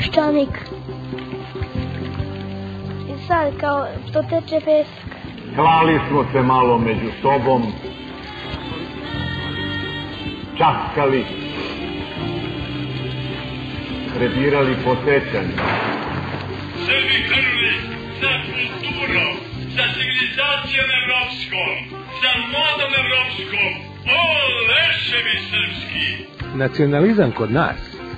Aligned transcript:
peščanik. 0.00 0.54
I 3.12 3.26
sad 3.28 3.56
kao 3.60 3.86
što 4.10 4.22
teče 4.22 4.60
pesak. 4.64 5.10
Klali 5.54 6.00
smo 6.08 6.24
se 6.32 6.42
malo 6.42 6.78
među 6.78 7.10
sobom, 7.22 7.62
časkali, 10.58 11.24
prebirali 14.16 14.76
po 14.84 14.94
sećanju. 15.04 15.56
Srbi 16.86 17.18
krvli 17.28 17.72
za 18.20 18.32
kulturom, 18.46 19.34
za 19.76 19.84
civilizacijom 19.94 20.88
evropskom, 21.00 21.76
za 22.22 22.32
modom 22.54 22.92
evropskom, 23.02 23.72
o 24.18 24.22
leševi 24.70 25.36
srpski! 25.50 26.06
Nacionalizam 26.54 27.32
kod 27.32 27.52
nas 27.52 27.89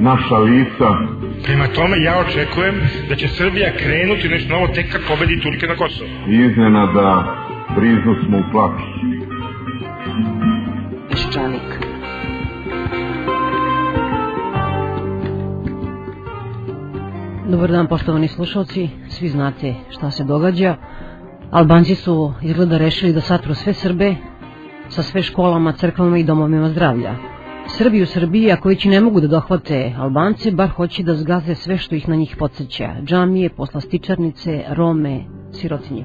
naša 0.00 0.38
lica. 0.38 0.88
Prema 1.44 1.66
tome, 1.66 2.02
ja 2.02 2.18
očekujem 2.18 2.74
da 3.08 3.14
će 3.14 3.28
Srbija 3.28 3.72
krenuti 3.76 4.28
nešto 4.28 4.54
novo 4.54 4.66
tek 4.68 4.92
kad 4.92 5.00
pobedi 5.08 5.40
Turke 5.40 5.66
na 5.66 5.76
Kosovo. 5.76 6.10
Iznenada 6.28 7.36
briznu 7.76 8.14
smo 8.26 8.38
u 8.38 8.42
plaću. 8.52 8.84
Peščanik. 11.10 11.86
Dobar 17.48 17.70
dan 17.70 17.86
poštovani 17.86 18.28
slušalci, 18.28 18.88
svi 19.08 19.28
znate 19.28 19.74
šta 19.90 20.10
se 20.10 20.24
događa. 20.24 20.76
Albanci 21.50 21.94
su 21.94 22.32
izgleda 22.42 22.78
rešili 22.78 23.12
da 23.12 23.20
satru 23.20 23.54
sve 23.54 23.72
Srbe 23.72 24.14
sa 24.88 25.02
sve 25.02 25.22
školama, 25.22 25.72
crkvama 25.72 26.18
i 26.18 26.24
domovima 26.24 26.68
zdravlja. 26.68 27.35
Srbi 27.68 28.02
u 28.02 28.06
Srbiji, 28.06 28.52
ako 28.52 28.68
već 28.68 28.84
i 28.84 28.88
ne 28.88 29.00
mogu 29.00 29.20
da 29.20 29.26
dohvate 29.26 29.92
Albance, 29.98 30.50
bar 30.50 30.68
hoće 30.68 31.02
da 31.02 31.14
zgaze 31.14 31.54
sve 31.54 31.78
što 31.78 31.94
ih 31.94 32.08
na 32.08 32.16
njih 32.16 32.36
podsjeća. 32.38 32.88
Džamije, 33.04 33.48
poslastičarnice, 33.48 34.64
Rome, 34.68 35.20
sirotinje. 35.52 36.04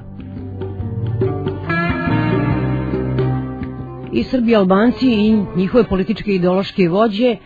I 4.12 4.22
Srbi 4.22 4.56
Albanci 4.56 5.12
i 5.12 5.44
njihove 5.56 5.84
političke 5.84 6.32
i 6.32 6.34
ideološke 6.34 6.88
vođe 6.88 7.36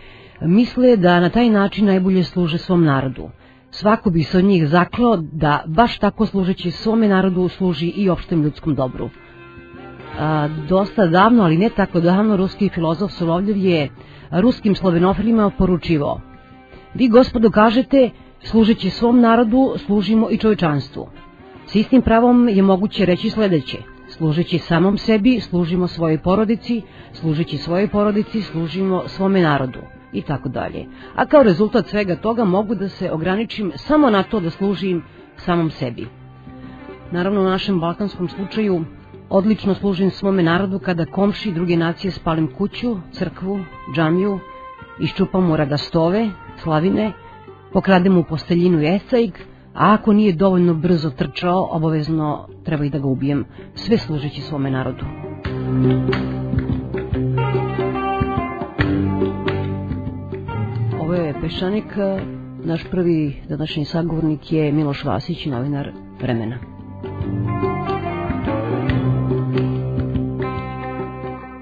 misle 0.40 0.96
da 0.96 1.20
na 1.20 1.30
taj 1.30 1.50
način 1.50 1.86
najbolje 1.86 2.22
služe 2.22 2.58
svom 2.58 2.84
narodu. 2.84 3.30
Svako 3.70 4.10
bi 4.10 4.22
se 4.22 4.38
od 4.38 4.44
njih 4.44 4.68
zaklao 4.68 5.16
da 5.16 5.64
baš 5.66 5.98
tako 5.98 6.26
služeći 6.26 6.70
svome 6.70 7.08
narodu 7.08 7.48
služi 7.48 7.86
i 7.86 8.10
opštem 8.10 8.42
ljudskom 8.42 8.74
dobru. 8.74 9.10
A, 10.18 10.48
dosta 10.68 11.06
davno, 11.06 11.42
ali 11.42 11.58
ne 11.58 11.70
tako 11.70 12.00
davno, 12.00 12.36
ruski 12.36 12.68
filozof 12.68 13.12
Solovljev 13.12 13.56
je 13.56 13.88
ruskim 14.30 14.74
slovenofilima 14.74 15.50
poručivao 15.50 16.20
Vi, 16.94 17.08
gospodo, 17.08 17.50
kažete, 17.50 18.10
služeći 18.40 18.90
svom 18.90 19.20
narodu, 19.20 19.74
služimo 19.78 20.30
i 20.30 20.38
čovečanstvu. 20.38 21.08
S 21.66 21.74
istim 21.74 22.02
pravom 22.02 22.48
je 22.48 22.62
moguće 22.62 23.04
reći 23.04 23.30
sledeće. 23.30 23.78
Služeći 24.08 24.58
samom 24.58 24.98
sebi, 24.98 25.40
služimo 25.40 25.86
svojoj 25.86 26.18
porodici, 26.18 26.82
služeći 27.12 27.58
svojoj 27.58 27.88
porodici, 27.88 28.42
služimo 28.42 29.02
svome 29.06 29.42
narodu 29.42 29.78
i 30.12 30.22
tako 30.22 30.48
dalje. 30.48 30.86
A 31.14 31.26
kao 31.26 31.42
rezultat 31.42 31.86
svega 31.86 32.16
toga 32.16 32.44
mogu 32.44 32.74
da 32.74 32.88
se 32.88 33.10
ograničim 33.12 33.72
samo 33.74 34.10
na 34.10 34.22
to 34.22 34.40
da 34.40 34.50
služim 34.50 35.02
samom 35.36 35.70
sebi. 35.70 36.06
Naravno, 37.12 37.40
u 37.40 37.44
našem 37.44 37.80
balkanskom 37.80 38.28
slučaju 38.28 38.84
odlično 39.28 39.74
služim 39.74 40.10
svome 40.10 40.42
narodu 40.42 40.78
kada 40.78 41.04
komši 41.04 41.52
druge 41.52 41.76
nacije 41.76 42.10
spalim 42.10 42.48
kuću, 42.58 42.96
crkvu, 43.12 43.60
džamiju, 43.94 44.38
iščupam 45.00 45.46
mu 45.46 45.56
radastove, 45.56 46.30
slavine, 46.62 47.12
pokradem 47.72 48.12
mu 48.12 48.24
posteljinu 48.24 48.82
i 48.82 48.86
esajk, 48.86 49.38
a 49.74 49.94
ako 49.94 50.12
nije 50.12 50.32
dovoljno 50.32 50.74
brzo 50.74 51.10
trčao, 51.10 51.68
obavezno 51.70 52.48
treba 52.64 52.84
i 52.84 52.90
da 52.90 52.98
ga 52.98 53.06
ubijem, 53.06 53.44
sve 53.74 53.98
služeći 53.98 54.40
svome 54.40 54.70
narodu. 54.70 55.04
Ovo 61.00 61.14
je 61.14 61.34
Peščanik, 61.40 61.96
naš 62.64 62.84
prvi 62.90 63.42
današnji 63.48 63.84
sagovornik 63.84 64.52
je 64.52 64.72
Miloš 64.72 65.04
Vasić, 65.04 65.46
novinar 65.46 65.92
Vremena. 66.20 66.58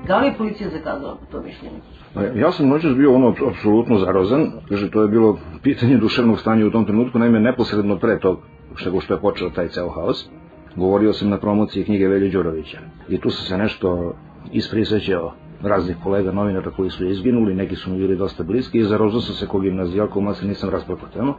Da 0.07 0.19
li 0.19 0.27
je 0.27 0.35
policija 0.39 0.71
zakazala 0.71 1.17
po 1.17 1.27
to 1.33 1.43
mišljenje? 1.43 1.77
Pa 2.15 2.23
Ja 2.23 2.53
sam 2.53 2.69
noćas 2.69 2.95
bio 2.97 3.15
ono 3.15 3.35
apsolutno 3.51 3.99
zarozan, 3.99 4.53
kaže 4.69 4.91
to 4.91 5.03
je 5.03 5.09
bilo 5.09 5.39
pitanje 5.63 5.97
duševnog 5.97 6.41
stanja 6.41 6.67
u 6.67 6.71
tom 6.71 6.85
trenutku, 6.85 7.19
naime 7.19 7.41
neposredno 7.41 7.99
pre 7.99 8.19
tog 8.19 8.39
što 8.75 9.01
što 9.01 9.15
je 9.15 9.21
počeo 9.21 9.51
taj 9.51 9.69
ceo 9.69 9.89
haos. 9.89 10.29
Govorio 10.77 11.13
sam 11.13 11.29
na 11.29 11.39
promociji 11.39 11.85
knjige 11.85 12.09
Velje 12.09 12.31
Đurovića 12.31 12.79
i 13.09 13.21
tu 13.21 13.31
sam 13.31 13.47
se 13.47 13.59
nešto 13.59 14.15
isprisvećao 14.53 15.33
raznih 15.63 15.97
kolega 16.03 16.33
novinara 16.33 16.71
koji 16.71 16.91
su 16.91 17.07
izginuli, 17.07 17.55
neki 17.55 17.77
su 17.77 17.91
mi 17.91 17.99
bili 17.99 18.17
dosta 18.17 18.43
bliski 18.43 18.79
i 18.79 18.85
zarozao 18.85 19.21
sam 19.21 19.35
se 19.35 19.47
kog 19.47 19.63
gimnazijalkom, 19.63 20.35
se 20.35 20.47
nisam 20.47 20.71
rasplakao. 20.71 21.35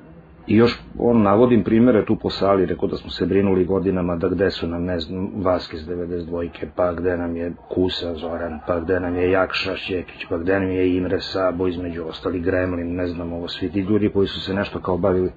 I 0.48 0.56
još 0.56 0.82
on 1.00 1.22
navodim 1.22 1.64
primere 1.64 2.06
tu 2.06 2.16
po 2.16 2.30
sali, 2.30 2.66
rekao 2.66 2.88
da 2.88 2.98
smo 2.98 3.10
se 3.10 3.26
brinuli 3.26 3.66
godinama 3.66 4.16
da 4.16 4.28
gde 4.30 4.52
su 4.52 4.68
nam, 4.68 4.84
ne 4.84 5.00
znam, 5.00 5.32
Vaskis 5.36 5.82
92-ke, 5.88 6.68
pa 6.76 6.94
gde 6.94 7.18
nam 7.18 7.36
je 7.36 7.54
Kusa 7.70 8.16
Zoran, 8.16 8.60
pa 8.68 8.80
gde 8.80 9.00
nam 9.00 9.16
je 9.16 9.32
Jakša 9.32 9.76
Šjekić, 9.76 10.26
pa 10.30 10.38
gde 10.38 10.60
nam 10.60 10.72
je 10.72 10.98
Imre 10.98 11.20
Sabo, 11.20 11.68
između 11.68 12.04
ostali 12.04 12.40
Gremlin, 12.40 12.96
ne 12.96 13.08
znam, 13.08 13.34
ovo 13.34 13.48
svi 13.48 13.70
ti 13.70 13.80
ljudi 13.80 14.10
koji 14.10 14.28
su 14.28 14.42
se 14.42 14.54
nešto 14.54 14.80
kao 14.80 14.98
bavili 14.98 15.32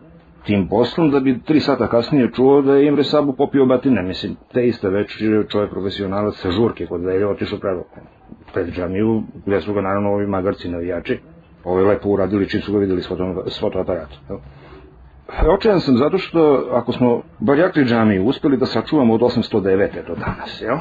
tim 0.46 0.68
poslom, 0.68 1.10
da 1.10 1.20
bi 1.20 1.42
tri 1.42 1.60
sata 1.60 1.88
kasnije 1.88 2.30
čuo 2.32 2.62
da 2.62 2.74
je 2.74 2.86
Imre 2.86 3.04
Sabo 3.04 3.32
popio 3.32 3.66
batine, 3.66 4.02
mislim, 4.02 4.36
te 4.52 4.66
iste 4.66 4.88
večeri 4.88 5.48
čovjek 5.48 5.70
profesionalac 5.70 6.34
sa 6.34 6.50
žurke 6.50 6.86
kod 6.86 7.04
Velje 7.04 7.26
otišao 7.26 7.58
pred, 7.58 7.78
pred 8.52 8.74
džamiju, 8.74 9.22
gde 9.46 9.60
su 9.60 9.74
ga 9.74 9.80
naravno 9.80 10.10
ovi 10.10 10.26
magarci 10.26 10.68
navijači, 10.68 11.18
ovo 11.64 11.78
je 11.78 11.86
lepo 11.86 12.08
uradili 12.08 12.48
čim 12.48 12.60
su 12.60 12.72
ga 12.72 12.78
videli 12.78 13.02
s, 13.02 13.08
foto, 13.58 13.84
jel? 14.28 14.38
Očajan 15.28 15.80
sam 15.80 15.96
zato 15.96 16.18
što 16.18 16.68
ako 16.72 16.92
smo 16.92 17.22
barjakli 17.38 17.84
džamiju 17.84 18.24
uspeli 18.24 18.56
da 18.56 18.66
sačuvamo 18.66 19.14
od 19.14 19.20
809. 19.20 20.06
do 20.06 20.14
danas, 20.14 20.62
jel? 20.62 20.76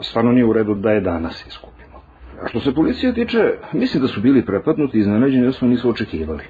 Stvarno 0.00 0.32
nije 0.32 0.44
u 0.44 0.52
redu 0.52 0.74
da 0.74 0.90
je 0.90 1.00
danas 1.00 1.46
iskupimo. 1.46 2.00
A 2.42 2.48
što 2.48 2.60
se 2.60 2.74
policije 2.74 3.14
tiče, 3.14 3.38
mislim 3.72 4.02
da 4.02 4.08
su 4.08 4.20
bili 4.20 4.46
prepadnuti 4.46 4.96
i 4.96 5.00
iznenađeni 5.00 5.46
da 5.46 5.52
smo 5.52 5.68
nisu 5.68 5.90
očekivali. 5.90 6.42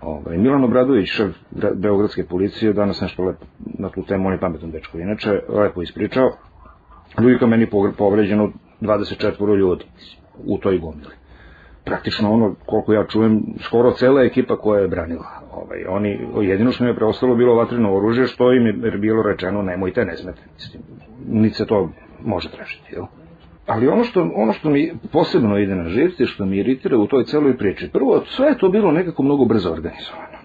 Ovaj, 0.00 0.38
Milan 0.38 0.64
Obradović, 0.64 1.08
šef 1.08 1.30
gra- 1.50 1.74
Beogradske 1.74 2.24
policije, 2.24 2.72
danas 2.72 3.00
nešto 3.00 3.24
lepo 3.24 3.44
na 3.78 3.88
tu 3.88 4.02
temu, 4.02 4.26
on 4.26 4.32
je 4.32 4.40
pametan 4.40 4.70
dečko. 4.70 4.98
Inače, 4.98 5.40
lepo 5.48 5.82
ispričao. 5.82 6.30
Ljudi 7.20 7.38
kao 7.38 7.48
meni 7.48 7.66
povređeno 7.98 8.52
24 8.80 9.56
ljudi 9.56 9.84
u 10.46 10.58
toj 10.58 10.78
gomili. 10.78 11.14
Praktično 11.88 12.32
ono, 12.32 12.54
koliko 12.66 12.92
ja 12.92 13.06
čujem, 13.06 13.42
skoro 13.60 13.92
cela 13.92 14.22
ekipa 14.22 14.56
koja 14.56 14.80
je 14.80 14.88
branila. 14.88 15.26
Ovaj, 15.52 15.84
oni, 15.88 16.28
jedino 16.42 16.72
što 16.72 16.84
mi 16.84 16.90
je 16.90 16.96
preostalo 16.96 17.34
bilo 17.34 17.54
vatreno 17.54 17.96
oružje, 17.96 18.26
što 18.26 18.52
im 18.52 18.66
je 18.66 18.98
bilo 18.98 19.22
rečeno, 19.22 19.62
nemojte, 19.62 20.04
ne 20.04 20.16
smete. 20.16 20.42
Mislim, 20.54 20.82
niti 21.28 21.54
se 21.54 21.66
to 21.66 21.88
može 22.24 22.50
tražiti, 22.50 22.94
jel? 22.94 23.04
Ali 23.66 23.88
ono 23.88 24.04
što, 24.04 24.30
ono 24.34 24.52
što 24.52 24.70
mi 24.70 24.92
posebno 25.12 25.58
ide 25.58 25.74
na 25.74 25.88
živce, 25.88 26.26
što 26.26 26.46
mi 26.46 26.56
iritira 26.56 26.98
u 26.98 27.06
toj 27.06 27.24
celoj 27.24 27.56
priči, 27.56 27.90
prvo, 27.92 28.22
sve 28.26 28.48
je 28.48 28.58
to 28.58 28.68
bilo 28.68 28.92
nekako 28.92 29.22
mnogo 29.22 29.44
brzo 29.44 29.72
organizovano. 29.72 30.38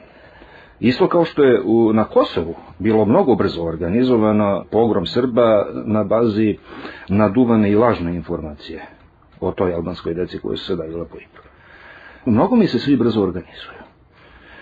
Isto 0.80 1.08
kao 1.08 1.26
što 1.26 1.44
je 1.44 1.62
u, 1.66 1.94
na 1.94 2.04
Kosovu 2.04 2.56
bilo 2.80 3.06
mnogo 3.06 3.36
brzo 3.36 3.64
organizovano 3.64 4.66
pogrom 4.72 5.06
Srba 5.06 5.66
na 5.86 6.04
bazi 6.04 6.58
naduvane 7.10 7.72
i 7.72 7.76
lažne 7.76 8.16
informacije 8.16 8.86
o 9.48 9.52
toj 9.52 9.74
albanskoj 9.74 10.14
deci 10.14 10.40
koje 10.40 10.58
su 10.58 10.66
se 10.66 10.76
davile 10.76 11.06
po 11.06 11.18
Ibru. 11.18 11.44
Mnogo 12.26 12.56
mi 12.56 12.68
se 12.68 12.80
svi 12.80 12.96
brzo 12.98 13.22
organizuju. 13.22 13.84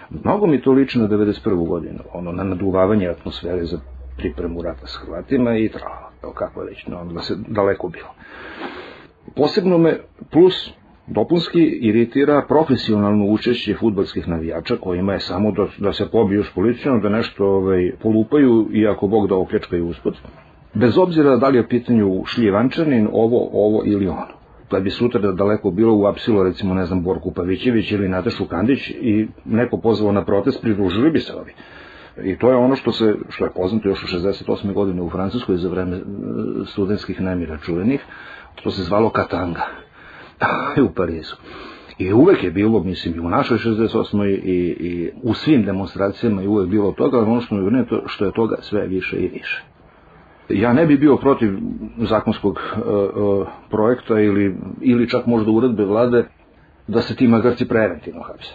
Mnogo 0.10 0.48
mi 0.48 0.62
to 0.62 0.72
liči 0.72 1.00
na 1.00 1.07
91. 1.07 1.68
godinu, 1.68 2.00
ono, 2.13 2.31
na 2.31 2.44
naduvavanje 2.44 3.07
atmosfere 3.07 3.66
za 3.66 3.80
pripremu 4.18 4.62
rata 4.62 4.88
s 4.88 4.95
Hrvatima 4.95 5.57
i 5.57 5.69
trala, 5.69 6.12
evo 6.24 6.33
kako 6.33 6.62
već, 6.62 6.88
no, 6.88 7.06
da 7.06 7.22
se 7.22 7.36
daleko 7.48 7.88
bilo. 7.88 8.10
Posebno 9.36 9.78
me, 9.78 9.98
plus 10.31 10.74
dopunski 11.07 11.63
iritira 11.63 12.45
profesionalno 12.48 13.25
učešće 13.25 13.75
futbolskih 13.80 14.27
navijača 14.27 14.75
kojima 14.75 15.13
je 15.13 15.19
samo 15.19 15.51
da, 15.51 15.68
da 15.77 15.94
se 15.94 16.10
pobiju 16.12 16.44
s 16.44 16.50
policijom, 16.56 17.01
da 17.01 17.10
nešto 17.10 17.45
ovaj, 17.45 17.92
polupaju 18.01 18.68
i 18.72 18.88
ako 18.88 19.07
Bog 19.07 19.27
da 19.27 19.36
opljačkaju 19.36 19.88
uspod. 19.88 20.18
Bez 20.74 20.98
obzira 20.98 21.38
da 21.38 21.48
li 21.48 21.57
je 21.57 21.68
pitanju 21.68 22.24
šljivančanin, 22.25 23.07
ovo, 23.12 23.50
ovo 23.54 23.81
ili 23.86 24.07
ono 24.07 24.40
da 24.71 24.79
bi 24.79 24.89
sutra 24.89 25.21
da 25.21 25.31
daleko 25.31 25.71
bilo 25.71 25.95
u 25.95 26.06
apsilo 26.06 26.44
recimo 26.44 26.73
ne 26.73 26.85
znam 26.85 27.03
Borku 27.03 27.33
Pavićević 27.33 27.91
ili 27.91 28.09
Natašu 28.09 28.45
Kandić 28.45 28.89
i 28.89 29.27
neko 29.45 29.77
pozvao 29.77 30.12
na 30.12 30.25
protest 30.25 30.62
pridružili 30.62 31.12
bi 31.12 31.19
se 31.19 31.33
ovi 31.35 31.53
i 32.23 32.38
to 32.38 32.50
je 32.50 32.56
ono 32.56 32.75
što 32.75 32.91
se 32.91 33.15
što 33.29 33.45
je 33.45 33.51
poznato 33.56 33.89
još 33.89 34.03
u 34.03 34.07
68. 34.07 34.73
godine 34.73 35.01
u 35.01 35.09
Francuskoj 35.09 35.57
za 35.57 35.69
vreme 35.69 35.97
e, 35.97 36.01
studentskih 36.65 37.21
nemira 37.21 37.57
čuvenih 37.57 38.01
to 38.63 38.71
se 38.71 38.83
zvalo 38.83 39.09
Katanga 39.09 39.62
u 40.89 40.94
Parizu 40.95 41.35
i 41.97 42.13
uvek 42.13 42.44
je 42.44 42.51
bilo, 42.51 42.83
mislim, 42.83 43.15
i 43.15 43.19
u 43.19 43.29
našoj 43.29 43.57
68. 43.57 44.25
i, 44.25 44.51
i 44.79 45.12
u 45.24 45.33
svim 45.33 45.63
demonstracijama 45.65 46.44
i 46.44 46.47
uvek 46.47 46.69
bilo 46.69 46.91
toga, 46.91 47.19
ono 47.19 47.41
što 47.41 47.56
je 47.56 47.85
što 48.06 48.25
je 48.25 48.31
toga 48.31 48.56
sve 48.62 48.88
više 48.88 49.17
i 49.17 49.27
više 49.27 49.63
ja 50.53 50.74
ne 50.74 50.86
bi 50.86 50.98
bio 50.98 51.18
protiv 51.18 51.51
zakonskog 51.98 52.53
uh, 52.53 52.81
uh, 52.83 53.48
projekta 53.69 54.19
ili, 54.19 54.56
ili 54.81 55.09
čak 55.09 55.25
možda 55.25 55.51
uredbe 55.51 55.86
vlade 55.86 56.25
da 56.88 57.01
se 57.01 57.15
ti 57.15 57.27
magarci 57.27 57.68
preventivno 57.68 58.21
hapse. 58.21 58.53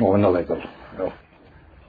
Ovo 0.00 0.14
je 0.14 0.22
na 0.22 0.28
legalu. 0.28 0.60
Evo. 0.98 1.10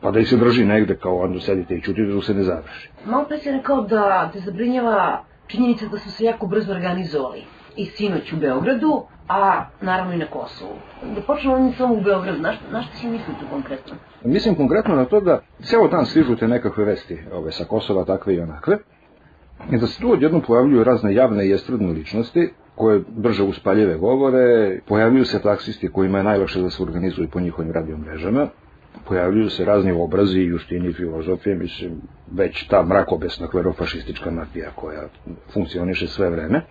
Pa 0.02 0.12
da 0.12 0.20
ih 0.20 0.30
se 0.30 0.38
drži 0.38 0.66
negde 0.66 0.96
kao 0.96 1.18
onda 1.18 1.40
sedite 1.40 1.76
i 1.76 1.82
čutite 1.82 2.12
dok 2.12 2.24
se 2.24 2.34
ne 2.34 2.44
završi. 2.44 2.90
Malo 3.06 3.26
pre 3.28 3.38
si 3.38 3.52
rekao 3.52 3.82
da 3.82 4.30
te 4.34 4.40
zabrinjava 4.40 5.24
činjenica 5.48 5.86
da 5.86 5.98
su 5.98 6.12
se 6.12 6.26
jako 6.26 6.48
brzo 6.48 6.72
organizovali 6.72 7.44
i 7.76 7.86
sinoć 7.86 8.34
u 8.34 8.38
Beogradu, 8.38 9.04
a 9.28 9.66
naravno 9.82 10.14
i 10.14 10.18
na 10.18 10.26
Kosovu. 10.26 10.74
Da 11.16 11.22
počnemo 11.22 11.56
ovim 11.56 11.74
samo 11.74 11.94
u 11.94 12.02
Beogradu, 12.02 12.42
na, 12.42 12.54
na 12.72 12.82
što 12.82 12.98
si 12.98 13.08
mislite 13.08 13.40
konkretno? 13.52 13.96
Mislim 14.24 14.56
konkretno 14.56 14.96
na 14.96 15.06
to 15.06 15.22
da 15.22 15.40
ceo 15.62 15.88
dan 15.88 16.06
stižu 16.06 16.36
te 16.36 16.48
nekakve 16.48 16.86
vesti 16.86 17.20
ove, 17.34 17.52
sa 17.52 17.66
Kosova, 17.66 18.06
takve 18.06 18.36
i 18.36 18.40
onakve, 18.40 18.78
i 19.72 19.78
da 19.78 19.88
se 19.88 20.02
tu 20.02 20.12
odjednom 20.12 20.42
pojavljuju 20.42 20.84
razne 20.84 21.14
javne 21.14 21.48
i 21.48 21.52
estradne 21.52 21.92
ličnosti 21.92 22.50
koje 22.76 23.04
brže 23.08 23.44
uspaljeve 23.44 23.98
govore, 23.98 24.80
pojavljuju 24.88 25.26
se 25.26 25.42
taksisti 25.42 25.88
kojima 25.88 26.18
je 26.18 26.24
najlakše 26.24 26.62
da 26.62 26.70
se 26.70 26.84
organizuju 26.84 27.28
po 27.28 27.40
njihovim 27.40 27.72
radiomrežama, 27.72 28.48
pojavljuju 29.08 29.50
se 29.50 29.66
razni 29.66 29.92
obrazi, 29.92 30.40
justini, 30.40 30.94
filozofije, 30.94 31.56
mislim, 31.56 32.02
već 32.32 32.68
ta 32.68 32.84
mrakobesna 32.84 33.48
klerofašistička 33.48 34.32
mafija 34.32 34.70
koja 34.76 35.08
funkcioniše 35.54 36.08
sve 36.08 36.30
vreme. 36.30 36.62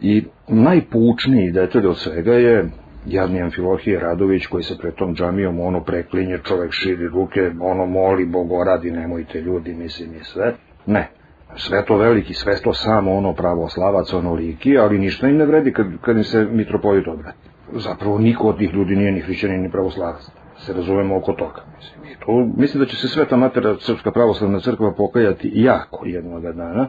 I 0.00 0.24
najpoučniji 0.48 1.52
detalj 1.52 1.86
od 1.86 1.98
svega 1.98 2.32
je 2.32 2.70
jadni 3.06 3.42
Amfilohije 3.42 4.00
Radović 4.00 4.46
koji 4.46 4.62
se 4.62 4.78
pred 4.78 4.94
tom 4.94 5.14
džamijom 5.14 5.60
ono 5.60 5.84
preklinje, 5.84 6.38
čovek 6.42 6.72
širi 6.72 7.08
ruke, 7.08 7.50
ono 7.60 7.86
moli 7.86 8.26
Bogoradi, 8.26 8.90
nemojte 8.90 9.40
ljudi, 9.40 9.74
mislim 9.74 10.14
i 10.14 10.24
sve. 10.24 10.54
Ne, 10.86 11.10
sve 11.56 11.84
to 11.84 11.96
veliki, 11.96 12.34
sve 12.34 12.56
to 12.62 12.74
samo 12.74 13.14
ono 13.14 13.34
pravoslavac, 13.34 14.12
ono 14.12 14.34
liki, 14.34 14.78
ali 14.78 14.98
ništa 14.98 15.28
im 15.28 15.36
ne 15.36 15.46
vredi 15.46 15.72
kad, 15.72 15.86
kad 16.00 16.16
im 16.16 16.24
se 16.24 16.44
mitropolit 16.50 17.08
obrati. 17.08 17.38
Zapravo 17.72 18.18
niko 18.18 18.48
od 18.48 18.58
tih 18.58 18.74
ljudi 18.74 18.96
nije 18.96 19.12
ni 19.12 19.20
hrišćanin 19.20 19.62
ni 19.62 19.70
pravoslavac. 19.70 20.30
Se 20.56 20.72
razumemo 20.72 21.16
oko 21.16 21.32
toga. 21.32 21.62
Mislim, 21.76 22.04
i 22.04 22.16
to, 22.26 22.52
mislim 22.56 22.80
da 22.84 22.86
će 22.86 22.96
se 22.96 23.08
sveta 23.08 23.36
matera 23.36 23.76
Srpska 23.80 24.10
pravoslavna 24.10 24.60
crkva 24.60 24.94
pokajati 24.94 25.50
jako 25.54 26.06
jednog 26.06 26.42
dana 26.42 26.88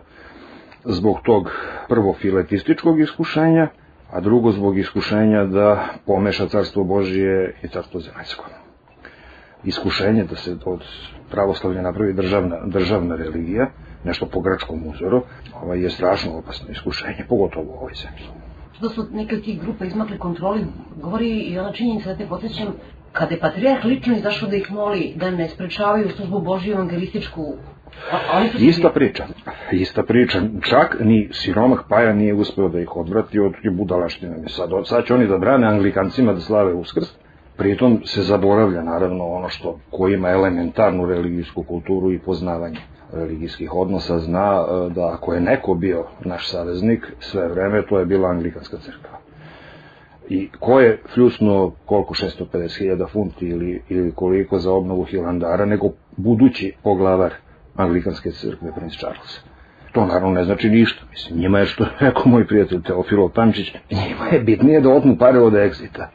zbog 0.84 1.18
tog 1.24 1.52
prvo 1.90 2.14
filetističkog 2.14 3.00
iskušenja, 3.00 3.68
a 4.12 4.22
drugo 4.22 4.52
zbog 4.52 4.78
iskušenja 4.78 5.44
da 5.46 5.86
pomeša 6.06 6.48
carstvo 6.48 6.84
Božije 6.84 7.56
i 7.64 7.68
carstvo 7.68 8.00
zemaljsko. 8.00 8.46
Iskušenje 9.64 10.24
da 10.24 10.36
se 10.36 10.58
od 10.66 10.84
pravoslavlja 11.32 11.82
napravi 11.82 12.14
državna, 12.14 12.58
državna 12.66 13.16
religija, 13.16 13.72
nešto 14.06 14.26
po 14.26 14.42
grčkom 14.42 14.88
uzoru, 14.88 15.22
ovaj, 15.62 15.84
je 15.84 15.90
strašno 15.90 16.38
opasno 16.38 16.72
iskušenje, 16.72 17.26
pogotovo 17.30 17.66
u 17.66 17.78
ovoj 17.78 17.94
zemlji. 17.94 18.26
Što 18.78 18.90
su 18.90 19.08
neke 19.12 19.42
tih 19.42 19.62
grupa 19.62 19.86
izmakli 19.86 20.18
kontroli, 20.18 20.66
govori 21.02 21.30
i 21.30 21.60
ona 21.60 21.72
činjenica 21.72 22.10
da 22.10 22.18
te 22.18 22.28
podsjećam, 22.28 22.68
kada 23.12 23.36
je 23.36 23.40
patrijarh 23.40 23.86
lično 23.86 24.18
izašao 24.18 24.50
da 24.50 24.56
ih 24.56 24.72
moli 24.72 25.14
da 25.16 25.32
ne 25.32 25.50
sprečavaju 25.50 26.10
službu 26.10 26.40
Božju 26.40 26.74
evangelističku 26.74 27.54
Ista 28.60 28.90
priča, 28.90 29.26
ista 29.72 30.04
priča. 30.04 30.42
Čak 30.62 30.98
ni 31.00 31.30
siromah 31.32 31.80
Paja 31.90 32.14
nije 32.14 32.34
uspeo 32.34 32.70
da 32.70 32.80
ih 32.80 32.96
odvrati 32.96 33.40
od 33.40 33.54
budalaštine. 33.72 34.36
Sad, 34.48 34.70
sad 34.86 35.06
će 35.06 35.14
oni 35.14 35.28
da 35.28 35.38
brane 35.38 35.68
Anglikancima 35.68 36.34
da 36.34 36.40
slave 36.40 36.74
uskrs, 36.74 37.08
pritom 37.58 38.02
se 38.06 38.22
zaboravlja 38.22 38.82
naravno 38.84 39.26
ono 39.26 39.50
što 39.50 39.80
ko 39.92 40.08
ima 40.08 40.30
elementarnu 40.30 41.06
religijsku 41.06 41.64
kulturu 41.64 42.12
i 42.12 42.20
poznavanje 42.20 42.80
religijskih 43.14 43.74
odnosa 43.74 44.20
zna 44.20 44.62
e, 44.62 44.90
da 44.90 45.14
ako 45.14 45.34
je 45.34 45.42
neko 45.42 45.74
bio 45.74 46.06
naš 46.26 46.52
saveznik 46.52 47.14
sve 47.20 47.48
vreme, 47.48 47.86
to 47.90 48.00
je 48.00 48.06
bila 48.06 48.30
Anglikanska 48.30 48.78
crkva. 48.78 49.20
I 50.30 50.50
ko 50.60 50.80
je 50.80 51.02
fljusnuo 51.14 51.76
koliko 51.86 52.14
650.000 52.14 53.10
funti 53.12 53.46
ili, 53.46 53.82
ili 53.90 54.12
koliko 54.12 54.60
za 54.60 54.72
obnovu 54.72 55.04
Hilandara, 55.04 55.66
nego 55.66 55.90
budući 56.18 56.74
poglavar 56.84 57.34
Anglikanske 57.76 58.32
crkve, 58.32 58.72
princ 58.76 58.94
Charles. 58.94 59.40
To 59.92 60.06
naravno 60.06 60.30
ne 60.30 60.44
znači 60.44 60.70
ništa. 60.70 61.04
Mislim, 61.12 61.40
njima 61.40 61.60
je 61.60 61.66
što 61.66 61.86
rekao 62.00 62.24
moj 62.26 62.48
prijatelj 62.48 62.82
Teofilo 62.82 63.30
Pančić, 63.30 63.74
njima 63.92 64.26
je 64.32 64.40
bitnije 64.40 64.82
da 64.82 64.90
otmu 64.90 65.18
pare 65.18 65.40
od 65.40 65.56
egzita. 65.56 66.10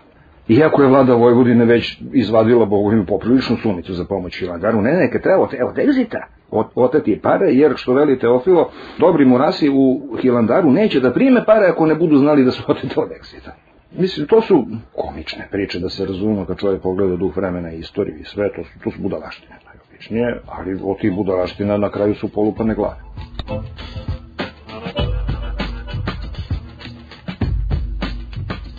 Iako 0.49 0.83
je 0.83 0.89
vlada 0.89 1.15
Vojvodine 1.15 1.65
već 1.65 2.03
izvadila 2.13 2.67
Bogolju 2.67 3.07
popriličnu 3.07 3.57
sumicu 3.57 3.95
za 3.95 4.05
pomoć 4.05 4.39
Hilandaru, 4.39 4.81
ne, 4.81 4.93
neka 4.93 5.19
treba 5.19 5.43
od, 5.43 5.55
od 5.71 5.79
egzita 5.79 6.27
oteti 6.75 7.21
pare, 7.23 7.47
jer 7.53 7.73
što 7.77 7.95
veli 7.95 8.19
Teofilo, 8.19 8.71
dobri 8.99 9.25
morasi 9.25 9.69
u 9.69 10.17
Hilandaru 10.21 10.71
neće 10.71 11.01
da 11.01 11.13
prime 11.13 11.45
pare 11.45 11.67
ako 11.67 11.87
ne 11.87 11.95
budu 11.95 12.17
znali 12.17 12.45
da 12.45 12.51
su 12.51 12.63
otete 12.69 13.01
od 13.01 13.13
egzita. 13.13 13.57
Mislim, 13.99 14.27
to 14.27 14.41
su 14.41 14.67
komične 14.97 15.49
priče, 15.51 15.79
da 15.79 15.89
se 15.89 16.07
razumno 16.07 16.45
kad 16.45 16.59
čovjek 16.59 16.83
pogleda 16.83 17.17
duh 17.17 17.37
vremena 17.37 17.73
i 17.73 17.79
istoriju 17.79 18.19
i 18.21 18.25
sve, 18.25 18.53
to 18.57 18.65
su, 18.65 18.71
to 18.85 18.91
su 18.91 19.03
budalaštine 19.03 19.59
najobičnije, 19.67 20.41
ali 20.47 20.81
od 20.85 20.99
tih 21.01 21.13
budalaština 21.15 21.77
na 21.77 21.91
kraju 21.91 22.15
su 22.15 22.29
polupane 22.29 22.75
glave. 22.75 23.01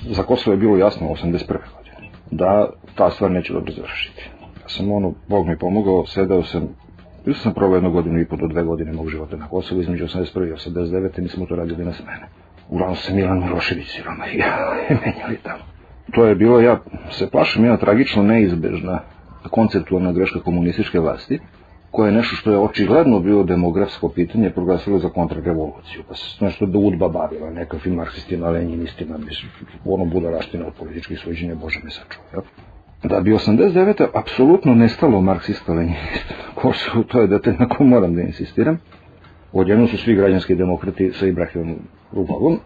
Za 0.09 0.23
Kosovo 0.23 0.53
je 0.53 0.57
bilo 0.57 0.77
jasno 0.77 1.07
81. 1.07 1.47
godine 1.47 2.11
da 2.31 2.69
ta 2.95 3.09
stvar 3.09 3.31
neće 3.31 3.53
dobro 3.53 3.71
završiti. 3.71 4.29
Ja 4.61 4.69
sam 4.69 4.91
ono, 4.91 5.13
Bog 5.27 5.47
mi 5.47 5.57
pomogao, 5.57 6.05
sedao 6.05 6.43
sam 6.43 6.67
Još 7.25 7.41
sam 7.41 7.53
probao 7.53 7.75
jednu 7.75 7.91
godinu 7.91 8.19
i 8.19 8.25
po 8.25 8.35
do 8.35 8.47
dve 8.47 8.63
godine 8.63 8.93
mog 8.93 9.09
života 9.09 9.37
na 9.37 9.47
Kosovu, 9.47 9.81
između 9.81 10.05
81. 10.05 10.49
i 10.49 10.69
89. 10.69 11.21
mi 11.21 11.27
smo 11.27 11.45
to 11.45 11.55
radili 11.55 11.85
na 11.85 11.93
smene. 11.93 12.27
Uglavnom 12.69 12.95
se 12.95 13.13
Milan 13.13 13.43
Milošević 13.43 13.87
siroma 13.87 14.27
i 14.27 14.37
ja 14.37 14.57
menjali 15.05 15.37
tamo. 15.43 15.63
To 16.13 16.25
je 16.25 16.35
bilo, 16.35 16.59
ja 16.59 16.79
se 17.09 17.29
plašim, 17.29 17.63
jedna 17.63 17.77
tragično 17.77 18.23
neizbežna 18.23 18.99
konceptualna 19.49 20.11
greška 20.11 20.39
komunističke 20.39 20.99
vlasti, 20.99 21.39
koja 21.91 22.07
je 22.07 22.13
nešto 22.15 22.35
što 22.35 22.51
je 22.51 22.57
očigledno 22.57 23.19
bilo 23.19 23.43
demografsko 23.43 24.09
pitanje 24.09 24.49
proglasilo 24.49 24.99
za 24.99 25.09
kontrarevoluciju, 25.09 26.03
pa 26.07 26.15
se 26.15 26.45
nešto 26.45 26.65
da 26.65 26.77
udba 26.77 27.07
bavila, 27.07 27.49
nekakvim 27.49 27.95
marksistima, 27.95 28.49
lenjinistima, 28.49 29.19
ono 29.85 30.05
budalaština 30.05 30.67
od 30.67 30.73
političkih 30.73 31.19
svođenja, 31.19 31.55
Bože 31.55 31.79
me 31.83 31.89
sačuva 31.89 32.43
da 33.03 33.19
bi 33.19 33.33
89. 33.33 34.07
apsolutno 34.13 34.75
nestalo 34.75 35.21
marksista 35.21 35.73
leninista 35.73 36.33
ko 36.61 36.73
su, 36.73 37.03
to 37.03 37.21
je 37.21 37.27
detalj 37.27 37.55
na 37.59 37.67
kom 37.67 37.87
moram 37.87 38.15
da 38.15 38.21
insistiram 38.21 38.77
odjedno 39.53 39.87
su 39.87 39.97
svi 39.97 40.15
građanski 40.15 40.55
demokrati 40.55 41.11
sa 41.13 41.27
Ibrahimom 41.27 41.75
Rugovom 42.11 42.59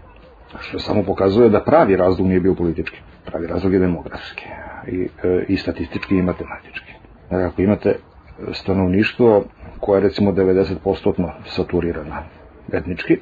Što 0.59 0.79
samo 0.79 1.03
pokazuje 1.03 1.49
da 1.49 1.63
pravi 1.63 1.95
razlog 1.95 2.27
nije 2.27 2.39
bio 2.39 2.55
politički. 2.55 2.97
Pravi 3.25 3.47
razlog 3.47 3.73
je 3.73 3.79
demografski 3.79 4.45
i, 4.87 5.07
e, 5.23 5.45
i 5.47 5.57
statistički 5.57 6.15
i 6.15 6.21
matematički. 6.21 6.93
Dakle, 7.29 7.45
ako 7.45 7.61
imate 7.61 7.95
stanovništvo 8.51 9.43
koje 9.79 9.97
je 9.97 10.03
recimo 10.03 10.31
90% 10.31 11.31
saturirana 11.45 12.23
etnički 12.73 13.17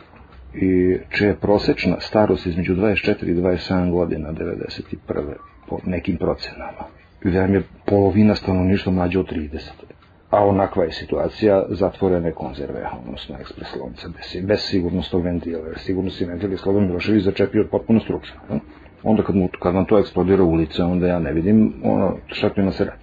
i 0.54 0.98
čija 1.10 1.30
je 1.30 1.36
prosečna 1.36 1.96
starost 2.00 2.46
između 2.46 2.76
24 2.76 3.30
i 3.30 3.36
27 3.36 3.92
godina 3.92 4.30
91. 4.32 5.34
po 5.70 5.80
nekim 5.86 6.18
procenama. 6.18 6.84
Gde 7.24 7.40
vam 7.40 7.54
je 7.54 7.64
polovina 7.86 8.36
stanovništva 8.36 8.92
mlađa 8.92 9.20
od 9.20 9.32
30 9.32 9.94
a 10.34 10.46
onakva 10.46 10.84
je 10.84 10.92
situacija 10.92 11.64
zatvorene 11.70 12.32
konzerve, 12.32 12.90
odnosno 13.06 13.36
ekspres 13.40 13.76
lonca, 13.76 14.08
bez, 14.08 14.46
bez 14.46 14.60
sigurnostnog 14.60 15.24
ventila, 15.24 15.68
jer 15.68 15.80
sigurnosni 15.80 16.28
ventil 16.28 16.52
je 16.52 16.58
Slobodan 16.58 16.88
Milošević 16.88 17.24
začepio 17.24 17.68
potpuno 17.72 18.00
stručno. 18.00 18.40
Ne? 18.50 18.60
Onda 19.04 19.24
kad, 19.24 19.36
mu, 19.36 19.50
kad 19.60 19.74
vam 19.74 19.86
to 19.86 20.00
eksplodira 20.00 20.44
ulice, 20.44 20.84
onda 20.84 21.08
ja 21.08 21.20
ne 21.20 21.34
vidim 21.34 21.74
ono, 21.84 22.18
šta 22.28 22.50
ima 22.58 22.72
se 22.72 22.86
radi. 22.86 22.98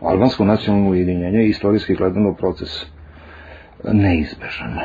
Albansko 0.00 0.44
nacionalno 0.44 0.90
ujedinjenje 0.90 1.38
je 1.38 1.48
istorijski 1.48 1.94
gledano 1.94 2.34
proces 2.34 2.86
neizbežan 3.84 4.78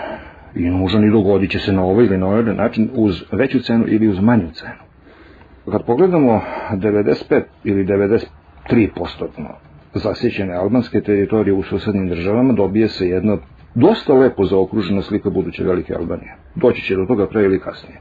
i 0.55 0.69
nužan 0.69 1.03
i 1.03 1.12
dogodit 1.12 1.51
će 1.51 1.60
se 1.60 1.74
na 1.74 1.84
ovaj 1.84 2.05
ili 2.05 2.17
na 2.17 2.27
ovaj 2.27 2.43
način 2.43 2.89
uz 2.93 3.24
veću 3.31 3.60
cenu 3.60 3.86
ili 3.88 4.07
uz 4.07 4.19
manju 4.19 4.51
cenu. 4.53 4.86
Kad 5.72 5.86
pogledamo 5.86 6.41
95 6.72 7.43
ili 7.63 7.86
93% 8.69 9.27
zasjećene 9.93 10.53
albanske 10.53 11.01
teritorije 11.01 11.53
u 11.53 11.63
susednim 11.63 12.10
državama 12.10 12.53
dobije 12.53 12.88
se 12.88 13.07
jedna 13.07 13.38
dosta 13.75 14.13
lepo 14.13 14.45
zaokružena 14.45 15.01
slika 15.01 15.29
buduće 15.29 15.63
velike 15.63 15.95
Albanije. 15.95 16.36
Doći 16.55 16.81
će 16.81 16.95
do 16.95 17.05
toga 17.05 17.27
pre 17.27 17.43
ili 17.43 17.60
kasnije. 17.60 18.00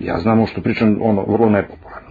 Ja 0.00 0.18
znam 0.18 0.46
što 0.46 0.60
pričam 0.60 0.98
ono 1.02 1.24
vrlo 1.28 1.50
nepopularno. 1.50 2.10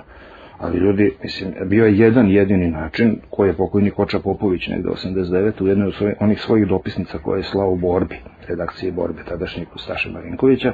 Ali 0.57 0.77
ljudi, 0.77 1.11
mislim, 1.23 1.53
bio 1.65 1.85
je 1.85 1.97
jedan 1.97 2.29
jedini 2.29 2.71
način 2.71 3.19
koji 3.29 3.49
je 3.49 3.53
pokojni 3.53 3.91
Koča 3.91 4.19
Popović 4.19 4.67
negde 4.67 4.89
89. 4.89 5.63
u 5.63 5.67
jednoj 5.67 5.87
od 5.87 5.93
svoj, 5.93 6.15
onih 6.19 6.41
svojih 6.41 6.67
dopisnica 6.67 7.17
koje 7.17 7.39
je 7.39 7.43
slao 7.43 7.71
u 7.71 7.77
borbi, 7.77 8.15
redakcije 8.47 8.91
borbe 8.91 9.21
tadašnjeg 9.29 9.67
Staša 9.75 10.09
Marinkovića, 10.09 10.73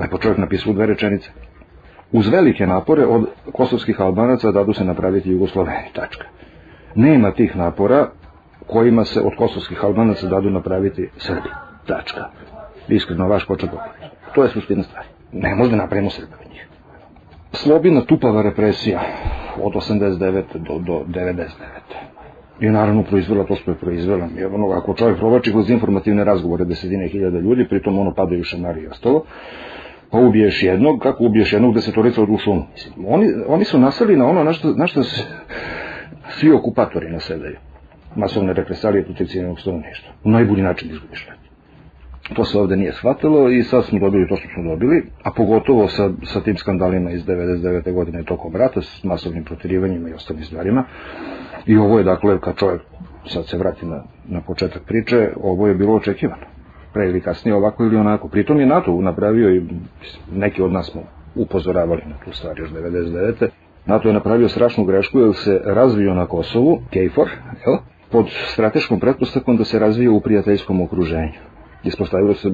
lepo 0.00 0.18
čovjek 0.18 0.38
napisao 0.38 0.72
dve 0.72 0.86
rečenice. 0.86 1.30
Uz 2.12 2.28
velike 2.28 2.66
napore 2.66 3.06
od 3.06 3.26
kosovskih 3.52 4.00
albanaca 4.00 4.52
dadu 4.52 4.72
se 4.72 4.84
napraviti 4.84 5.30
Jugosloveni, 5.30 5.92
tačka 5.94 6.24
nema 6.94 7.32
tih 7.32 7.56
napora 7.56 8.08
kojima 8.66 9.04
se 9.04 9.20
od 9.20 9.32
kosovskih 9.38 9.84
albanaca 9.84 10.26
dadu 10.26 10.50
napraviti 10.50 11.08
Srbi. 11.16 11.48
Tačka. 11.86 12.24
Iskreno, 12.88 13.28
vaš 13.28 13.44
kočak 13.44 13.70
To 14.34 14.42
je 14.42 14.48
suština 14.48 14.82
stvari. 14.82 15.08
Ne 15.32 15.54
može 15.54 15.70
da 15.70 15.76
napravimo 15.76 16.10
Srbi 16.10 16.32
od 16.44 16.52
njih. 16.52 16.66
Slobina 17.52 18.00
tupava 18.00 18.42
represija 18.42 19.00
od 19.62 19.72
89. 19.72 20.42
do, 20.54 20.78
do 20.78 21.04
99. 21.06 21.46
I 22.60 22.68
naravno 22.68 23.02
proizvela 23.02 23.44
to 23.44 23.54
što 23.54 23.70
je 23.70 23.76
proizvela. 23.76 24.28
Ono, 24.54 24.70
ako 24.70 24.94
čovjek 24.94 25.18
provlači 25.18 25.50
kroz 25.52 25.70
informativne 25.70 26.24
razgovore 26.24 26.64
desetine 26.64 27.08
hiljada 27.08 27.38
ljudi, 27.38 27.68
pritom 27.68 27.98
ono 27.98 28.14
padaju 28.14 28.44
šamari 28.44 28.80
i 28.80 28.86
ostalo, 28.86 29.24
pa 30.10 30.18
ubiješ 30.18 30.62
jednog, 30.62 31.00
kako 31.00 31.24
ubiješ 31.24 31.52
jednog 31.52 31.74
desetorica 31.74 32.22
u 32.22 32.38
šumu. 32.38 32.62
Oni, 33.06 33.32
oni 33.46 33.64
su 33.64 33.78
nasali 33.78 34.16
na 34.16 34.26
ono 34.26 34.44
na 34.44 34.52
što, 34.52 34.74
na 34.74 34.86
što 34.86 35.02
se 35.02 35.22
svi 36.28 36.52
okupatori 36.52 37.10
nasedaju. 37.10 37.56
Masovne 38.16 38.52
represalije 38.52 39.04
protiv 39.04 39.26
civilnog 39.26 39.60
stanovništva. 39.60 40.12
U 40.24 40.30
najbolji 40.30 40.62
način 40.62 40.90
izgubiš 40.90 41.26
rat. 41.28 41.38
To 42.34 42.44
se 42.44 42.58
ovde 42.58 42.76
nije 42.76 42.92
shvatilo 42.92 43.50
i 43.50 43.62
sad 43.62 43.84
smo 43.84 43.98
dobili 43.98 44.28
to 44.28 44.36
što 44.36 44.48
smo 44.54 44.70
dobili, 44.70 45.02
a 45.22 45.30
pogotovo 45.30 45.88
sa, 45.88 46.10
sa 46.24 46.40
tim 46.40 46.56
skandalima 46.56 47.10
iz 47.10 47.26
99. 47.26 47.92
godine 47.92 48.22
tokom 48.24 48.56
rata, 48.56 48.82
s 48.82 49.04
masovnim 49.04 49.44
protirivanjima 49.44 50.08
i 50.08 50.12
ostalim 50.12 50.44
stvarima. 50.44 50.84
I 51.66 51.76
ovo 51.76 51.98
je 51.98 52.04
dakle, 52.04 52.40
kad 52.40 52.56
čovjek 52.56 52.82
sad 53.26 53.46
se 53.48 53.58
vrati 53.58 53.86
na, 53.86 54.02
na 54.28 54.40
početak 54.40 54.82
priče, 54.86 55.30
ovo 55.42 55.68
je 55.68 55.74
bilo 55.74 55.94
očekivano. 55.94 56.59
Pre 56.92 57.08
ili 57.08 57.20
kasnije 57.20 57.54
ovako 57.54 57.84
ili 57.84 57.96
onako. 57.96 58.28
Pritom 58.28 58.60
je 58.60 58.66
NATO 58.66 59.00
napravio 59.00 59.54
i 59.54 59.62
neki 60.32 60.62
od 60.62 60.72
nas 60.72 60.90
smo 60.90 61.02
upozoravali 61.34 62.02
na 62.06 62.14
tu 62.24 62.32
stvar 62.32 62.58
još 62.58 62.70
99. 62.70 63.48
NATO 63.86 64.08
je 64.08 64.14
napravio 64.14 64.48
strašnu 64.48 64.84
grešku 64.84 65.18
jer 65.18 65.34
se 65.34 65.60
razvio 65.64 66.14
na 66.14 66.26
Kosovu, 66.26 66.82
KFOR, 66.90 67.28
jel? 67.66 67.76
pod 68.10 68.26
strateškom 68.28 69.00
pretpostavkom 69.00 69.56
da 69.56 69.64
se 69.64 69.78
razvije 69.78 70.10
u 70.10 70.20
prijateljskom 70.20 70.80
okruženju. 70.80 71.32
Ispostavilo 71.84 72.34
se 72.34 72.50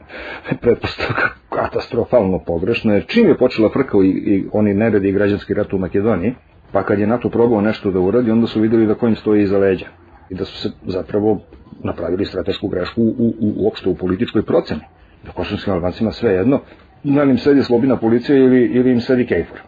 pretpostavka 0.62 1.28
katastrofalno 1.50 2.38
pogrešna, 2.38 2.94
jer 2.94 3.06
čim 3.06 3.28
je 3.28 3.38
počela 3.38 3.68
frka 3.68 3.98
i, 4.04 4.08
i 4.08 4.48
oni 4.52 4.74
neredi 4.74 5.08
i 5.08 5.12
građanski 5.12 5.54
rat 5.54 5.72
u 5.72 5.78
Makedoniji, 5.78 6.34
pa 6.72 6.82
kad 6.82 6.98
je 6.98 7.06
NATO 7.06 7.30
probao 7.30 7.60
nešto 7.60 7.90
da 7.90 8.00
uradi, 8.00 8.30
onda 8.30 8.46
su 8.46 8.60
videli 8.60 8.86
da 8.86 8.94
kojim 8.94 9.16
stoji 9.16 9.42
iza 9.42 9.58
leđa. 9.58 9.86
I 10.30 10.34
da 10.34 10.44
su 10.44 10.56
se 10.56 10.68
zapravo 10.86 11.40
napravili 11.84 12.24
stratešku 12.24 12.68
grešku 12.68 13.02
u, 13.02 13.34
u, 13.40 13.52
uopšte 13.56 13.88
u 13.88 13.94
političkoj 13.94 14.42
proceni. 14.42 14.80
Da 15.24 15.32
kosovskim 15.32 15.72
albancima 15.72 16.12
sve 16.12 16.32
jedno, 16.32 16.60
da 17.02 17.22
li 17.22 17.30
im 17.30 17.38
sedi 17.38 17.62
slobina 17.62 17.96
policija 17.96 18.38
ili, 18.38 18.64
ili 18.64 18.90
im 18.90 19.00
sedi 19.00 19.26
KFOR. 19.26 19.60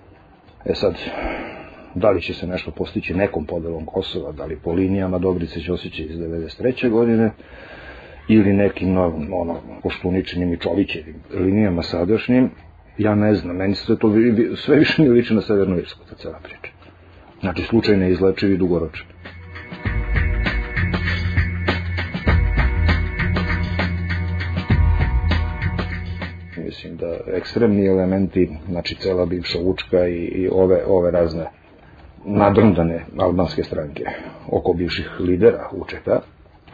E 0.65 0.75
sad, 0.75 0.95
da 1.95 2.11
li 2.11 2.23
će 2.23 2.35
se 2.35 2.47
nešto 2.47 2.71
postići 2.71 3.15
nekom 3.15 3.47
podelom 3.47 3.87
Kosova, 3.87 4.33
da 4.33 4.45
li 4.45 4.59
po 4.65 4.73
linijama 4.73 5.19
Dobrice 5.19 5.61
Ćosića 5.61 6.03
iz 6.03 6.19
93. 6.19 6.91
godine, 6.91 7.31
ili 8.29 8.53
nekim 8.53 8.93
novim, 8.93 9.33
ono, 9.33 9.61
Koštuničinim 9.83 10.53
i 10.53 10.59
Čovićevim 10.59 11.17
linijama 11.35 11.83
sadašnjim, 11.83 12.51
ja 12.99 13.15
ne 13.15 13.35
znam, 13.35 13.57
meni 13.57 13.75
se 13.75 13.99
to 13.99 14.13
sve 14.57 14.77
više 14.77 15.03
mi 15.03 15.09
liči 15.09 15.35
na 15.35 15.41
Severnu 15.41 15.79
Irsku, 15.79 16.01
ta 16.11 16.15
cela 16.15 16.39
priča. 16.43 16.73
Znači, 17.41 17.63
slučaj 17.63 17.97
neizlečiv 17.97 18.53
i 18.53 18.57
dugoročan. 18.57 19.07
Mislim 26.79 26.97
da 26.97 27.37
ekstremni 27.37 27.87
elementi, 27.87 28.49
znači 28.69 28.95
cela 28.95 29.27
bivša 29.27 29.59
Učka 29.65 30.07
i, 30.07 30.15
i 30.15 30.49
ove, 30.53 30.85
ove 30.87 31.11
razne 31.11 31.47
nadrndane 32.25 33.05
albanske 33.19 33.63
stranke 33.63 34.05
oko 34.51 34.73
bivših 34.73 35.11
lidera 35.21 35.69
UČK, 35.73 36.09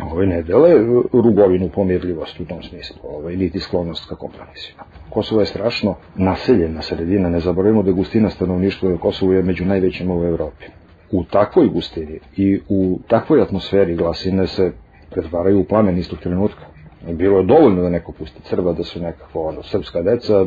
ovaj 0.00 0.26
ne 0.26 0.42
dele 0.42 0.70
rugovinu 1.12 1.68
pomirljivost 1.74 2.40
u 2.40 2.44
tom 2.44 2.62
smislu, 2.62 2.96
ovaj, 3.02 3.36
niti 3.36 3.60
sklonost 3.60 4.08
ka 4.08 4.16
kompromisima. 4.16 4.82
Kosovo 5.10 5.40
je 5.40 5.46
strašno 5.46 5.94
naseljena 6.14 6.82
sredina, 6.82 7.28
ne 7.28 7.40
zaboravimo 7.40 7.82
da 7.82 7.92
gustina 7.92 8.30
stanovništva 8.30 8.94
u 8.94 8.98
Kosovu 8.98 9.32
je 9.32 9.42
među 9.42 9.64
najvećim 9.64 10.10
u 10.10 10.24
Evropi. 10.24 10.64
U 11.12 11.24
takvoj 11.24 11.68
gustini 11.68 12.18
i 12.36 12.60
u 12.68 12.98
takvoj 13.08 13.42
atmosferi 13.42 13.96
glasine 13.96 14.46
se 14.46 14.72
pretvaraju 15.10 15.60
u 15.60 15.64
plamen 15.64 15.98
istog 15.98 16.18
trenutka. 16.18 16.73
Bilo 17.12 17.38
je 17.38 17.44
dovoljno 17.44 17.82
da 17.82 17.88
neko 17.88 18.12
pusti 18.12 18.42
crva, 18.42 18.72
da 18.72 18.82
su 18.82 19.00
nekako 19.00 19.40
ono, 19.40 19.62
srpska 19.62 20.02
deca 20.02 20.44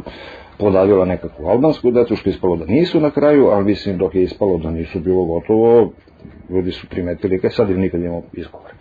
podavila 0.57 1.05
nekakvu 1.05 1.47
albansku 1.47 1.91
decu, 1.91 2.15
što 2.15 2.29
je 2.29 2.31
ispalo 2.31 2.55
da 2.55 2.65
nisu 2.65 2.99
na 2.99 3.11
kraju, 3.11 3.47
ali 3.47 3.65
mislim 3.65 3.97
dok 3.97 4.15
je 4.15 4.23
ispalo 4.23 4.57
da 4.57 4.71
nisu 4.71 4.99
bilo 4.99 5.25
gotovo, 5.25 5.91
ljudi 6.49 6.71
su 6.71 6.87
primetili, 6.87 7.39
kaj 7.39 7.49
sad 7.49 7.69
ili 7.69 7.81
nikad 7.81 8.01
imamo 8.01 8.23
izgovor. 8.33 8.71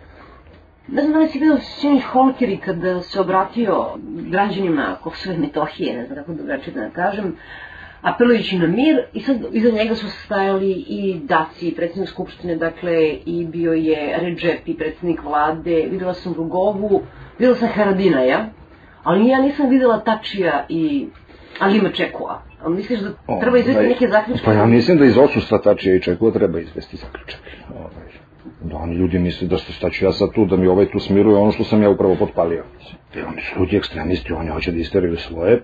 Ne 0.87 1.01
znam 1.01 1.13
da 1.13 1.19
li 1.19 1.27
si 1.27 1.39
vidio 1.39 1.57
Sini 1.57 2.01
Holkeri 2.01 2.57
kada 2.57 3.01
se 3.01 3.19
obratio 3.21 3.85
građanima 4.29 4.97
Kosova 5.03 5.35
i 5.35 5.39
Metohije, 5.39 5.97
ne 5.97 6.05
znam 6.05 6.17
kako 6.17 6.33
drugačije 6.33 6.73
da 6.73 6.81
ne 6.81 6.91
kažem, 6.93 7.35
apelujući 8.13 8.57
na 8.57 8.67
mir 8.67 8.97
i 9.13 9.21
sad 9.21 9.37
iza 9.51 9.71
njega 9.71 9.95
su 9.95 10.07
stajali 10.09 10.71
i 10.71 11.19
Daci, 11.23 11.73
predsednik 11.75 12.09
Skupštine, 12.09 12.55
dakle 12.55 13.09
i 13.25 13.45
bio 13.45 13.73
je 13.73 14.17
Redžep 14.21 14.67
i 14.67 14.77
predsednik 14.77 15.23
vlade, 15.23 15.87
videla 15.91 16.13
sam 16.13 16.33
Rugovu, 16.33 17.01
videla 17.39 17.55
sam 17.55 17.69
Haradinaja, 17.69 18.45
ali 19.03 19.27
ja 19.27 19.41
nisam 19.41 19.69
videla 19.69 19.99
Tačija 19.99 20.65
i 20.69 21.07
Alima 21.59 21.89
Čekua. 21.89 22.41
Ali 22.63 22.75
misliš 22.75 22.99
da 22.99 23.39
treba 23.41 23.57
izvesti 23.57 23.83
da, 23.83 23.89
neke 23.89 24.07
zaključke? 24.07 24.45
Pa 24.45 24.53
ja 24.53 24.65
mislim 24.65 24.97
da 24.97 25.05
iz 25.05 25.17
odsustva 25.17 25.57
Tačija 25.57 25.95
i 25.95 26.01
Čekua 26.01 26.31
treba 26.31 26.59
izvesti 26.59 26.97
zaključak. 26.97 27.39
Ovaj, 27.75 28.07
da 28.61 28.77
oni 28.77 28.95
ljudi 28.95 29.19
misle 29.19 29.47
da 29.47 29.57
što 29.57 29.73
staću 29.73 30.05
ja 30.05 30.11
sad 30.11 30.33
tu, 30.33 30.45
da 30.45 30.57
mi 30.57 30.67
ovaj 30.67 30.91
tu 30.91 30.99
smiruje 30.99 31.37
ono 31.37 31.51
što 31.51 31.63
sam 31.63 31.83
ja 31.83 31.89
upravo 31.89 32.15
potpalio. 32.15 32.63
Jer 33.15 33.25
oni 33.25 33.41
su 33.41 33.59
ljudi 33.59 33.77
ekstremisti, 33.77 34.33
oni 34.33 34.49
hoće 34.49 34.71
da 34.71 34.77
isteraju 34.77 35.17
svoje, 35.17 35.61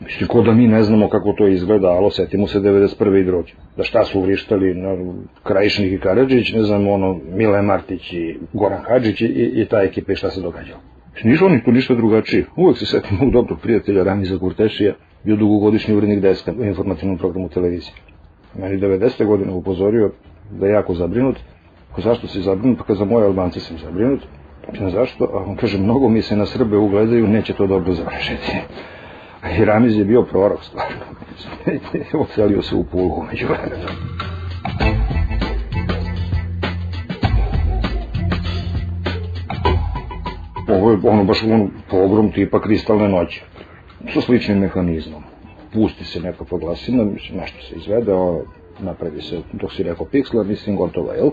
Mislim, 0.00 0.28
ko 0.28 0.42
da 0.42 0.52
mi 0.52 0.68
ne 0.68 0.82
znamo 0.82 1.08
kako 1.08 1.32
to 1.32 1.46
izgleda, 1.46 1.88
alo, 1.88 2.10
setimo 2.10 2.46
se 2.46 2.60
91. 2.60 3.20
i 3.20 3.24
drugi. 3.24 3.52
Da 3.76 3.82
šta 3.82 4.04
su 4.04 4.20
vrištali 4.20 4.74
na 4.74 4.96
Krajišnik 5.42 5.92
i 5.92 6.00
Karadžić, 6.00 6.52
ne 6.52 6.62
znam, 6.62 6.88
ono, 6.88 7.20
Mile 7.32 7.62
Martić 7.62 8.12
i 8.12 8.38
Goran 8.52 8.82
Hadžić 8.88 9.20
i, 9.20 9.52
i 9.54 9.66
ta 9.70 9.82
ekipa 9.82 10.12
i 10.12 10.16
šta 10.16 10.30
se 10.30 10.40
događalo. 10.40 10.80
Nisu 11.24 11.46
oni 11.46 11.64
tu 11.64 11.72
ništa 11.72 11.94
drugačije. 11.94 12.44
Uvek 12.56 12.78
se 12.78 12.86
setim 12.86 13.18
mog 13.20 13.32
dobrog 13.32 13.60
prijatelja 13.60 14.04
Ramiza 14.04 14.38
Kurtešija, 14.38 14.94
bio 15.24 15.36
dugogodišnji 15.36 15.94
urednik 15.94 16.20
deska 16.20 16.52
u 16.58 16.64
informativnom 16.64 17.18
programu 17.18 17.48
televizije. 17.48 17.94
Meni 18.54 18.78
90. 18.78 19.26
godine 19.26 19.52
upozorio 19.52 20.10
da 20.50 20.66
je 20.66 20.72
jako 20.72 20.94
zabrinut. 20.94 21.36
Ko 21.92 22.00
zašto 22.00 22.26
si 22.26 22.42
zabrinut? 22.42 22.78
Pa 22.78 22.84
kad 22.84 22.96
za 22.96 23.04
moje 23.04 23.26
Albance 23.26 23.60
sam 23.60 23.78
zabrinut. 23.78 24.20
Pa 24.66 24.90
zašto? 24.90 25.24
A 25.24 25.44
on 25.46 25.56
kaže, 25.56 25.78
mnogo 25.78 26.08
mi 26.08 26.22
se 26.22 26.36
na 26.36 26.46
Srbe 26.46 26.76
ugledaju, 26.76 27.28
neće 27.28 27.52
to 27.52 27.66
dobro 27.66 27.92
završiti. 27.92 28.56
I 29.50 29.64
Ramiz 29.64 29.96
je 29.96 30.04
bio 30.04 30.22
prorok 30.22 30.64
stvarno. 30.64 31.00
Ocelio 32.24 32.62
se 32.62 32.74
u 32.74 32.84
pulgu 32.84 33.22
među 33.30 33.46
vremenom. 33.46 33.96
Ovo 40.68 40.90
je 40.90 40.98
ono 41.02 41.24
baš 41.24 41.42
ono 41.42 41.68
pogrom 41.90 42.32
tipa 42.32 42.60
kristalne 42.60 43.08
noće 43.08 43.42
sa 44.14 44.20
sličnim 44.20 44.58
mehanizmom. 44.58 45.22
Pusti 45.72 46.04
se 46.04 46.20
neka 46.20 46.44
poglasina, 46.44 47.04
mislim, 47.04 47.38
nešto 47.38 47.62
se 47.62 47.74
izvede, 47.74 48.12
napravi 48.78 49.22
se, 49.22 49.40
dok 49.52 49.72
si 49.72 49.82
rekao 49.82 50.06
piksler, 50.06 50.46
mislim, 50.46 50.76
gotovo, 50.76 51.12
jel? 51.12 51.30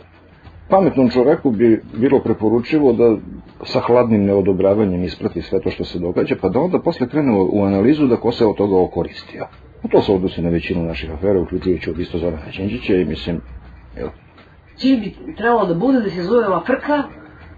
Pametnom 0.70 1.10
čoveku 1.10 1.52
bi 1.52 1.82
bilo 1.94 2.20
preporučivo 2.20 2.94
da 2.94 3.18
sa 3.64 3.80
hladnim 3.80 4.26
neodobravanjem 4.26 5.04
isprati 5.04 5.42
sve 5.42 5.62
to 5.62 5.70
što 5.70 5.84
se 5.84 6.00
događa, 6.00 6.36
pa 6.42 6.50
da 6.50 6.60
onda 6.60 6.80
posle 6.80 7.10
krene 7.10 7.32
u 7.52 7.64
analizu 7.64 8.08
da 8.08 8.16
ko 8.16 8.32
se 8.32 8.46
od 8.46 8.56
toga 8.56 8.78
okoristio. 8.78 9.48
A 9.84 9.88
to 9.88 10.02
se 10.02 10.12
odnosi 10.12 10.42
na 10.42 10.50
većinu 10.50 10.84
naših 10.84 11.12
afera, 11.12 11.42
uključujući 11.42 11.90
od 11.90 12.00
isto 12.00 12.18
Zorana 12.18 12.52
Đinđića 12.58 12.96
i 12.96 13.06
mislim, 13.06 13.42
jel, 13.98 14.10
Cilj 14.80 15.00
bi 15.00 15.36
trebalo 15.38 15.66
da 15.66 15.74
bude 15.74 16.00
da 16.00 16.10
se 16.10 16.24
zove 16.24 16.48
ova 16.48 16.64
frka, 16.66 17.04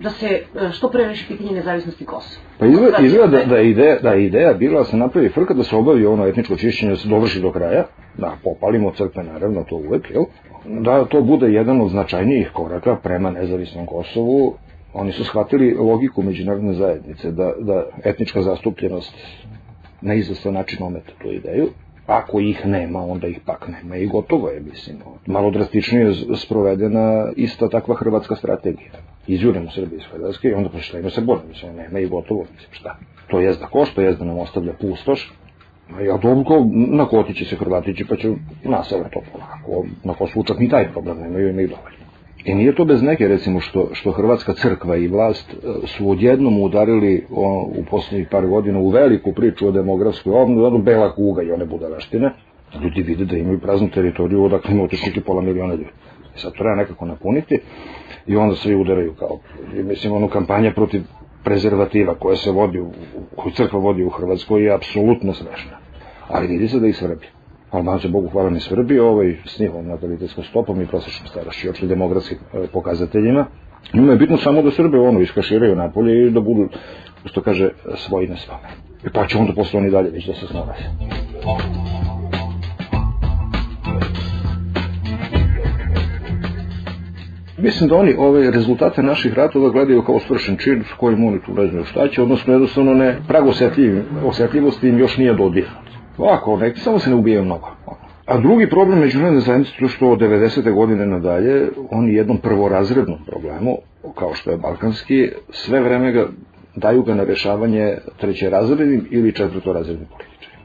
da 0.04 0.10
se 0.10 0.28
e, 0.28 0.72
što 0.72 0.90
pre 0.90 1.04
reši 1.04 1.28
pitanje 1.28 1.52
nezavisnosti 1.52 2.06
Kosova. 2.06 2.42
Pa 2.60 2.66
izgleda, 2.66 2.98
izgleda 3.02 3.38
da, 3.38 3.46
da, 3.46 3.58
je 3.58 3.70
ideja, 3.70 4.00
da 4.00 4.12
je 4.12 4.26
ideja 4.26 4.54
bila 4.54 4.80
da 4.80 4.86
se 4.86 4.98
napravi 4.98 5.30
frka, 5.30 5.54
da 5.54 5.64
se 5.64 5.76
obavi 5.76 6.06
ono 6.06 6.28
etničko 6.28 6.56
čišćenje, 6.56 6.92
da 6.92 6.98
se 6.98 7.08
dovrši 7.08 7.42
do 7.42 7.52
kraja, 7.52 7.86
da 8.18 8.38
popalimo 8.44 8.92
crkve 8.92 9.24
naravno, 9.24 9.64
to 9.64 9.76
uvek, 9.76 10.12
jel? 10.12 10.24
Da 10.66 11.06
to 11.06 11.22
bude 11.22 11.48
jedan 11.48 11.82
od 11.82 11.90
značajnijih 11.90 12.50
koraka 12.54 12.96
prema 12.96 13.32
nezavisnom 13.32 13.86
Kosovu. 13.86 14.54
Oni 14.94 15.12
su 15.12 15.24
shvatili 15.24 15.74
logiku 15.74 16.22
međunarodne 16.22 16.74
zajednice, 16.74 17.32
da, 17.32 17.54
da 17.60 17.86
etnička 18.04 18.42
zastupljenost 18.42 19.14
na 20.02 20.14
izvestan 20.14 20.54
način 20.54 20.84
ometa 20.84 21.12
tu 21.22 21.32
ideju, 21.32 21.68
ako 22.08 22.40
ih 22.40 22.66
nema, 22.66 23.04
onda 23.04 23.28
ih 23.28 23.40
pak 23.46 23.68
nema 23.68 23.96
i 23.96 24.08
gotovo 24.08 24.50
je, 24.50 24.60
mislim. 24.60 24.98
Malo 25.26 25.52
drastičnije 25.52 26.06
je 26.06 26.14
sprovedena 26.36 27.32
ista 27.36 27.70
takva 27.70 27.96
hrvatska 27.96 28.36
strategija. 28.36 28.92
Izjurimo 29.28 29.72
Srbije 29.72 29.98
iz 29.98 30.04
Hrvatske 30.12 30.48
i 30.48 30.54
onda 30.54 30.70
ima 31.00 31.10
se 31.10 31.22
borimo, 31.22 31.48
mislim, 31.48 31.76
nema 31.76 32.00
i 32.00 32.08
gotovo, 32.08 32.42
mislim, 32.42 32.72
šta. 32.72 32.98
To 33.28 33.40
je 33.40 33.54
da 33.54 33.68
košta, 33.68 34.02
je 34.02 34.14
da 34.14 34.26
nam 34.26 34.38
ostavlja 34.38 34.74
pustoš, 34.82 35.34
a 35.96 36.02
ja 36.02 36.18
dobro, 36.18 36.66
nakotit 36.74 37.38
će 37.38 37.46
se 37.46 37.56
Hrvatići, 37.56 38.06
pa 38.06 38.16
će 38.16 38.30
na 38.64 38.84
to 38.84 39.22
polako. 39.32 39.86
Na 40.04 40.14
Kosovu 40.14 40.44
čak 40.44 40.60
ni 40.60 40.70
taj 40.70 40.92
problem 40.92 41.18
nemaju, 41.18 41.50
imaju 41.50 41.68
dovoljno. 41.68 42.02
I 42.46 42.54
nije 42.56 42.76
to 42.76 42.86
bez 42.86 43.02
neke, 43.02 43.28
recimo, 43.28 43.60
što, 43.60 43.90
što 43.94 44.12
Hrvatska 44.12 44.54
crkva 44.54 44.96
i 44.96 45.08
vlast 45.08 45.54
e, 45.54 45.88
su 45.88 46.10
odjednom 46.10 46.62
udarili 46.62 47.26
o, 47.32 47.72
u 47.78 47.86
poslednjih 47.90 48.28
par 48.32 48.48
godina 48.48 48.80
u 48.80 48.90
veliku 48.90 49.34
priču 49.34 49.68
o 49.68 49.72
demografskoj 49.72 50.34
obnovi, 50.34 50.66
ono 50.66 50.78
bela 50.78 51.16
kuga 51.16 51.44
i 51.44 51.52
one 51.52 51.66
budalaštine. 51.66 52.32
Ljudi 52.84 53.02
vide 53.02 53.26
da 53.26 53.38
imaju 53.38 53.60
praznu 53.60 53.90
teritoriju 53.90 54.44
odakle 54.44 54.74
ima 54.74 54.84
otišli 54.84 55.22
pola 55.22 55.42
miliona 55.42 55.74
ljudi. 55.74 55.90
I 56.36 56.40
sad 56.40 56.52
to 56.52 56.58
treba 56.58 56.76
nekako 56.76 57.06
napuniti 57.06 57.60
i 58.28 58.36
onda 58.36 58.56
svi 58.56 58.76
udaraju 58.76 59.14
kao, 59.14 59.40
i 59.80 59.84
mislim, 59.84 60.14
ono 60.14 60.28
kampanja 60.28 60.72
protiv 60.72 61.02
prezervativa 61.44 62.16
koja 62.16 62.36
se 62.36 62.52
vodi, 62.52 62.80
u, 62.80 62.92
koju 63.36 63.54
crkva 63.54 63.80
vodi 63.80 64.04
u 64.04 64.10
Hrvatskoj 64.10 64.64
je 64.64 64.74
apsolutno 64.74 65.34
smešna. 65.34 65.78
Ali 66.28 66.48
vidi 66.48 66.68
se 66.68 66.80
da 66.80 66.88
ih 66.88 66.98
Srbi. 66.98 67.26
Albanci, 67.72 68.08
Bogu 68.08 68.30
hvala, 68.30 68.50
ne 68.50 68.60
Srbi, 68.60 69.00
ovaj, 69.00 69.36
s 69.46 69.60
njihovom 69.60 69.88
natalitetskom 69.88 70.44
stopom 70.44 70.82
i 70.82 70.88
prosječnom 70.88 71.28
starošću, 71.28 71.68
uopšte 71.68 71.88
demografskim 71.88 72.38
e, 72.54 72.68
pokazateljima. 72.68 73.46
Njima 73.94 74.12
je 74.12 74.18
bitno 74.18 74.38
samo 74.38 74.62
da 74.62 74.72
Srbe 74.72 75.00
ono 75.00 75.20
iskaširaju 75.20 75.76
napolje 75.76 76.28
i 76.28 76.32
da 76.32 76.40
budu, 76.40 76.70
što 77.26 77.42
kaže, 77.42 77.70
svoji 77.96 78.28
na 78.28 78.38
svome. 78.38 78.68
I 79.06 79.10
pa 79.14 79.28
će 79.28 79.38
onda 79.38 79.54
posle 79.54 79.80
oni 79.80 79.92
dalje 79.92 80.10
već 80.10 80.28
da 80.28 80.34
se 80.34 80.48
snalaze. 80.48 80.84
Mislim 87.62 87.90
da 87.90 87.96
oni 87.96 88.16
ove 88.18 88.52
rezultate 88.52 89.04
naših 89.04 89.34
ratova 89.34 89.70
gledaju 89.70 90.04
kao 90.04 90.20
svršen 90.20 90.58
čin 90.58 90.84
s 90.84 90.94
kojim 90.98 91.26
oni 91.26 91.40
tu 91.46 91.54
ne 91.54 91.68
znaju 91.68 91.86
šta 91.86 92.08
će, 92.08 92.22
odnosno 92.22 92.54
jednostavno 92.54 92.94
ne, 92.94 93.18
prag 93.28 93.44
osjetljivosti 94.26 94.88
im 94.88 95.00
još 95.00 95.18
nije 95.18 95.34
dodirnut. 95.34 95.92
Ovako, 96.18 96.58
neki 96.58 96.80
samo 96.80 97.00
se 97.00 97.10
ne 97.10 97.16
ubijaju 97.16 97.46
mnogo. 97.46 97.68
A 98.26 98.38
drugi 98.38 98.70
problem 98.70 99.00
međunarodne 99.00 99.40
zajednice 99.40 99.72
je 99.80 99.88
što 99.88 100.10
od 100.10 100.20
90. 100.20 100.74
godine 100.74 101.06
nadalje 101.06 101.70
oni 101.92 102.14
jednom 102.14 102.38
prvorazrednom 102.38 103.18
problemu, 103.28 103.78
kao 104.16 104.34
što 104.34 104.52
je 104.52 104.58
balkanski, 104.58 105.30
sve 105.50 105.82
vreme 105.82 106.12
ga 106.12 106.28
daju 106.76 107.04
ga 107.04 107.16
na 107.16 107.24
rešavanje 107.24 107.98
trećerazrednim 108.18 109.08
ili 109.12 109.34
četvrtorazrednim 109.34 110.08
političarima. 110.08 110.64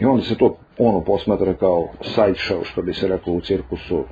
I 0.00 0.04
onda 0.04 0.22
se 0.22 0.36
to 0.38 0.56
ono 0.78 1.00
posmatra 1.00 1.54
kao 1.54 1.88
side 2.02 2.34
show, 2.34 2.64
što 2.64 2.82
bi 2.82 2.94
se 2.94 3.08
reklo 3.08 3.32
u 3.32 3.40
cirkusu, 3.40 4.04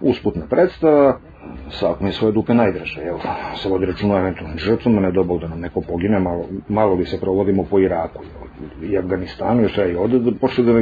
usputna 0.00 0.46
predstava, 0.50 1.18
svak 1.70 2.00
mi 2.00 2.12
svoje 2.12 2.32
dupe 2.32 2.54
najdraže, 2.54 3.00
jel, 3.00 3.18
se 3.56 3.68
vodi 3.68 3.86
računa 3.86 4.18
eventualnim 4.18 4.58
žrtvama, 4.58 5.00
ne 5.00 5.12
dobog 5.12 5.40
da 5.40 5.48
nam 5.48 5.60
neko 5.60 5.80
pogine, 5.80 6.20
malo, 6.20 6.44
malo 6.68 6.94
li 6.94 7.06
se 7.06 7.20
provodimo 7.20 7.64
po 7.70 7.78
Iraku 7.78 8.22
i 8.82 8.98
Afganistanu, 8.98 9.62
još 9.62 9.78
i 9.78 9.96
ovde 9.96 10.18
da 10.18 10.30
počne 10.40 10.64
da 10.64 10.72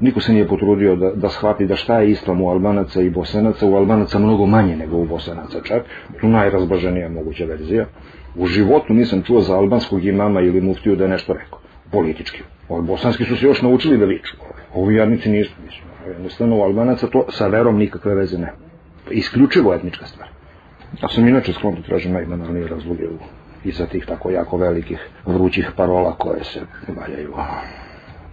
niko 0.00 0.20
se 0.20 0.32
nije 0.32 0.48
potrudio 0.48 0.96
da, 0.96 1.10
da 1.10 1.28
shvati 1.28 1.66
da 1.66 1.76
šta 1.76 1.98
je 1.98 2.10
islam 2.10 2.42
u 2.42 2.48
Albanaca 2.48 3.00
i 3.00 3.10
Bosenaca, 3.10 3.66
u 3.66 3.74
Albanaca 3.74 4.18
mnogo 4.18 4.46
manje 4.46 4.76
nego 4.76 4.96
u 4.96 5.06
Bosenaca 5.06 5.60
čak, 5.64 5.82
tu 6.20 6.28
najrazbaženija 6.28 7.08
moguća 7.08 7.44
verzija. 7.44 7.86
U 8.36 8.46
životu 8.46 8.94
nisam 8.94 9.22
čuo 9.22 9.40
za 9.40 9.56
albanskog 9.56 10.04
imama 10.04 10.40
ili 10.40 10.60
muftiju 10.60 10.96
da 10.96 11.04
je 11.04 11.10
nešto 11.10 11.32
rekao, 11.32 11.58
politički. 11.92 12.42
Ovi 12.68 12.86
bosanski 12.86 13.24
su 13.24 13.36
se 13.36 13.46
još 13.46 13.62
naučili 13.62 13.98
da 13.98 14.04
viču, 14.04 14.36
ovi 14.74 14.94
jadnici 14.94 15.30
nisu, 15.30 15.52
mislim. 15.64 15.84
Jednostavno 16.06 16.58
u 16.58 16.62
Albanaca 16.62 17.06
to 17.06 17.26
sa 17.30 17.46
verom 17.46 17.78
nikakve 17.78 18.14
veze 18.14 18.38
nema 18.38 18.61
isključivo 19.12 19.74
etnička 19.74 20.06
stvar. 20.06 20.28
Ja 21.02 21.08
sam 21.08 21.28
inače 21.28 21.52
sklon 21.52 21.74
da 21.74 21.82
tražim 21.82 22.12
najbanalnije 22.12 22.68
razloge 22.68 23.08
u, 23.08 23.18
iza 23.64 23.86
tih 23.86 24.06
tako 24.06 24.30
jako 24.30 24.56
velikih 24.56 25.08
vrućih 25.26 25.70
parola 25.76 26.16
koje 26.18 26.44
se 26.44 26.60
valjaju 26.88 27.34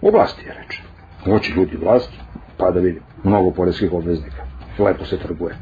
u 0.02 0.10
vlasti 0.10 0.46
je 0.46 0.54
reč. 0.54 0.80
Hoće 1.24 1.52
ljudi 1.52 1.76
vlast, 1.76 2.10
pa 2.56 2.70
da 2.70 2.80
vidim, 2.80 3.02
mnogo 3.24 3.50
poreskih 3.50 3.92
obveznika. 3.92 4.42
Lepo 4.78 5.04
se 5.04 5.18
trguje. 5.18 5.56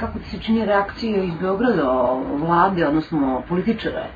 Kako 0.00 0.18
ti 0.18 0.30
se 0.30 0.38
čini 0.38 0.64
reakcija 0.64 1.24
iz 1.24 1.34
Beograda, 1.40 2.20
vlade, 2.38 2.86
odnosno 2.86 3.42
političara? 3.48 4.06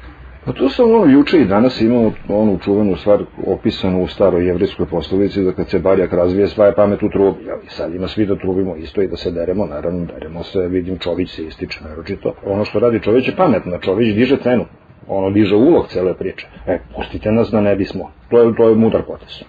Pa 0.51 0.55
to 0.57 0.69
sam 0.69 0.95
ono 0.95 1.13
juče 1.13 1.39
i 1.39 1.45
danas 1.45 1.81
imao 1.81 2.13
onu 2.29 2.59
čuvenu 2.59 2.97
stvar 2.97 3.23
opisanu 3.47 4.03
u 4.03 4.07
staroj 4.07 4.47
jevrijskoj 4.47 4.87
poslovici 4.87 5.43
da 5.43 5.53
kad 5.53 5.69
se 5.69 5.79
barjak 5.79 6.13
razvije 6.13 6.47
sva 6.47 6.67
je 6.67 6.75
pamet 6.75 7.03
u 7.03 7.09
trubi. 7.09 7.45
Ja, 7.45 7.55
I 7.67 7.69
sad 7.69 7.95
ima 7.95 8.09
svi 8.09 8.27
da 8.27 8.37
trubimo 8.37 8.77
isto 8.77 9.03
i 9.03 9.09
da 9.09 9.17
se 9.17 9.31
deremo, 9.31 9.67
naravno 9.67 10.07
deremo 10.07 10.43
se, 10.43 10.61
vidim 10.61 10.99
Čović 10.99 11.31
se 11.31 11.45
ističe 11.45 11.81
naročito. 11.85 12.35
Ono 12.47 12.65
što 12.65 12.79
radi 12.79 13.01
Čović 13.01 13.29
je 13.29 13.37
pametno, 13.37 13.79
Čović 13.79 14.15
diže 14.15 14.37
cenu, 14.37 14.65
ono 15.09 15.31
diže 15.31 15.55
ulog 15.55 15.89
cele 15.89 16.15
priče. 16.15 16.47
E, 16.67 16.79
pustite 16.97 17.33
nas 17.33 17.51
da 17.51 17.61
ne 17.61 17.77
bismo. 17.77 18.11
To 18.31 18.43
je, 18.43 18.55
to 18.57 18.69
je 18.69 18.75
mudar 18.75 19.03
potes. 19.03 19.43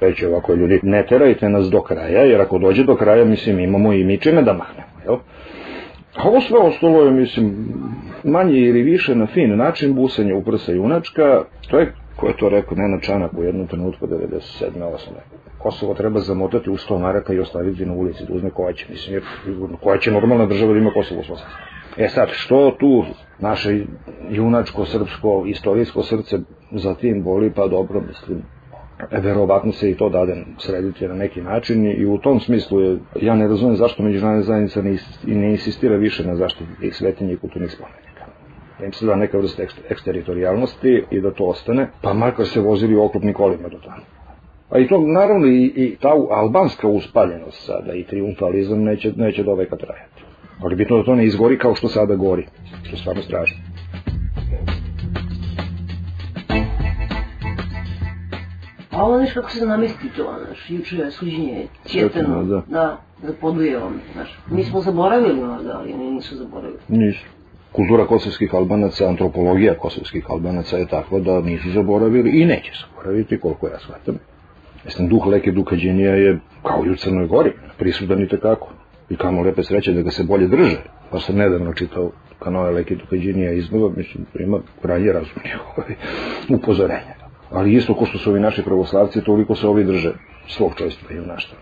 Reći 0.00 0.26
ovako 0.26 0.54
ljudi, 0.54 0.80
ne 0.82 1.06
terajte 1.06 1.48
nas 1.48 1.70
do 1.70 1.82
kraja, 1.82 2.22
jer 2.22 2.40
ako 2.40 2.58
dođe 2.58 2.84
do 2.84 2.96
kraja, 2.96 3.24
mislim, 3.24 3.58
imamo 3.58 3.92
i 3.92 4.04
mi 4.04 4.18
čime 4.18 4.42
da 4.42 4.52
mahnemo, 4.52 5.00
jel? 5.04 5.16
A 6.18 6.28
ovo 6.28 6.40
sve 6.40 6.58
ostalo 6.58 7.04
je, 7.04 7.10
mislim, 7.10 7.68
manje 8.24 8.58
ili 8.58 8.82
više 8.82 9.14
na 9.14 9.26
fin 9.26 9.56
način 9.56 9.94
busanje 9.94 10.34
u 10.34 10.42
prsa 10.42 10.72
junačka. 10.72 11.44
To 11.70 11.78
je, 11.78 11.92
ko 12.16 12.26
je 12.26 12.36
to 12.36 12.48
rekao, 12.48 12.76
Nena 12.76 13.00
Čanak 13.00 13.32
u 13.38 13.42
jednom 13.42 13.66
trenutku 13.66 14.06
97. 14.06 14.40
8. 14.74 14.98
Kosovo 15.58 15.94
treba 15.94 16.20
zamotati 16.20 16.70
u 16.70 16.76
100 16.76 16.98
maraka 16.98 17.32
i 17.32 17.38
ostaviti 17.38 17.86
na 17.86 17.92
ulici 17.92 18.24
da 18.28 18.34
uzme 18.34 18.50
koja 18.50 18.72
će, 18.72 18.86
mislim, 18.90 19.14
jer 19.14 19.22
koja 19.82 19.98
će 19.98 20.10
normalna 20.10 20.46
država 20.46 20.72
da 20.72 20.78
ima 20.78 20.90
Kosovo 20.90 21.22
svoj 21.22 21.38
E 21.96 22.08
sad, 22.08 22.28
što 22.30 22.76
tu 22.80 23.04
naše 23.38 23.84
junačko, 24.30 24.84
srpsko, 24.84 25.44
istorijsko 25.46 26.02
srce 26.02 26.38
za 26.72 26.94
tim 26.94 27.22
boli, 27.22 27.52
pa 27.56 27.66
dobro, 27.66 28.00
mislim, 28.00 28.42
verovatno 29.10 29.72
se 29.72 29.90
i 29.90 29.96
to 29.96 30.08
dade 30.08 30.44
srediti 30.58 31.08
na 31.08 31.14
neki 31.14 31.40
način 31.40 31.86
i 31.86 32.06
u 32.06 32.18
tom 32.18 32.40
smislu 32.40 32.80
je, 32.80 32.98
ja 33.22 33.34
ne 33.34 33.48
razumem 33.48 33.76
zašto 33.76 34.02
međunarodna 34.02 34.42
zajednica 34.42 34.82
ne, 35.24 35.50
insistira 35.50 35.96
više 35.96 36.26
na 36.26 36.36
zaštiti 36.36 36.70
tih 36.80 36.96
svetinja 36.96 37.32
i 37.32 37.36
kulturnih 37.36 37.70
spomenika. 37.70 38.24
Da 38.78 38.84
im 38.84 38.92
se 38.92 39.06
da 39.06 39.16
neka 39.16 39.38
vrsta 39.38 39.62
eksteritorijalnosti 39.90 41.04
i 41.10 41.20
da 41.20 41.30
to 41.30 41.44
ostane, 41.44 41.90
pa 42.02 42.12
makar 42.12 42.46
se 42.46 42.60
vozili 42.60 42.96
oklopni 42.96 43.32
kolima 43.32 43.68
do 43.68 43.78
tamo. 43.78 44.02
A 44.70 44.78
i 44.78 44.88
to, 44.88 44.98
naravno, 45.06 45.46
i, 45.46 45.72
i 45.76 45.96
ta 46.00 46.14
albanska 46.30 46.88
uspaljenost 46.88 47.66
sada 47.66 47.92
i 47.92 48.04
triumfalizam 48.04 48.82
neće, 48.82 49.12
neće 49.16 49.42
do 49.42 49.54
veka 49.54 49.76
trajati. 49.76 50.22
Ali 50.62 50.76
bitno 50.76 50.96
da 50.96 51.04
to 51.04 51.14
ne 51.14 51.24
izgori 51.24 51.58
kao 51.58 51.74
što 51.74 51.88
sada 51.88 52.14
gori, 52.14 52.46
što 52.82 52.96
je 52.96 52.98
stvarno 53.00 53.22
strašno. 53.22 53.58
A 58.98 59.04
ovo 59.04 59.18
nešto 59.18 59.40
kako 59.40 59.52
se 59.52 59.66
namesti 59.66 60.08
to, 60.16 60.34
znaš, 60.46 60.70
juče 60.70 60.96
je 60.96 61.10
suđenje 61.10 61.66
Cjetano, 61.84 62.44
da. 62.44 62.62
da, 62.66 63.00
za 63.22 63.32
Podujevom, 63.40 63.92
znaš. 64.12 64.38
Mi 64.50 64.64
smo 64.64 64.80
zaboravili 64.80 65.44
možda, 65.44 65.78
ali 65.78 65.92
oni 65.92 66.10
nisu 66.10 66.36
zaboravili. 66.36 66.78
Nisu. 66.88 67.24
kultura 67.72 68.06
kosovskih 68.06 68.54
albanaca, 68.54 69.08
antropologija 69.08 69.74
kosovskih 69.74 70.24
albanaca 70.28 70.76
je 70.76 70.86
takva 70.86 71.18
da 71.18 71.40
nisu 71.40 71.70
zaboravili 71.70 72.30
i 72.30 72.44
neće 72.44 72.72
zaboraviti, 72.80 73.40
koliko 73.40 73.66
ja 73.68 73.78
shvatam. 73.78 74.18
Mislim, 74.84 75.08
duh 75.08 75.26
Leke 75.26 75.52
Dukađinija 75.52 76.14
je, 76.14 76.38
kao 76.62 76.84
i 76.86 76.90
u 76.90 76.96
Crnoj 76.96 77.26
Gori, 77.26 77.52
prisudan 77.78 78.22
i 78.22 78.28
tekako. 78.28 78.68
I 79.10 79.16
kamo 79.16 79.42
lepe 79.42 79.62
sreće 79.62 79.92
da 79.92 80.02
ga 80.02 80.10
se 80.10 80.24
bolje 80.24 80.46
drže. 80.46 80.76
Pa 81.10 81.20
sam 81.20 81.36
nedavno 81.36 81.72
čitao 81.72 82.10
kanoje 82.38 82.72
Leke 82.72 82.96
Dukađinija 82.96 83.52
iznova, 83.52 83.92
mislim, 83.96 84.26
ima 84.38 84.58
krajnje 84.82 85.12
razumnije 85.12 85.58
ovaj, 85.76 85.94
upozorenja. 86.48 87.17
Ali 87.50 87.74
isto 87.74 87.94
ko 87.94 88.06
što 88.06 88.18
su 88.18 88.30
ovi 88.30 88.40
naši 88.40 88.62
pravoslavci, 88.62 89.24
toliko 89.24 89.54
se 89.54 89.68
ovi 89.68 89.84
drže 89.84 90.12
svog 90.46 90.74
čojstva 90.74 91.16
i 91.16 91.20
unaštva. 91.20 91.58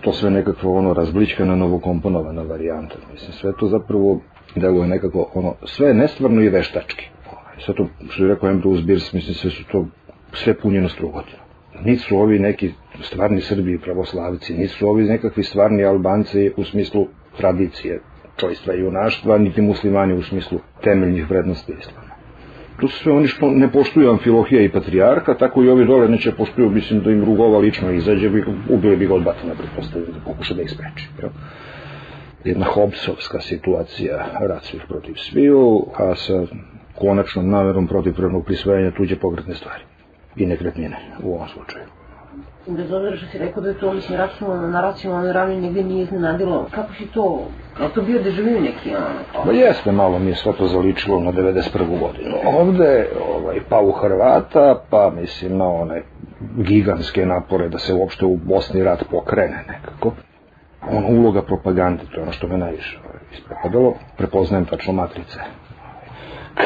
To 0.00 0.12
sve 0.12 0.30
nekako 0.30 0.72
ono 0.72 0.94
razbličkana 0.94 1.56
novokomponovana 1.56 2.42
varijanta. 2.42 2.94
Mislim, 3.12 3.32
sve 3.32 3.52
to 3.60 3.66
zapravo 3.66 4.20
deluje 4.56 4.88
nekako 4.88 5.30
ono, 5.34 5.54
sve 5.64 5.88
je 5.88 5.94
nestvarno 5.94 6.42
i 6.42 6.48
veštački. 6.48 7.08
Sve 7.58 7.74
to, 7.74 7.86
što 8.08 8.24
je 8.24 8.28
rekao 8.28 8.48
Ambrose 8.48 8.82
Bierce, 8.82 9.10
mislim, 9.16 9.34
sve 9.34 9.50
su 9.50 9.64
to 9.72 9.86
sve 10.32 10.54
punjeno 10.54 10.88
strugotina. 10.88 11.42
Nisu 11.84 12.16
ovi 12.16 12.38
neki 12.38 12.72
stvarni 13.00 13.40
Srbi 13.40 13.78
pravoslavci, 13.78 14.54
nisu 14.54 14.88
ovi 14.88 15.04
nekakvi 15.04 15.42
stvarni 15.42 15.84
Albanci 15.84 16.52
u 16.56 16.64
smislu 16.64 17.06
tradicije, 17.36 18.00
čojstva 18.36 18.74
i 18.74 18.80
junaštva, 18.80 19.38
niti 19.38 19.62
muslimani 19.62 20.14
u 20.14 20.22
smislu 20.22 20.58
temeljnih 20.82 21.30
vrednosti 21.30 21.72
islama. 21.80 22.09
To 22.80 22.88
su 22.88 22.98
sve 22.98 23.12
oni 23.12 23.26
što 23.26 23.50
ne 23.50 23.72
poštuju 23.72 24.10
Amfilohija 24.10 24.62
i 24.62 24.72
Patrijarha, 24.72 25.34
tako 25.34 25.64
i 25.64 25.68
ovi 25.68 25.84
dole 25.84 26.08
neće 26.08 26.32
poštuju, 26.32 26.70
mislim 26.70 27.00
da 27.00 27.10
im 27.10 27.24
rugova 27.24 27.58
lično 27.58 27.90
izađe, 27.92 28.28
bi, 28.28 28.44
ubili 28.68 28.96
bi 28.96 29.06
ga 29.06 29.14
od 29.14 29.22
batina, 29.22 29.54
pretpostavljaju, 29.54 30.12
da 30.12 30.20
pokuša 30.24 30.54
da 30.54 30.62
ih 30.62 30.70
spreči. 30.70 31.08
Jel? 31.18 31.30
Jedna 32.44 32.66
hobsovska 32.66 33.40
situacija, 33.40 34.26
rat 34.48 34.64
svih 34.64 34.82
protiv 34.88 35.14
sviju, 35.14 35.86
a 35.96 36.14
sa 36.14 36.46
konačnom 36.94 37.50
namerom 37.50 37.86
protiv 37.86 38.14
prvnog 38.14 38.44
prisvajanja 38.44 38.90
tuđe 38.90 39.16
pogretne 39.16 39.54
stvari 39.54 39.82
i 40.36 40.46
nekretnine 40.46 40.96
u 41.22 41.34
ovom 41.34 41.48
slučaju. 41.48 41.99
Bez 42.76 42.92
obzira 42.92 43.16
što 43.16 43.26
si 43.26 43.38
rekao 43.38 43.62
da 43.62 43.68
je 43.68 43.78
to, 43.78 43.92
mislim, 43.92 44.18
racionalno, 44.18 44.68
na 44.68 44.80
racionalnoj 44.80 45.32
ravni 45.32 45.60
negde 45.60 45.82
nije 45.84 46.02
iznenadilo. 46.02 46.66
Kako 46.70 46.92
si 46.94 47.06
to, 47.06 47.42
je 47.80 47.88
to 47.94 48.02
bio 48.02 48.22
dežaviju 48.22 48.60
neki, 48.60 48.90
ono? 48.96 49.44
Pa 49.44 49.52
jeste, 49.52 49.92
malo 49.92 50.18
mi 50.18 50.30
je 50.30 50.34
sve 50.34 50.52
to 50.52 50.66
zaličilo 50.66 51.20
na 51.20 51.32
91. 51.32 51.98
godinu. 52.00 52.36
Ovde, 52.44 53.08
ovaj, 53.34 53.60
pa 53.68 53.80
u 53.80 53.92
Hrvata, 53.92 54.82
pa 54.90 55.10
mislim 55.20 55.58
na 55.58 55.68
one 55.68 56.02
gigantske 56.56 57.26
napore 57.26 57.68
da 57.68 57.78
se 57.78 57.94
uopšte 57.94 58.26
u 58.26 58.36
Bosni 58.36 58.84
rat 58.84 59.04
pokrene 59.10 59.64
nekako. 59.68 60.12
Ono, 60.90 61.08
uloga 61.08 61.42
propagande, 61.42 62.02
to 62.10 62.16
je 62.16 62.22
ono 62.22 62.32
što 62.32 62.48
me 62.48 62.58
najviše 62.58 62.98
ovaj, 63.04 63.20
isprepadalo. 63.32 63.94
Prepoznajem 64.16 64.64
tačno 64.64 64.92
matrice 64.92 65.40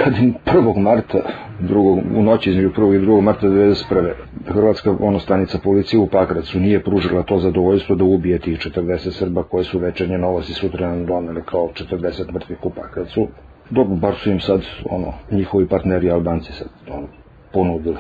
kad 0.05 0.15
1. 0.47 0.79
marta 0.79 1.19
drugog, 1.61 1.99
u 2.17 2.23
noći 2.23 2.51
između 2.51 2.71
1. 2.71 2.95
i 2.95 3.07
2. 3.07 3.21
marta 3.21 3.47
1991. 3.47 4.13
Hrvatska 4.47 4.97
ono 5.01 5.19
stanica 5.19 5.59
policije 5.59 6.01
u 6.01 6.07
Pakracu 6.07 6.61
nije 6.61 6.83
pružila 6.83 7.23
to 7.23 7.39
zadovoljstvo 7.39 7.97
da 7.97 8.05
ubije 8.05 8.39
tih 8.39 8.59
40 8.59 9.11
Srba 9.11 9.43
koje 9.43 9.65
su 9.65 9.79
večernje 9.79 10.19
novosti 10.19 10.53
sutra 10.53 10.89
nam 10.89 11.07
donele 11.07 11.43
kao 11.45 11.69
40 11.91 12.33
mrtvih 12.33 12.59
u 12.65 12.71
Pakracu. 12.71 13.29
Dobro, 13.71 13.97
bar 13.97 14.15
su 14.15 14.31
im 14.31 14.41
sad 14.41 14.63
ono, 14.91 15.13
njihovi 15.31 15.69
partneri 15.69 16.11
Albanci 16.11 16.53
sad 16.53 16.69
ono, 16.91 17.07
ponudili. 17.53 17.99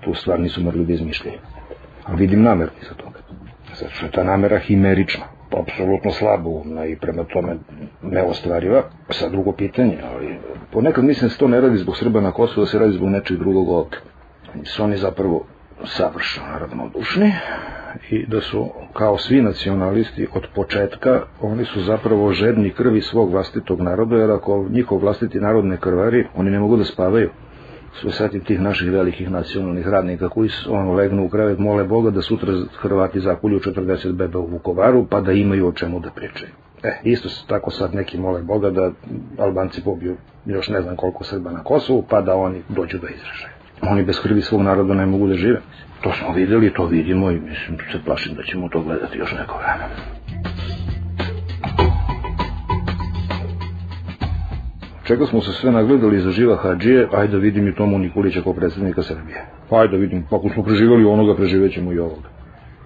Tu 0.00 0.14
stvar 0.14 0.40
nisu 0.40 0.62
morali 0.62 0.84
da 0.84 0.92
izmišljaju. 0.92 1.38
Ali 2.04 2.18
vidim 2.18 2.42
nameru 2.42 2.70
iza 2.82 2.94
toga. 2.94 3.18
Zato 3.74 3.90
što 3.90 4.06
je 4.06 4.12
ta 4.12 4.24
namera 4.24 4.58
himerična 4.58 5.39
apsolutno 5.58 6.10
slaboumna 6.10 6.86
i 6.86 6.96
prema 6.96 7.24
tome 7.24 7.56
neostvariva. 8.02 8.82
Sa 9.10 9.28
drugo 9.28 9.52
pitanje, 9.52 9.98
ali 10.12 10.38
ponekad 10.72 11.04
mislim 11.04 11.28
da 11.28 11.32
se 11.32 11.38
to 11.38 11.48
ne 11.48 11.60
radi 11.60 11.76
zbog 11.76 11.96
Srba 11.96 12.20
na 12.20 12.32
Kosovo, 12.32 12.64
da 12.64 12.70
se 12.70 12.78
radi 12.78 12.92
zbog 12.92 13.08
nečeg 13.08 13.38
drugog 13.38 13.68
ovde. 13.68 13.96
Su 14.64 14.82
oni 14.84 14.96
zapravo 14.96 15.44
savršeno 15.84 16.58
ravnodušni 16.58 17.32
i 18.10 18.26
da 18.26 18.40
su 18.40 18.70
kao 18.92 19.18
svi 19.18 19.42
nacionalisti 19.42 20.26
od 20.34 20.46
početka 20.54 21.20
oni 21.40 21.64
su 21.64 21.82
zapravo 21.82 22.32
žedni 22.32 22.70
krvi 22.70 23.00
svog 23.00 23.30
vlastitog 23.30 23.80
naroda 23.80 24.16
jer 24.16 24.30
ako 24.30 24.66
njihov 24.70 24.98
vlastiti 24.98 25.40
narod 25.40 25.64
ne 25.64 25.76
krvari 25.76 26.26
oni 26.36 26.50
ne 26.50 26.58
mogu 26.58 26.76
da 26.76 26.84
spavaju 26.84 27.30
sve 28.00 28.12
sati 28.12 28.40
tih 28.40 28.60
naših 28.60 28.90
velikih 28.90 29.30
nacionalnih 29.30 29.88
radnika 29.88 30.28
koji 30.28 30.50
ono, 30.68 30.92
legnu 30.92 31.24
u 31.24 31.28
krevet, 31.28 31.58
mole 31.58 31.84
Boga 31.84 32.10
da 32.10 32.22
sutra 32.22 32.52
Hrvati 32.80 33.20
zakulju 33.20 33.58
40 33.58 34.12
bebe 34.12 34.38
u 34.38 34.46
Vukovaru, 34.46 35.06
pa 35.10 35.20
da 35.20 35.32
imaju 35.32 35.68
o 35.68 35.72
čemu 35.72 36.00
da 36.00 36.10
pričaju. 36.10 36.50
E, 36.82 37.00
isto 37.04 37.28
tako 37.46 37.70
sad 37.70 37.94
neki 37.94 38.18
mole 38.18 38.42
Boga 38.42 38.70
da 38.70 38.90
Albanci 39.38 39.84
pobiju 39.84 40.16
još 40.46 40.68
ne 40.68 40.82
znam 40.82 40.96
koliko 40.96 41.24
Srba 41.24 41.50
na 41.50 41.64
Kosovu, 41.64 42.04
pa 42.08 42.20
da 42.20 42.34
oni 42.34 42.62
dođu 42.68 42.98
do 42.98 43.06
izražaja. 43.06 43.52
Oni 43.82 44.04
bez 44.04 44.20
krvi 44.22 44.42
svog 44.42 44.62
naroda 44.62 44.94
ne 44.94 45.06
mogu 45.06 45.26
da 45.26 45.34
žive. 45.34 45.60
To 46.02 46.12
smo 46.12 46.32
videli, 46.32 46.74
to 46.74 46.84
vidimo 46.84 47.30
i 47.30 47.40
mislim 47.40 47.78
se 47.92 47.98
plašim 48.04 48.34
da 48.34 48.42
ćemo 48.42 48.68
to 48.68 48.82
gledati 48.82 49.18
još 49.18 49.32
neko 49.32 49.58
vreme. 49.58 50.19
Čega 55.04 55.26
smo 55.26 55.40
se 55.40 55.52
sve 55.52 55.70
nagledali 55.70 56.20
za 56.20 56.30
živa 56.30 56.56
hađije, 56.56 57.08
ajde 57.12 57.32
da 57.32 57.38
vidim 57.38 57.68
i 57.68 57.74
Tomu 57.74 57.98
Nikolića 57.98 58.42
kao 58.42 58.52
predsednika 58.52 59.02
Srbije. 59.02 59.46
Ajde 59.70 59.96
da 59.96 59.96
vidim, 59.96 60.26
pa 60.30 60.36
ako 60.36 60.48
smo 60.48 60.62
preživali 60.62 61.04
onoga, 61.04 61.36
preživećemo 61.36 61.92
i 61.92 61.98
ovoga. 61.98 62.28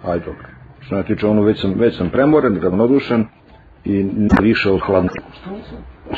Ajde 0.05 0.25
dobro. 0.25 0.49
Što 0.81 0.97
ne 0.97 1.03
tiče 1.03 1.27
ono, 1.27 1.43
već 1.43 1.61
sam, 1.61 1.75
već 1.77 1.97
sam 1.97 2.11
premoren, 2.11 2.61
ravnodušan 2.63 3.27
i 3.85 4.07
više 4.43 4.71
od 4.71 4.81
hladna. 4.81 5.11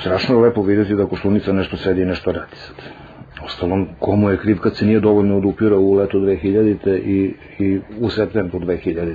Strašno 0.01 0.37
je 0.37 0.43
lepo 0.43 0.63
vidjeti 0.63 0.95
da 0.95 1.07
Koštunica 1.07 1.53
nešto 1.53 1.77
sedi 1.77 2.03
i 2.03 2.05
nešto 2.05 2.33
radi 2.33 2.57
sad. 2.57 2.77
Ostalom, 3.45 3.89
komu 3.99 4.31
je 4.31 4.37
kriv 4.37 4.59
kad 4.59 4.77
se 4.77 4.87
nije 4.87 5.01
dovoljno 5.01 5.37
odupirao 5.37 5.81
u 5.81 5.95
letu 5.95 6.19
2000. 6.19 6.99
i, 6.99 7.35
i 7.59 7.81
u 8.01 8.11
septembru 8.11 8.61
2000. 8.61 9.15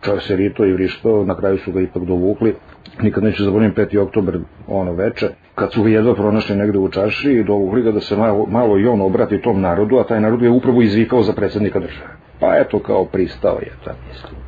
Čovjek 0.00 0.22
se 0.22 0.36
rito 0.36 0.64
i 0.64 0.72
vrištao, 0.72 1.24
na 1.24 1.36
kraju 1.36 1.58
su 1.58 1.72
ga 1.72 1.80
ipak 1.80 2.04
dovukli. 2.04 2.54
Nikad 3.02 3.24
neću 3.24 3.44
zaboravim 3.44 3.74
5. 3.74 3.98
oktober, 3.98 4.38
ono 4.66 4.92
veče, 4.92 5.28
kad 5.54 5.72
su 5.72 5.82
ga 5.82 5.88
jedva 5.88 6.14
pronašli 6.14 6.56
negde 6.56 6.78
u 6.78 6.88
čaši 6.88 7.32
i 7.32 7.44
dovukli 7.44 7.82
ga 7.82 7.92
da 7.92 8.00
se 8.00 8.16
malo, 8.16 8.46
malo 8.46 8.78
i 8.78 8.86
on 8.86 9.00
obrati 9.00 9.42
tom 9.42 9.60
narodu, 9.60 9.98
a 9.98 10.04
taj 10.04 10.20
narod 10.20 10.42
je 10.42 10.50
upravo 10.50 10.82
izvikao 10.82 11.22
za 11.22 11.32
predsednika 11.32 11.80
države. 11.80 12.10
Pa 12.40 12.56
eto 12.56 12.78
kao 12.78 13.04
pristao 13.04 13.58
je, 13.58 13.72
ta 13.84 13.94
mislim. 14.08 14.40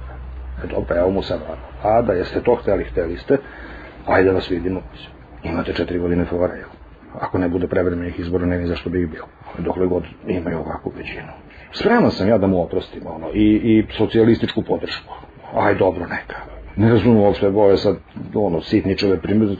E 0.64 0.66
dobro, 0.66 0.96
evo 0.96 1.10
mu 1.10 1.22
sad, 1.22 1.40
a 1.82 2.02
da 2.02 2.12
jeste 2.12 2.40
to 2.40 2.54
hteli, 2.54 2.84
hteli 2.84 3.16
ste, 3.16 3.38
ajde 4.06 4.28
da 4.28 4.34
vas 4.34 4.50
vidimo. 4.50 4.80
Imate 5.42 5.72
četiri 5.72 5.98
godine 5.98 6.24
favora, 6.24 6.54
jel? 6.54 6.68
Ako 7.20 7.38
ne 7.38 7.48
bude 7.48 7.66
prevremenih 7.66 8.20
izbora, 8.20 8.46
ne 8.46 8.56
vidim 8.56 8.68
zašto 8.68 8.90
bi 8.90 9.02
ih 9.02 9.10
bio. 9.10 9.24
Dokle 9.58 9.86
god 9.86 10.04
imaju 10.26 10.58
ovakvu 10.58 10.92
većinu. 10.96 11.32
Spreman 11.72 12.10
sam 12.10 12.28
ja 12.28 12.38
da 12.38 12.46
mu 12.46 12.62
oprostim, 12.62 13.02
ono, 13.06 13.26
i, 13.34 13.60
i 13.64 13.86
socijalističku 13.96 14.62
podršku. 14.62 15.14
Aj, 15.54 15.74
dobro, 15.74 16.06
neka 16.06 16.61
ne 16.76 16.90
razumem 16.90 17.18
uopšte 17.18 17.50
boje 17.50 17.76
sad 17.76 17.96
ono 18.34 18.60
sitničeve 18.60 19.20
primjere 19.20 19.54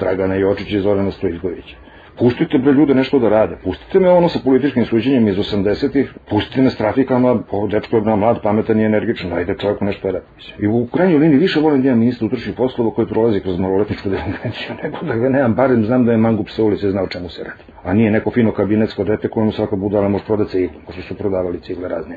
Dragana 0.00 0.34
Jočića 0.34 0.76
i 0.76 0.80
Zorana 0.80 1.10
Stojkovića. 1.10 1.76
Pustite 2.18 2.58
bre 2.58 2.72
ljude 2.72 2.94
nešto 2.94 3.18
da 3.18 3.28
rade. 3.28 3.56
Pustite 3.64 4.00
me 4.00 4.10
ono 4.10 4.28
sa 4.28 4.38
političkim 4.44 4.84
suđenjem 4.84 5.28
iz 5.28 5.36
80-ih. 5.36 6.12
Pustite 6.30 6.62
me 6.62 6.70
s 6.70 6.76
trafikama. 6.76 7.38
Ovo 7.50 7.66
dečko 7.66 7.96
je 7.96 8.16
mlad, 8.16 8.42
pametan 8.42 8.80
i 8.80 8.84
energičan. 8.84 9.32
Ajde 9.32 9.56
čovjeku 9.58 9.84
nešto 9.84 10.08
da 10.08 10.18
radi. 10.18 10.26
I 10.58 10.66
u 10.66 10.86
krajnjoj 10.86 11.18
liniji 11.18 11.38
više 11.38 11.60
volim 11.60 11.82
da 11.82 11.88
imam 11.88 11.98
ministra 11.98 12.26
utrčnih 12.26 12.56
poslova 12.56 12.90
koji 12.90 13.06
prolazi 13.06 13.40
kroz 13.40 13.58
maloletničku 13.58 14.08
delinkvenciju, 14.08 14.74
nego 14.82 14.96
da 15.02 15.14
ga 15.14 15.28
nemam, 15.28 15.54
barem 15.54 15.84
znam 15.84 16.04
da 16.04 16.12
je 16.12 16.18
mangup 16.18 16.48
sa 16.48 16.62
ulice 16.62 16.90
zna 16.90 17.02
o 17.02 17.06
čemu 17.06 17.28
se 17.28 17.44
radi. 17.44 17.62
A 17.84 17.94
nije 17.94 18.10
neko 18.10 18.30
fino 18.30 18.52
kabinetsko 18.52 19.04
dete 19.04 19.28
kojemu 19.28 19.52
svaka 19.52 19.76
budala 19.76 20.08
može 20.08 20.24
prodati 20.24 20.50
ciglu, 20.50 20.80
pošto 20.86 21.02
su 21.02 21.14
prodavali 21.14 21.60
cigle 21.60 21.88
razne, 21.88 22.16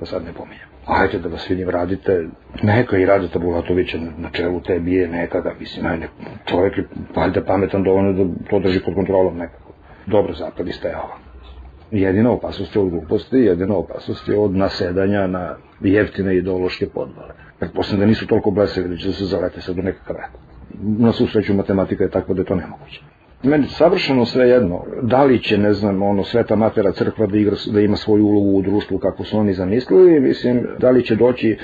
da 0.00 0.06
sad 0.06 0.24
ne 0.24 0.32
pominjem. 0.32 0.68
Ajde 0.86 1.18
da 1.18 1.28
vas 1.28 1.50
vidim 1.50 1.70
radite, 1.70 2.28
neka 2.62 2.98
i 2.98 3.06
Radeta 3.06 3.38
Bulatovića 3.38 3.98
na 4.18 4.30
čelu 4.30 4.60
te 4.60 4.78
bije, 4.78 5.08
neka 5.08 5.40
da, 5.40 5.52
mislim, 5.60 5.86
ajde, 5.86 6.08
čovjek 6.44 6.78
je 6.78 6.88
valjda 7.16 7.44
pametan 7.44 7.82
dovoljno 7.82 8.12
da 8.12 8.48
to 8.50 8.58
drži 8.58 8.80
pod 8.84 8.94
kontrolom 8.94 9.38
nekako. 9.38 9.72
Dobro 10.06 10.34
zapadi 10.34 10.72
ste 10.72 10.96
ovo. 10.96 11.14
Jedina 11.90 12.30
opasnost 12.30 12.76
je 12.76 12.82
od 12.82 12.90
gluposti, 12.90 13.36
jedina 13.36 13.76
opasnost 13.76 14.28
je 14.28 14.38
od 14.38 14.56
nasedanja 14.56 15.26
na 15.26 15.56
jeftine 15.80 16.36
ideološke 16.36 16.88
podvale. 16.88 17.34
Pretpostavljam 17.58 18.00
da 18.00 18.06
nisu 18.06 18.26
toliko 18.26 18.50
blesevi 18.50 18.88
da 18.88 18.96
će 18.96 19.12
se 19.12 19.24
zalete 19.24 19.60
sad 19.60 19.76
nekakav 19.76 20.16
rat. 20.16 20.30
Na 20.82 21.12
susreću 21.12 21.54
matematika 21.54 22.04
je 22.04 22.10
takva 22.10 22.34
da 22.34 22.40
je 22.40 22.46
to 22.46 22.54
nemoguće 22.54 23.00
meni 23.42 23.66
savršeno 23.66 24.24
sve 24.24 24.48
jedno, 24.48 24.84
da 25.02 25.24
li 25.24 25.42
će, 25.42 25.58
ne 25.58 25.72
znam, 25.72 26.02
ono, 26.02 26.24
sveta 26.24 26.56
matera 26.56 26.92
crkva 26.92 27.26
da, 27.26 27.38
igra, 27.38 27.56
da 27.72 27.80
ima 27.80 27.96
svoju 27.96 28.26
ulogu 28.26 28.58
u 28.58 28.62
društvu 28.62 28.98
kako 28.98 29.24
su 29.24 29.38
oni 29.38 29.52
zamislili, 29.52 30.20
mislim, 30.20 30.66
da 30.78 30.90
li 30.90 31.04
će 31.04 31.16
doći 31.16 31.58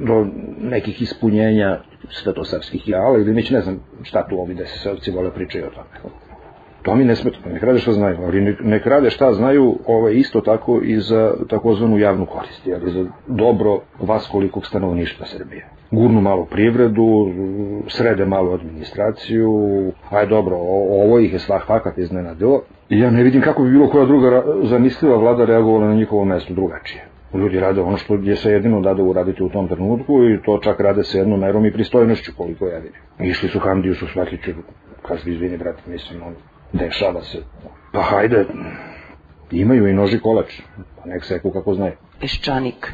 do 0.00 0.26
nekih 0.60 1.02
ispunjenja 1.02 1.78
svetosavskih 2.10 2.88
ideala 2.88 3.18
ili 3.18 3.34
neće, 3.34 3.54
ne 3.54 3.60
znam 3.60 3.80
šta 4.02 4.26
tu 4.28 4.36
ovi 4.40 4.54
desesavci 4.54 5.10
vole 5.10 5.34
pričaju 5.34 5.66
o 5.66 5.70
tome. 5.70 6.14
To 6.82 6.94
mi 6.94 7.04
ne 7.04 7.16
smeta, 7.16 7.38
nek 7.52 7.62
rade 7.62 7.78
šta 7.78 7.92
znaju, 7.92 8.18
ali 8.22 8.56
nek 8.60 8.86
rade 8.86 9.10
šta 9.10 9.32
znaju 9.32 9.78
ovaj, 9.86 10.14
isto 10.14 10.40
tako 10.40 10.80
i 10.84 11.00
za 11.00 11.34
takozvanu 11.48 11.98
javnu 11.98 12.26
korist, 12.26 12.68
ali 12.74 12.92
za 12.92 13.04
dobro 13.26 13.80
vas 14.00 14.28
kolikog 14.32 14.66
stanovništva 14.66 15.26
Srbije. 15.26 15.68
Gurnu 15.92 16.20
malo 16.20 16.44
privredu, 16.44 17.32
srede 17.88 18.26
malo 18.26 18.52
administraciju, 18.54 19.52
aj 20.10 20.26
dobro, 20.26 20.56
ovo 20.56 21.18
ih 21.18 21.32
je 21.32 21.38
fakat 21.66 21.98
iznenadilo. 21.98 22.62
I 22.88 22.98
ja 23.00 23.10
ne 23.10 23.22
vidim 23.22 23.42
kako 23.42 23.62
bi 23.62 23.70
bilo 23.70 23.88
koja 23.88 24.06
druga 24.06 24.44
zamisliva 24.62 25.16
vlada 25.16 25.44
reagovala 25.44 25.88
na 25.88 25.94
njihovo 25.94 26.24
mesto 26.24 26.54
drugačije. 26.54 27.04
Ljudi 27.34 27.60
rade 27.60 27.80
ono 27.80 27.96
što 27.96 28.14
je 28.14 28.36
se 28.36 28.52
jedino 28.52 28.80
dade 28.80 29.02
uraditi 29.02 29.42
u 29.42 29.48
tom 29.48 29.68
trenutku 29.68 30.24
i 30.24 30.42
to 30.44 30.58
čak 30.62 30.80
rade 30.80 31.04
se 31.04 31.18
jednom 31.18 31.40
merom 31.40 31.66
i 31.66 31.72
pristojnošću 31.72 32.32
koliko 32.36 32.66
ja 32.66 32.78
vidim. 32.78 33.30
Išli 33.30 33.48
su 33.48 33.58
Hamdiju 33.58 33.94
su 33.94 34.06
Svetliću, 34.06 34.50
kaži 35.02 35.30
izvini 35.30 35.56
brate, 35.56 35.82
mislim, 35.86 36.22
on 36.22 36.34
dešava 36.72 37.22
se. 37.22 37.38
Pa 37.92 38.00
hajde, 38.02 38.44
imaju 39.50 39.88
i 39.88 39.92
noži 39.92 40.18
kolač, 40.18 40.60
pa 40.76 41.10
nek 41.10 41.24
seku 41.24 41.50
kako 41.50 41.74
znaju. 41.74 41.92
Peščanik. 42.20 42.92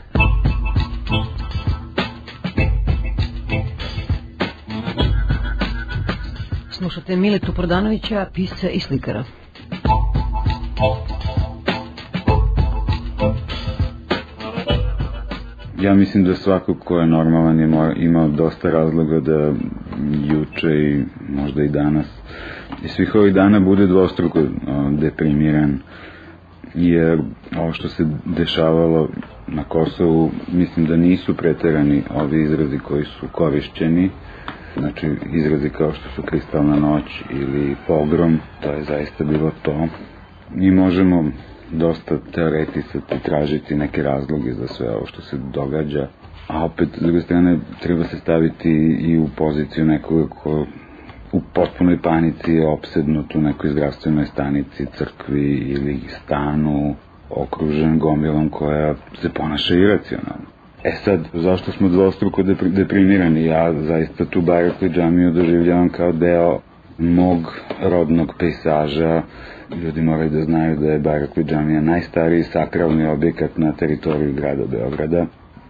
Slušate 6.78 7.16
Miletu 7.16 7.52
Prodanovića, 7.52 8.26
pisca 8.34 8.68
i 8.68 8.80
slikara. 8.80 9.24
Ja 15.80 15.94
mislim 15.94 16.24
da 16.24 16.34
svako 16.34 16.74
ko 16.74 16.98
je 16.98 17.06
normalan 17.06 17.60
je 17.60 17.94
imao 17.96 18.28
dosta 18.28 18.70
razloga 18.70 19.20
da 19.20 19.52
juče 20.24 20.68
i 20.68 21.04
možda 21.28 21.62
i 21.62 21.68
danas 21.68 22.06
i 22.84 22.88
svih 22.88 23.14
ovih 23.14 23.34
dana 23.34 23.60
bude 23.60 23.86
dvostruko 23.86 24.42
deprimiran 24.90 25.78
jer 26.74 27.20
ovo 27.56 27.72
što 27.72 27.88
se 27.88 28.06
dešavalo 28.24 29.08
na 29.46 29.64
Kosovu 29.64 30.30
mislim 30.52 30.86
da 30.86 30.96
nisu 30.96 31.34
preterani 31.34 32.02
ovi 32.14 32.42
izrazi 32.42 32.78
koji 32.78 33.04
su 33.04 33.26
korišćeni 33.32 34.10
znači 34.78 35.10
izrazi 35.32 35.70
kao 35.70 35.92
što 35.92 36.08
su 36.10 36.22
kristalna 36.22 36.76
noć 36.76 37.04
ili 37.30 37.76
pogrom 37.86 38.38
to 38.62 38.72
je 38.72 38.82
zaista 38.82 39.24
bilo 39.24 39.50
to 39.62 39.88
mi 40.54 40.70
možemo 40.70 41.24
dosta 41.72 42.18
teoretisati, 42.34 43.22
tražiti 43.24 43.74
neke 43.74 44.02
razloge 44.02 44.52
za 44.52 44.66
sve 44.66 44.90
ovo 44.90 45.06
što 45.06 45.22
se 45.22 45.36
događa, 45.36 46.08
a 46.48 46.64
opet, 46.64 46.88
s 46.98 47.02
druge 47.02 47.20
strane, 47.20 47.58
treba 47.80 48.04
se 48.04 48.16
staviti 48.18 48.70
i 49.00 49.18
u 49.18 49.28
poziciju 49.36 49.84
nekoga 49.84 50.28
ko 50.28 50.66
u 51.32 51.40
potpunoj 51.54 52.02
panici 52.02 52.52
je 52.52 52.68
opsednut 52.68 53.34
u 53.34 53.40
nekoj 53.40 53.70
zdravstvenoj 53.70 54.26
stanici, 54.26 54.86
crkvi 54.86 55.54
ili 55.54 56.00
stanu, 56.08 56.94
okružen 57.30 57.98
gomilom 57.98 58.48
koja 58.48 58.94
se 59.22 59.28
ponaša 59.28 59.74
iracionalno. 59.74 60.57
E 60.84 60.92
sad, 60.92 61.20
zašto 61.34 61.72
smo 61.72 61.88
dvostruko 61.88 62.42
deprimirani? 62.62 63.44
Ja 63.44 63.72
zaista 63.72 64.24
tu 64.24 64.40
Barakli 64.40 64.88
džamiju 64.90 65.30
doživljavam 65.30 65.88
kao 65.88 66.12
deo 66.12 66.58
mog 66.98 67.58
rodnog 67.82 68.34
pejsaža, 68.38 69.22
ljudi 69.82 70.02
moraju 70.02 70.30
da 70.30 70.44
znaju 70.44 70.76
da 70.76 70.90
je 70.90 70.98
Barakli 70.98 71.44
džamija 71.44 71.80
najstariji 71.80 72.42
sakralni 72.42 73.06
objekat 73.06 73.58
na 73.58 73.72
teritoriji 73.72 74.32
grada 74.32 74.64
Beograda. 74.66 75.26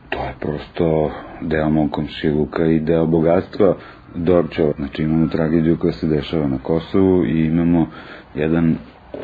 To 0.09 0.19
je 0.19 0.35
prosto 0.41 1.11
deo 1.41 1.71
mog 1.71 1.91
komšiluka 1.91 2.67
i 2.67 2.81
deo 2.81 3.07
bogatstva 3.07 3.75
Dorčeva. 4.15 4.73
Znači 4.77 5.03
imamo 5.03 5.27
tragediju 5.27 5.77
koja 5.77 5.93
se 5.93 6.07
dešava 6.07 6.47
na 6.49 6.59
Kosovu 6.59 7.25
i 7.25 7.47
imamo 7.47 7.87
jedan 8.35 8.77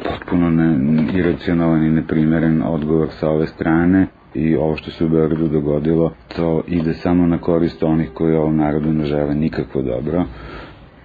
potpuno 0.05 0.51
ne, 0.51 0.79
iracionalan 1.19 1.87
i 1.87 1.91
neprimeren 1.91 2.63
odgovor 2.63 3.09
sa 3.11 3.29
ove 3.31 3.47
strane 3.47 4.07
i 4.35 4.57
ovo 4.57 4.77
što 4.77 4.91
se 4.91 5.05
u 5.05 5.09
Beogradu 5.09 5.49
dogodilo, 5.49 6.13
to 6.37 6.63
ide 6.67 6.95
samo 6.95 7.27
na 7.27 7.39
korist 7.39 7.83
onih 7.83 8.11
koji 8.15 8.35
ovom 8.37 8.57
narodu 8.57 8.93
ne 8.93 9.05
žele 9.05 9.35
nikakvo 9.35 9.83
dobro. 9.83 10.25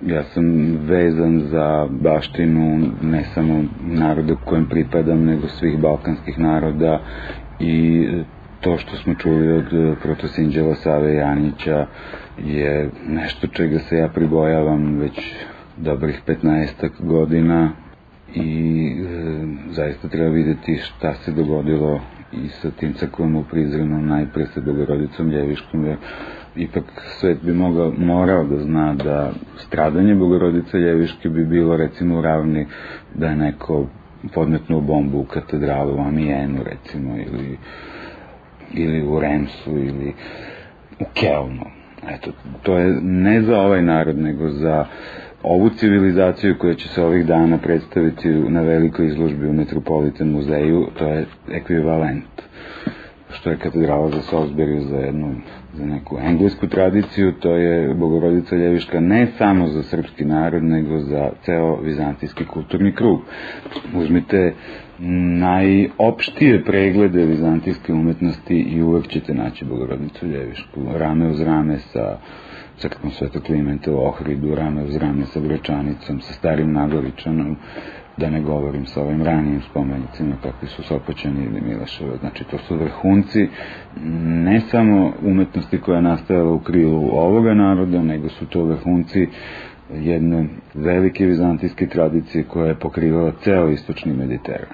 Ja 0.06 0.24
sam 0.24 0.78
vezan 0.82 1.40
za 1.40 1.88
baštinu 1.90 2.90
ne 3.02 3.24
samo 3.24 3.64
naroda 3.82 4.36
kojem 4.46 4.66
pripadam, 4.66 5.26
nego 5.26 5.48
svih 5.48 5.80
balkanskih 5.80 6.40
naroda 6.40 7.02
i 7.60 8.08
to 8.62 8.78
što 8.78 8.96
smo 8.96 9.14
čuli 9.14 9.52
od 9.52 9.98
protosinđela 10.04 10.76
Save 10.76 11.14
Janića 11.14 11.88
je 12.38 12.90
nešto 13.08 13.48
čega 13.48 13.80
se 13.80 13.98
ja 13.98 14.08
pribojavam 14.08 14.98
već 15.00 15.36
dobrih 15.78 16.22
15 16.28 16.90
godina 17.00 17.72
i 18.36 18.92
e, 18.92 19.46
zaista 19.72 20.08
treba 20.08 20.30
videti 20.30 20.78
šta 20.78 21.14
se 21.14 21.32
dogodilo 21.32 22.00
i 22.32 22.48
sa 22.48 22.72
tim 22.72 22.94
crkvom 22.94 23.36
u 23.36 23.44
Prizrenu, 23.44 24.02
najpre 24.02 24.46
sa 24.46 24.62
Bogorodicom 24.62 25.30
Ljeviškom, 25.30 25.86
jer 25.86 25.98
ipak 26.56 26.84
svet 27.20 27.38
bi 27.44 27.54
mogao, 27.54 27.94
morao 27.98 28.44
da 28.44 28.58
zna 28.58 28.94
da 28.94 29.32
stradanje 29.58 30.16
Bogorodice 30.16 30.78
Ljeviške 30.78 31.30
bi 31.30 31.46
bilo 31.46 31.78
recimo 31.78 32.22
ravni 32.22 32.66
da 33.16 33.28
je 33.28 33.36
neko 33.36 33.88
podmetnuo 34.34 34.82
bombu 34.82 35.20
u 35.20 35.26
katedralu 35.26 35.96
u 35.98 36.02
Amijenu 36.02 36.64
recimo 36.64 37.16
ili, 37.18 37.58
ili 38.74 39.08
u 39.08 39.20
Remsu 39.20 39.70
ili 39.70 40.14
u 41.00 41.04
Kelnu. 41.14 41.66
Eto, 42.10 42.32
to 42.64 42.78
je 42.78 43.02
ne 43.02 43.42
za 43.42 43.62
ovaj 43.62 43.82
narod, 43.82 44.18
nego 44.18 44.50
za 44.50 44.86
ovu 45.44 45.70
civilizaciju 45.70 46.56
koja 46.60 46.74
će 46.74 46.88
se 46.88 47.04
ovih 47.04 47.26
dana 47.26 47.58
predstaviti 47.58 48.30
na 48.30 48.62
velikoj 48.62 49.08
izložbi 49.08 49.50
u 49.50 49.54
Metropolitan 49.54 50.28
muzeju, 50.28 50.88
to 50.98 51.06
je 51.06 51.26
ekvivalent 51.52 52.42
što 53.32 53.50
je 53.50 53.58
katedrala 53.58 54.10
za 54.10 54.22
Salisbury 54.22 54.80
za 54.80 54.98
jednu 54.98 55.36
za 55.74 55.86
neku 55.86 56.18
englesku 56.22 56.68
tradiciju, 56.68 57.32
to 57.32 57.56
je 57.56 57.94
Bogorodica 57.94 58.56
Ljeviška 58.56 59.00
ne 59.00 59.28
samo 59.38 59.68
za 59.68 59.84
srpski 59.84 60.26
narod, 60.26 60.64
nego 60.64 61.00
za 61.00 61.30
ceo 61.46 61.82
vizantijski 61.82 62.46
kulturni 62.46 62.96
krug. 62.96 63.22
Uzmite 63.96 64.54
najopštije 65.40 66.64
preglede 66.64 67.26
vizantijske 67.26 67.94
umetnosti 67.94 68.56
i 68.56 68.82
uvek 68.82 69.08
ćete 69.08 69.34
naći 69.34 69.66
Bogorodicu 69.66 70.28
Ljevišku, 70.28 70.82
rame 70.94 71.28
uz 71.28 71.42
rame 71.42 71.78
sa 71.78 72.18
crkvom 72.80 73.12
Svetog 73.12 73.44
Klimenta 73.44 73.92
u 73.92 73.98
Ohridu, 73.98 74.56
rame 74.56 74.84
uz 74.84 74.96
rame 74.96 75.26
sa 75.26 75.40
Gračanicom, 75.40 76.22
sa 76.22 76.34
starim 76.34 76.74
Nagoričanom, 76.74 77.56
da 78.18 78.30
ne 78.30 78.42
govorim 78.42 78.86
sa 78.86 79.02
ovim 79.02 79.24
ranijim 79.24 79.62
spomenicima 79.62 80.36
kakvi 80.44 80.68
su 80.68 80.84
Sopoćani 80.84 81.46
ili 81.46 81.62
Milaševa. 81.62 82.18
Znači, 82.18 82.44
to 82.44 82.58
su 82.58 82.76
vrhunci 82.76 83.48
ne 84.46 84.62
samo 84.62 85.14
umetnosti 85.22 85.82
koja 85.82 85.96
je 85.96 86.02
nastajala 86.02 86.54
u 86.54 86.60
krilu 86.60 87.10
ovoga 87.12 87.54
naroda, 87.54 88.02
nego 88.02 88.30
su 88.30 88.46
to 88.46 88.64
vrhunci 88.64 89.28
jedne 89.94 90.46
velike 90.74 91.26
vizantijske 91.26 91.88
tradicije 91.88 92.44
koja 92.44 92.68
je 92.68 92.80
pokrivala 92.80 93.32
ceo 93.44 93.70
istočni 93.70 94.14
Mediteran. 94.14 94.70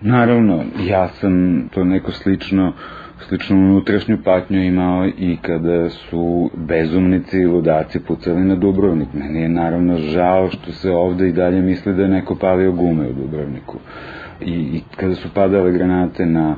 Naravno, 0.00 0.64
ja 0.80 1.08
sam 1.08 1.62
to 1.74 1.84
neko 1.84 2.12
slično 2.12 2.72
sličnu 3.28 3.56
unutrašnju 3.56 4.18
patnju 4.24 4.62
imao 4.62 5.06
i 5.06 5.36
kada 5.42 5.90
su 5.90 6.50
bezumnici 6.54 7.38
i 7.38 7.46
ludaci 7.46 8.00
pucali 8.00 8.44
na 8.44 8.54
Dubrovnik. 8.56 9.08
Meni 9.12 9.40
je 9.40 9.48
naravno 9.48 9.98
žao 9.98 10.50
što 10.50 10.72
se 10.72 10.90
ovde 10.90 11.28
i 11.28 11.32
dalje 11.32 11.62
misli 11.62 11.94
da 11.94 12.02
je 12.02 12.08
neko 12.08 12.34
palio 12.34 12.72
gume 12.72 13.08
u 13.08 13.12
Dubrovniku. 13.12 13.78
I, 14.40 14.52
i 14.52 14.82
kada 14.96 15.14
su 15.14 15.28
padale 15.34 15.72
granate 15.72 16.26
na 16.26 16.56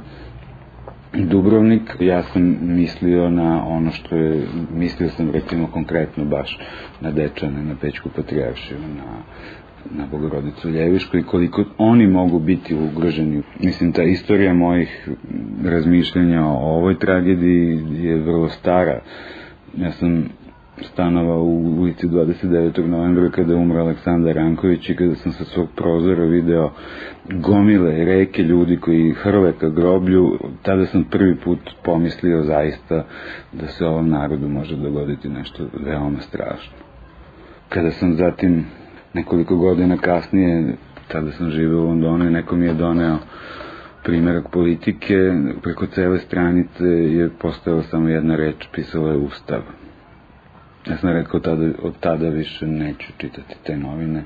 Dubrovnik, 1.13 1.97
ja 2.01 2.23
sam 2.23 2.57
mislio 2.61 3.31
na 3.31 3.67
ono 3.67 3.91
što 3.91 4.17
je, 4.17 4.47
mislio 4.75 5.11
sam 5.11 5.31
recimo 5.31 5.67
konkretno 5.67 6.25
baš 6.25 6.59
na 7.01 7.11
Dečane, 7.11 7.65
na 7.65 7.75
Pećku 7.81 8.09
Patrijaršiju, 8.17 8.79
na 8.79 9.23
na 9.91 10.07
Bogorodicu 10.11 10.69
Ljevišku 10.69 11.17
i 11.17 11.23
koliko 11.23 11.65
oni 11.79 12.07
mogu 12.07 12.39
biti 12.39 12.75
ugroženi. 12.75 13.43
Mislim, 13.61 13.93
ta 13.93 14.03
istorija 14.03 14.55
mojih 14.55 15.09
razmišljanja 15.65 16.47
o 16.47 16.77
ovoj 16.77 16.99
tragediji 16.99 17.81
je 17.93 18.17
vrlo 18.17 18.49
stara. 18.49 19.01
Ja 19.77 19.93
sam 19.93 20.25
stanovao 20.83 21.43
u 21.43 21.81
ulici 21.81 22.07
29. 22.07 22.87
novembra 22.87 23.31
kada 23.31 23.53
je 23.53 23.59
umro 23.59 23.81
Aleksandar 23.81 24.35
Ranković 24.35 24.89
i 24.89 24.97
kada 24.97 25.15
sam 25.15 25.33
sa 25.33 25.45
svog 25.45 25.69
prozora 25.77 26.25
video 26.25 26.71
gomile 27.25 28.05
reke 28.05 28.43
ljudi 28.43 28.77
koji 28.77 29.13
hrle 29.13 29.53
ka 29.53 29.69
groblju, 29.69 30.39
tada 30.63 30.87
sam 30.87 31.05
prvi 31.05 31.37
put 31.37 31.59
pomislio 31.85 32.43
zaista 32.43 33.05
da 33.53 33.67
se 33.67 33.85
ovom 33.85 34.09
narodu 34.09 34.49
može 34.49 34.77
dogoditi 34.77 35.29
nešto 35.29 35.67
veoma 35.85 36.21
strašno. 36.21 36.73
Kada 37.69 37.91
sam 37.91 38.15
zatim 38.15 38.65
nekoliko 39.15 39.57
godina 39.57 39.97
kasnije, 39.97 40.75
tada 41.09 41.33
sam 41.33 41.51
živeo 41.51 41.81
u 41.81 41.87
Londonu 41.87 42.27
i 42.27 42.31
neko 42.31 42.57
mi 42.57 42.67
je 42.67 42.75
doneo 42.75 43.19
primjerak 44.03 44.49
politike, 44.51 45.33
preko 45.63 45.87
cele 45.87 46.19
stranice 46.19 46.85
je 46.89 47.31
postojala 47.39 47.83
samo 47.83 48.09
jedna 48.09 48.37
reč, 48.37 48.69
pisala 48.73 49.11
je 49.11 49.17
Ustav. 49.17 49.63
Ja 50.87 50.97
sam 50.97 51.11
rekao 51.11 51.41
tada, 51.41 51.69
od 51.83 51.95
tada 52.01 52.29
više 52.29 52.67
neću 52.67 53.13
čitati 53.19 53.55
te 53.67 53.77
novine. 53.77 54.25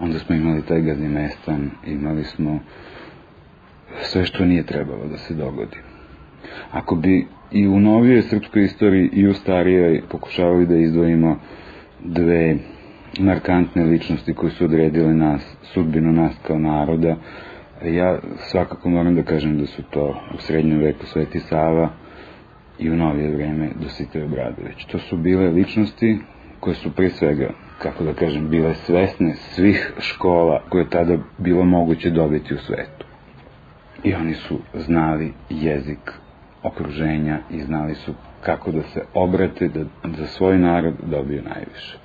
Onda 0.00 0.18
smo 0.18 0.36
imali 0.36 0.62
taj 0.62 0.80
gazimestan, 0.80 1.70
imali 1.86 2.24
smo 2.24 2.60
sve 4.02 4.24
što 4.24 4.44
nije 4.44 4.62
trebalo 4.62 5.06
da 5.06 5.16
se 5.16 5.34
dogodi. 5.34 5.76
Ako 6.70 6.94
bi 6.94 7.26
i 7.52 7.66
u 7.66 7.80
novijoj 7.80 8.22
srpskoj 8.22 8.64
istoriji 8.64 9.10
i 9.12 9.28
u 9.28 9.34
starijoj 9.34 10.02
pokušavali 10.08 10.66
da 10.66 10.76
izdvojimo 10.76 11.38
dve 12.04 12.56
markantne 13.18 13.84
ličnosti 13.84 14.34
koje 14.34 14.50
su 14.50 14.64
odredile 14.64 15.14
nas, 15.14 15.56
sudbinu 15.62 16.12
nas 16.12 16.34
kao 16.46 16.58
naroda, 16.58 17.16
ja 17.84 18.18
svakako 18.36 18.88
moram 18.88 19.14
da 19.14 19.22
kažem 19.22 19.58
da 19.58 19.66
su 19.66 19.82
to 19.82 20.20
u 20.34 20.38
srednjem 20.38 20.78
veku 20.78 21.06
Sveti 21.06 21.40
Sava 21.40 21.88
i 22.78 22.90
u 22.90 22.96
novije 22.96 23.30
vreme 23.30 23.70
Dositej 23.82 24.22
Obradović. 24.22 24.84
To 24.84 24.98
su 24.98 25.16
bile 25.16 25.48
ličnosti 25.48 26.18
koje 26.60 26.74
su 26.74 26.90
pre 26.90 27.10
svega, 27.10 27.50
kako 27.82 28.04
da 28.04 28.12
kažem, 28.12 28.48
bile 28.48 28.74
svesne 28.74 29.34
svih 29.34 29.92
škola 29.98 30.62
koje 30.68 30.82
je 30.82 30.90
tada 30.90 31.18
bilo 31.38 31.64
moguće 31.64 32.10
dobiti 32.10 32.54
u 32.54 32.58
svetu. 32.58 33.06
I 34.04 34.14
oni 34.14 34.34
su 34.34 34.58
znali 34.74 35.32
jezik 35.50 36.12
okruženja 36.62 37.38
i 37.50 37.60
znali 37.60 37.94
su 37.94 38.14
kako 38.40 38.72
da 38.72 38.82
se 38.82 39.02
obrate 39.14 39.68
da 39.68 39.84
za 40.16 40.26
svoj 40.26 40.58
narod 40.58 40.94
dobiju 41.02 41.42
najviše. 41.42 41.98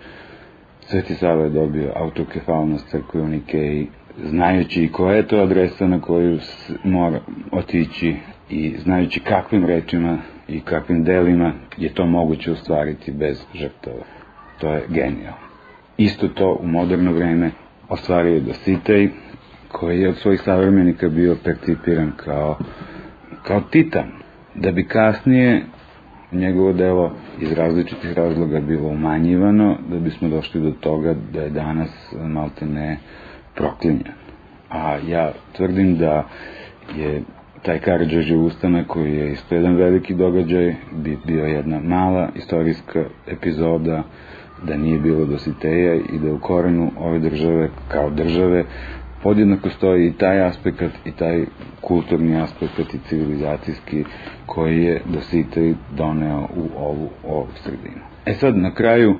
Sveti 0.92 1.16
Sava 1.16 1.44
je 1.44 1.50
dobio 1.50 1.92
autokefalnost 1.96 2.90
crkve 2.90 3.22
u 3.22 3.28
Nikeji, 3.28 3.88
znajući 4.24 4.90
koja 4.92 5.16
je 5.16 5.28
to 5.28 5.38
adresa 5.38 5.88
na 5.88 6.02
koju 6.02 6.40
mora 6.84 7.20
otići 7.52 8.16
i 8.50 8.76
znajući 8.78 9.20
kakvim 9.20 9.66
rečima 9.66 10.18
i 10.48 10.60
kakvim 10.60 11.04
delima 11.04 11.54
je 11.78 11.94
to 11.94 12.06
moguće 12.06 12.52
ostvariti 12.52 13.12
bez 13.12 13.46
žrtava. 13.54 14.04
To 14.60 14.74
je 14.74 14.84
genijal. 14.90 15.34
Isto 15.98 16.28
to 16.28 16.58
u 16.62 16.68
moderno 16.68 17.12
vreme 17.12 17.52
ostvario 17.90 18.34
je 18.34 18.40
Dositej, 18.40 19.10
koji 19.68 20.02
je 20.02 20.10
od 20.10 20.18
svojih 20.18 20.42
savremenika 20.42 21.10
bio 21.10 21.38
percipiran 21.44 22.12
kao, 22.18 22.58
kao 23.44 23.62
titan, 23.62 24.12
da 24.56 24.72
bi 24.72 24.88
kasnije 24.88 25.64
njegovo 26.32 26.74
delo 26.74 27.12
iz 27.40 27.52
različitih 27.52 28.14
razloga 28.14 28.60
bilo 28.60 28.88
umanjivano, 28.88 29.78
da 29.90 30.00
bismo 30.00 30.30
došli 30.30 30.62
do 30.62 30.72
toga 30.72 31.16
da 31.34 31.42
je 31.42 31.50
danas 31.50 31.90
malte 32.14 32.66
ne 32.66 32.98
proklinjan. 33.56 34.14
A 34.70 34.98
ja 35.08 35.32
tvrdim 35.54 35.98
da 35.98 36.28
je 36.96 37.22
taj 37.62 37.80
Karadžoži 37.80 38.36
ustanak 38.36 38.88
koji 38.88 39.14
je 39.14 39.32
isto 39.32 39.56
jedan 39.56 39.76
veliki 39.76 40.14
događaj, 40.14 40.76
bi 40.94 41.18
bio 41.26 41.46
jedna 41.46 41.80
mala 41.80 42.30
istorijska 42.36 43.04
epizoda, 43.28 44.04
da 44.64 44.78
nije 44.78 45.00
bilo 45.00 45.26
dositeja 45.26 45.96
i 45.96 46.20
da 46.24 46.34
u 46.34 46.40
korenu 46.40 46.92
ove 46.98 47.20
države 47.20 47.70
kao 47.88 48.10
države 48.10 48.64
podjednako 49.24 49.70
stoji 49.70 50.08
i 50.08 50.14
taj 50.14 50.42
aspekt 50.42 50.82
i 51.06 51.12
taj 51.12 51.46
kulturni 51.82 52.42
aspekt 52.42 52.94
i 52.94 53.00
civilizacijski 53.10 54.04
koji 54.46 54.84
je 54.84 55.02
Dositej 55.06 55.74
doneo 55.98 56.48
u 56.56 56.70
ovu, 56.78 57.10
ovu 57.28 57.48
sredinu. 57.64 58.02
E 58.26 58.34
sad, 58.34 58.58
na 58.58 58.74
kraju 58.74 59.16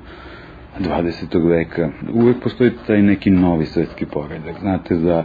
20. 0.80 1.48
veka 1.48 1.90
uvek 2.14 2.36
postoji 2.42 2.70
taj 2.86 3.02
neki 3.02 3.30
novi 3.30 3.66
svetski 3.66 4.06
poredak. 4.06 4.60
Znate, 4.60 4.96
za 4.96 5.24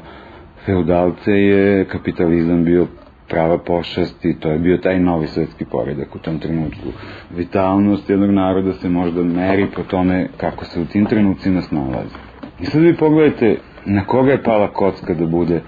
feudalce 0.66 1.32
je 1.32 1.86
kapitalizam 1.86 2.64
bio 2.64 2.88
prava 3.30 3.58
pošast 3.58 4.26
i 4.26 4.40
to 4.40 4.52
je 4.52 4.60
bio 4.60 4.78
taj 4.78 5.00
novi 5.00 5.28
svetski 5.28 5.66
poredak 5.66 6.16
u 6.16 6.20
tom 6.20 6.40
trenutku. 6.40 6.90
Vitalnost 7.36 8.10
jednog 8.10 8.30
naroda 8.30 8.74
se 8.74 8.90
možda 8.90 9.24
meri 9.24 9.68
po 9.76 9.84
tome 9.84 10.28
kako 10.38 10.66
se 10.66 10.82
u 10.82 10.86
tim 10.86 11.06
trenucima 11.06 11.62
snalazi. 11.62 12.16
I 12.60 12.66
sad 12.66 12.82
vi 12.82 12.96
pogledajte 12.96 13.58
na 13.86 14.06
koga 14.06 14.32
je 14.32 14.44
pala 14.44 14.68
kocka 14.68 15.14
da 15.14 15.26
bude 15.26 15.62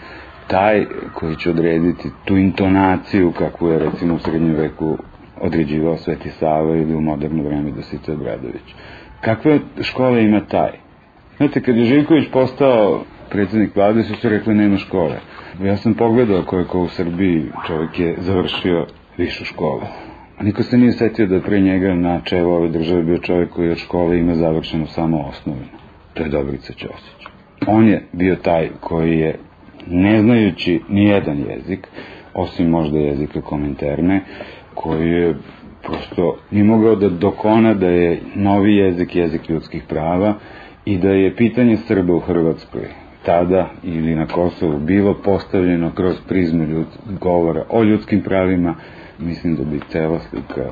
taj 0.47 0.85
koji 1.13 1.35
će 1.35 1.49
odrediti 1.49 2.09
tu 2.25 2.37
intonaciju 2.37 3.31
kakvu 3.31 3.67
je 3.67 3.79
recimo 3.79 4.15
u 4.15 4.19
srednjem 4.19 4.55
veku 4.55 4.97
određivao 5.41 5.97
Sveti 5.97 6.29
Sava 6.29 6.75
ili 6.75 6.95
u 6.95 7.01
moderno 7.01 7.43
vreme 7.43 7.71
Dosita 7.71 8.13
Obradović. 8.13 8.75
Kakve 9.21 9.59
škole 9.81 10.23
ima 10.23 10.41
taj? 10.41 10.71
Znate, 11.37 11.61
kad 11.61 11.77
je 11.77 11.83
Živković 11.83 12.27
postao 12.31 13.03
predsednik 13.29 13.75
vlade, 13.75 14.03
su 14.03 14.15
se 14.15 14.29
rekli 14.29 14.55
nema 14.55 14.77
škole. 14.77 15.19
Ja 15.63 15.77
sam 15.77 15.93
pogledao 15.93 16.43
koje 16.43 16.65
ko 16.65 16.79
u 16.79 16.87
Srbiji 16.87 17.51
čovjek 17.67 17.99
je 17.99 18.15
završio 18.17 18.85
višu 19.17 19.45
školu. 19.45 19.81
A 20.37 20.43
niko 20.43 20.63
se 20.63 20.77
nije 20.77 20.91
setio 20.91 21.27
da 21.27 21.41
pre 21.41 21.59
njega 21.59 21.93
na 21.93 22.21
čelu 22.21 22.51
ove 22.51 22.69
države 22.69 23.03
bio 23.03 23.17
čovjek 23.17 23.49
koji 23.49 23.71
od 23.71 23.77
škole 23.77 24.19
ima 24.19 24.35
završeno 24.35 24.85
samo 24.85 25.19
osnovinu. 25.19 25.77
To 26.13 26.23
je 26.23 26.29
Dobrica 26.29 26.73
Ćosić. 26.73 27.18
On 27.67 27.87
je 27.87 28.03
bio 28.13 28.35
taj 28.35 28.69
koji 28.79 29.19
je, 29.19 29.35
ne 29.87 30.21
znajući 30.21 30.81
ni 30.89 31.05
jedan 31.05 31.37
jezik, 31.37 31.87
osim 32.33 32.69
možda 32.69 32.97
jezika 32.97 33.41
komenterne, 33.41 34.21
koji 34.73 35.09
je 35.09 35.35
prosto 35.83 36.37
ni 36.51 36.63
mogao 36.63 36.95
da 36.95 37.09
dokona 37.09 37.73
da 37.73 37.87
je 37.87 38.21
novi 38.35 38.75
jezik 38.75 39.15
jezik 39.15 39.49
ljudskih 39.49 39.83
prava 39.89 40.33
i 40.85 40.97
da 40.97 41.09
je 41.09 41.35
pitanje 41.35 41.77
Srba 41.77 42.13
u 42.13 42.19
Hrvatskoj 42.19 42.87
tada 43.25 43.69
ili 43.83 44.15
na 44.15 44.27
Kosovu 44.27 44.79
bilo 44.79 45.13
postavljeno 45.13 45.91
kroz 45.91 46.15
prizmu 46.27 46.63
ljud, 46.63 46.87
govora 47.19 47.63
o 47.69 47.83
ljudskim 47.83 48.21
pravima, 48.21 48.75
mislim 49.19 49.55
da 49.55 49.63
bi 49.63 49.79
cela 49.89 50.19
slika 50.19 50.71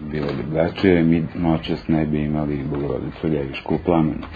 bila 0.00 0.28
drugačija 0.42 1.04
mi 1.04 1.24
noćas 1.34 1.88
ne 1.88 2.06
bi 2.06 2.22
imali 2.22 2.64
Bogorodicu 2.70 3.28
Ljevišku 3.28 3.74
u 3.74 3.78
plamenu. 3.84 4.26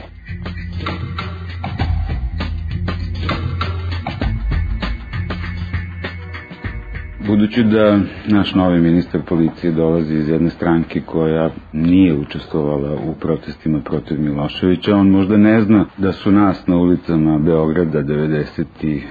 Budući 7.29 7.63
da 7.63 7.99
naš 8.27 8.55
novi 8.55 8.81
ministar 8.81 9.21
policije 9.29 9.73
dolazi 9.73 10.15
iz 10.15 10.29
jedne 10.29 10.51
stranke 10.51 11.01
koja 11.01 11.51
nije 11.73 12.15
učestvovala 12.15 12.93
u 13.07 13.15
protestima 13.15 13.81
protiv 13.85 14.21
Miloševića, 14.21 14.97
on 14.97 15.11
možda 15.11 15.37
ne 15.37 15.61
zna 15.61 15.85
da 15.99 16.13
su 16.13 16.31
nas 16.31 16.67
na 16.67 16.77
ulicama 16.77 17.39
Beograda 17.39 18.03
96. 18.03 19.03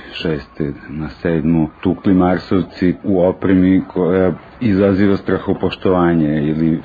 na 0.89 1.07
7. 1.23 1.67
tukli 1.81 2.13
Marsovci 2.13 2.95
u 3.03 3.21
opremi 3.21 3.81
koja 3.93 4.33
izaziva 4.61 5.17
strahopoštovanje 5.17 6.43
ili 6.43 6.73
e, 6.73 6.79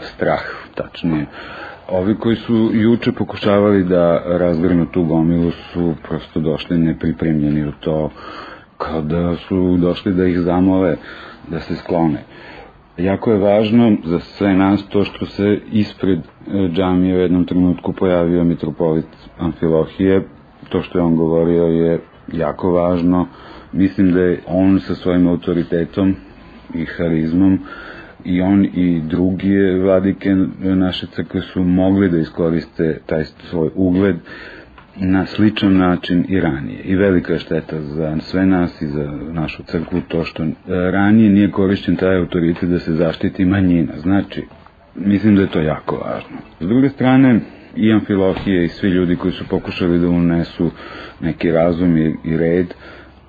strah, 0.00 0.42
tačnije. 0.74 1.26
Ovi 1.88 2.14
koji 2.14 2.36
su 2.36 2.70
juče 2.72 3.12
pokušavali 3.12 3.84
da 3.84 4.22
razgrnu 4.26 4.86
tu 4.86 5.04
gomilu 5.04 5.50
su 5.50 5.94
prosto 6.08 6.40
došli 6.40 6.78
nepripremljeni 6.78 7.68
u 7.68 7.72
to 7.80 8.10
kao 8.78 9.02
da 9.02 9.36
su 9.36 9.76
došli 9.76 10.14
da 10.14 10.26
ih 10.26 10.38
zamole 10.38 10.96
da 11.50 11.60
se 11.60 11.76
sklone. 11.76 12.24
Jako 12.96 13.32
je 13.32 13.38
važno 13.38 13.96
za 14.04 14.20
sve 14.20 14.54
nas 14.54 14.88
to 14.88 15.04
što 15.04 15.26
se 15.26 15.60
ispred 15.72 16.18
e, 16.18 16.22
džamije 16.68 17.16
u 17.16 17.20
jednom 17.20 17.44
trenutku 17.44 17.92
pojavio 17.92 18.44
mitropolit 18.44 19.06
Amfilohije. 19.38 20.22
To 20.68 20.82
što 20.82 20.98
je 20.98 21.04
on 21.04 21.16
govorio 21.16 21.64
je 21.64 22.00
jako 22.32 22.70
važno. 22.70 23.26
Mislim 23.72 24.12
da 24.12 24.20
je 24.20 24.40
on 24.46 24.80
sa 24.80 24.94
svojim 24.94 25.28
autoritetom 25.28 26.16
i 26.74 26.84
harizmom 26.84 27.58
i 28.24 28.40
on 28.40 28.64
i 28.64 29.00
drugi 29.00 29.80
vladike 29.82 30.34
naše 30.60 31.06
crkve 31.06 31.40
su 31.40 31.64
mogli 31.64 32.08
da 32.10 32.18
iskoriste 32.18 33.00
taj 33.06 33.24
svoj 33.24 33.70
ugled 33.74 34.16
na 35.00 35.26
sličan 35.26 35.76
način 35.76 36.24
i 36.28 36.40
ranije. 36.40 36.80
I 36.84 36.94
velika 36.96 37.32
je 37.32 37.38
šteta 37.38 37.80
za 37.80 38.16
sve 38.20 38.46
nas 38.46 38.82
i 38.82 38.86
za 38.86 39.04
našu 39.32 39.62
crkvu 39.62 40.00
to 40.08 40.24
što 40.24 40.42
e, 40.42 40.50
ranije 40.68 41.30
nije 41.30 41.50
korišćen 41.50 41.96
taj 41.96 42.18
autoritet 42.18 42.68
da 42.68 42.78
se 42.78 42.92
zaštiti 42.92 43.44
manjina. 43.44 43.92
Znači, 43.98 44.44
mislim 44.94 45.36
da 45.36 45.42
je 45.42 45.50
to 45.50 45.60
jako 45.60 45.96
važno. 45.96 46.36
S 46.60 46.68
druge 46.68 46.88
strane, 46.88 47.40
i 47.76 47.92
Amfilohije 47.92 48.64
i 48.64 48.68
svi 48.68 48.88
ljudi 48.88 49.16
koji 49.16 49.32
su 49.32 49.44
pokušali 49.48 49.98
da 49.98 50.08
unesu 50.08 50.70
neki 51.20 51.52
razum 51.52 51.96
i, 51.96 52.16
i 52.24 52.36
red, 52.36 52.74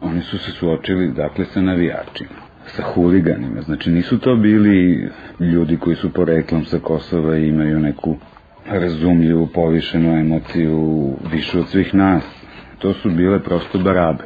oni 0.01 0.21
su 0.21 0.37
se 0.37 0.51
suočili 0.51 1.11
dakle 1.11 1.45
sa 1.45 1.61
navijačima 1.61 2.47
sa 2.67 2.83
huliganima. 2.83 3.61
Znači 3.61 3.91
nisu 3.91 4.19
to 4.19 4.35
bili 4.35 5.09
ljudi 5.39 5.77
koji 5.77 5.95
su 5.95 6.13
poreklom 6.13 6.65
sa 6.65 6.79
Kosova 6.79 7.37
i 7.37 7.47
imaju 7.47 7.79
neku 7.79 8.17
razumljivu, 8.69 9.47
povišenu 9.53 10.17
emociju, 10.19 11.09
više 11.31 11.59
od 11.59 11.67
svih 11.67 11.95
nas. 11.95 12.23
To 12.79 12.93
su 12.93 13.09
bile 13.09 13.43
prosto 13.43 13.79
barabe. 13.79 14.23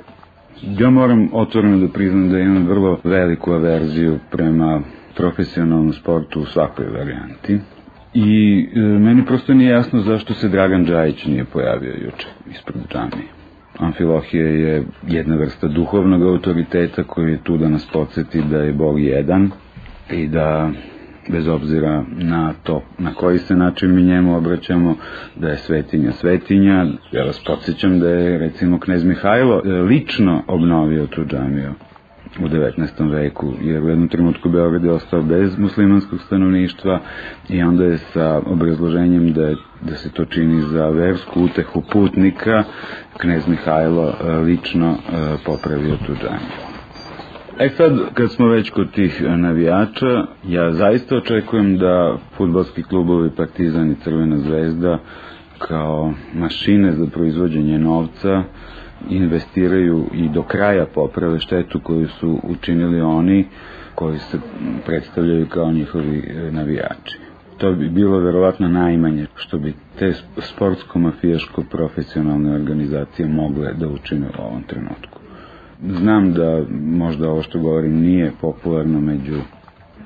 Ja 0.62 0.90
moram 0.90 1.30
otvoreno 1.34 1.78
da 1.78 1.88
priznam 1.88 2.30
da 2.30 2.40
imam 2.40 2.68
vrlo 2.68 3.00
veliku 3.04 3.52
averziju 3.52 4.20
prema 4.32 4.82
profesionalnom 5.16 5.94
sportu 5.94 6.42
u 6.42 6.46
svakoj 6.46 6.86
varijanti. 6.86 7.60
I 8.14 8.70
e, 8.76 8.80
meni 8.80 9.26
prosto 9.26 9.54
nije 9.54 9.72
jasno 9.72 10.02
zašto 10.02 10.34
se 10.34 10.50
Dragan 10.50 10.86
Đajić 10.86 11.26
nije 11.26 11.46
pojavio 11.46 11.94
juče 11.94 12.28
ispred 12.52 12.82
džamije. 12.92 13.28
Amfilohija 13.78 14.48
je 14.48 14.84
jedna 15.08 15.36
vrsta 15.36 15.68
duhovnog 15.68 16.24
autoriteta 16.24 17.04
koji 17.04 17.32
je 17.32 17.44
tu 17.44 17.58
da 17.58 17.70
nas 17.70 17.90
podsjeti 17.94 18.42
da 18.42 18.58
je 18.58 18.74
Bog 18.74 19.02
jedan 19.02 19.52
i 20.12 20.28
da 20.28 20.72
bez 21.32 21.48
obzira 21.48 22.04
na 22.18 22.54
to 22.64 22.82
na 22.98 23.14
koji 23.14 23.38
se 23.40 23.56
način 23.56 23.96
mi 23.96 24.04
njemu 24.04 24.38
obraćamo, 24.38 24.96
da 25.36 25.48
je 25.48 25.58
svetinja 25.58 26.12
svetinja. 26.12 26.86
Ja 27.12 27.24
vas 27.24 27.44
podsjećam 27.46 28.00
da 28.00 28.10
je 28.10 28.38
recimo 28.38 28.80
knez 28.80 29.04
Mihajlo 29.04 29.62
e, 29.66 29.70
lično 29.70 30.44
obnovio 30.48 31.08
tu 31.08 31.26
džamiju 31.26 31.74
u 32.40 32.48
19. 32.48 33.12
veku, 33.12 33.54
jer 33.62 33.84
u 33.84 33.90
jednom 33.90 34.08
trenutku 34.08 34.50
Beograd 34.50 34.84
je 34.84 34.92
ostao 34.92 35.22
bez 35.22 35.58
muslimanskog 35.58 36.22
stanovništva 36.22 37.00
i 37.50 37.64
onda 37.64 37.84
je 37.84 37.98
sa 37.98 38.42
obrazloženjem 38.46 39.34
da, 39.34 39.42
je, 39.42 39.56
da 39.82 39.96
se 39.96 40.12
to 40.12 40.26
čini 40.26 40.62
za 40.62 40.90
versku 40.90 41.44
utehu 41.44 41.82
putnika, 41.92 42.64
knez 43.18 43.48
Mihajlo 43.48 44.10
e, 44.10 44.32
lično 44.32 44.92
e, 44.92 44.98
popravio 45.46 45.96
tu 46.06 46.14
džanju. 46.14 46.71
E 47.64 47.70
sad, 47.70 47.94
kad 48.14 48.32
smo 48.32 48.48
već 48.48 48.70
kod 48.70 48.92
tih 48.92 49.24
navijača, 49.38 50.26
ja 50.48 50.72
zaista 50.72 51.18
očekujem 51.18 51.78
da 51.78 52.18
futbolski 52.38 52.84
klubovi 52.84 53.30
Partizan 53.30 53.92
i 53.92 53.96
Crvena 53.96 54.38
zvezda 54.38 55.00
kao 55.58 56.14
mašine 56.34 56.92
za 56.92 57.08
proizvođenje 57.08 57.80
novca 57.80 58.44
investiraju 59.10 60.06
i 60.14 60.30
do 60.30 60.44
kraja 60.44 60.86
poprave 60.86 61.40
štetu 61.40 61.80
koju 61.80 62.08
su 62.08 62.40
učinili 62.44 63.02
oni 63.02 63.48
koji 63.96 64.20
se 64.20 64.40
predstavljaju 64.86 65.48
kao 65.48 65.72
njihovi 65.72 66.24
e, 66.28 66.52
navijači. 66.52 67.20
To 67.58 67.72
bi 67.72 67.90
bilo 67.90 68.20
verovatno 68.20 68.68
najmanje 68.68 69.26
što 69.36 69.58
bi 69.58 69.74
te 70.00 70.14
sportsko-mafijaško-profesionalne 70.38 72.56
organizacije 72.56 73.28
mogle 73.28 73.74
da 73.74 73.88
učine 73.88 74.28
u 74.28 74.42
ovom 74.42 74.64
trenutku. 74.64 75.21
Znam 75.88 76.34
da 76.34 76.64
možda 76.82 77.30
ovo 77.30 77.42
što 77.42 77.60
govorim 77.60 78.00
nije 78.00 78.32
popularno 78.42 79.02
među 79.02 79.38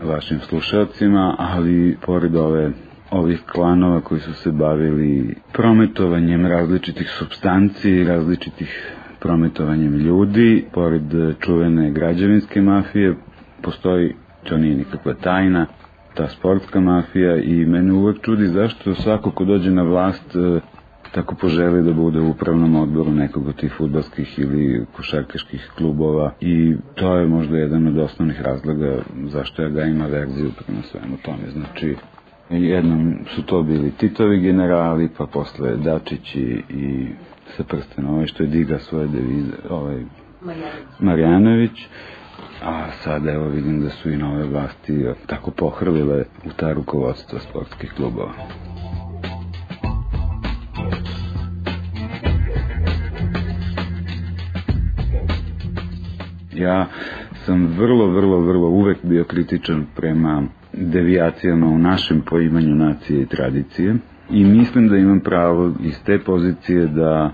vašim 0.03 0.39
slušalcima, 0.39 1.35
ali 1.39 1.97
pored 2.05 2.35
ove 2.35 2.71
ovih 3.11 3.43
klanova 3.51 4.01
koji 4.01 4.21
su 4.21 4.33
se 4.33 4.51
bavili 4.51 5.35
prometovanjem 5.53 6.45
različitih 6.45 7.09
substanci, 7.09 8.03
različitih 8.03 8.95
prometovanjem 9.19 9.95
ljudi, 9.95 10.65
pored 10.73 11.03
čuvene 11.39 11.91
građevinske 11.91 12.61
mafije, 12.61 13.15
postoji, 13.61 14.13
to 14.43 14.57
nije 14.57 14.75
nikakva 14.75 15.13
tajna, 15.13 15.65
ta 16.13 16.27
sportska 16.27 16.79
mafija 16.79 17.37
i 17.37 17.65
mene 17.65 17.93
uvek 17.93 18.21
čudi 18.21 18.47
zašto 18.47 18.95
svako 18.95 19.31
ko 19.31 19.45
dođe 19.45 19.71
na 19.71 19.83
vlast 19.83 20.35
e, 20.35 20.59
tako 21.15 21.35
poželi 21.35 21.83
da 21.83 21.93
bude 21.93 22.19
u 22.19 22.29
upravnom 22.29 22.75
odboru 22.75 23.11
nekog 23.11 23.47
od 23.47 23.55
tih 23.55 23.73
futbalskih 23.77 24.39
ili 24.39 24.85
košarkaških 24.95 25.71
klubova 25.77 26.31
i 26.41 26.75
to 26.95 27.15
je 27.15 27.27
možda 27.27 27.57
jedan 27.57 27.87
od 27.87 27.97
osnovnih 27.97 28.41
razloga 28.41 28.97
zašto 29.27 29.61
ja 29.61 29.69
ga 29.69 29.83
ima 29.83 30.05
verziju 30.05 30.51
prema 30.65 30.81
svemu 30.81 31.17
tome. 31.17 31.49
Znači, 31.53 31.95
jednom 32.49 33.17
su 33.35 33.43
to 33.43 33.63
bili 33.63 33.91
Titovi 33.91 34.39
generali, 34.39 35.09
pa 35.17 35.25
posle 35.25 35.77
Dačić 35.77 36.35
i, 36.35 37.07
sa 37.57 37.63
prstena, 37.63 38.11
ovaj 38.11 38.27
što 38.27 38.43
je 38.43 38.49
diga 38.49 38.79
svoje 38.79 39.07
devize, 39.07 39.57
ovaj 39.69 40.03
Marjanović, 40.99 41.87
a 42.63 42.91
sada 42.91 43.31
evo 43.31 43.47
vidim 43.47 43.81
da 43.81 43.89
su 43.89 44.09
i 44.09 44.17
nove 44.17 44.43
vlasti 44.43 45.05
tako 45.27 45.51
pohrlile 45.51 46.23
u 46.45 46.49
ta 46.57 46.73
rukovodstva 46.73 47.39
sportskih 47.39 47.93
klubova. 47.97 48.33
Ja 56.55 56.87
sam 57.45 57.67
vrlo, 57.77 58.07
vrlo, 58.07 58.39
vrlo 58.39 58.69
uvek 58.69 58.97
bio 59.03 59.23
kritičan 59.23 59.85
prema 59.95 60.43
devijacijama 60.73 61.67
u 61.67 61.77
našem 61.77 62.21
poimanju 62.21 62.75
nacije 62.75 63.21
i 63.21 63.25
tradicije 63.25 63.95
i 64.29 64.45
mislim 64.45 64.87
da 64.87 64.97
imam 64.97 65.19
pravo 65.19 65.73
iz 65.83 66.03
te 66.03 66.19
pozicije 66.19 66.87
da 66.87 67.31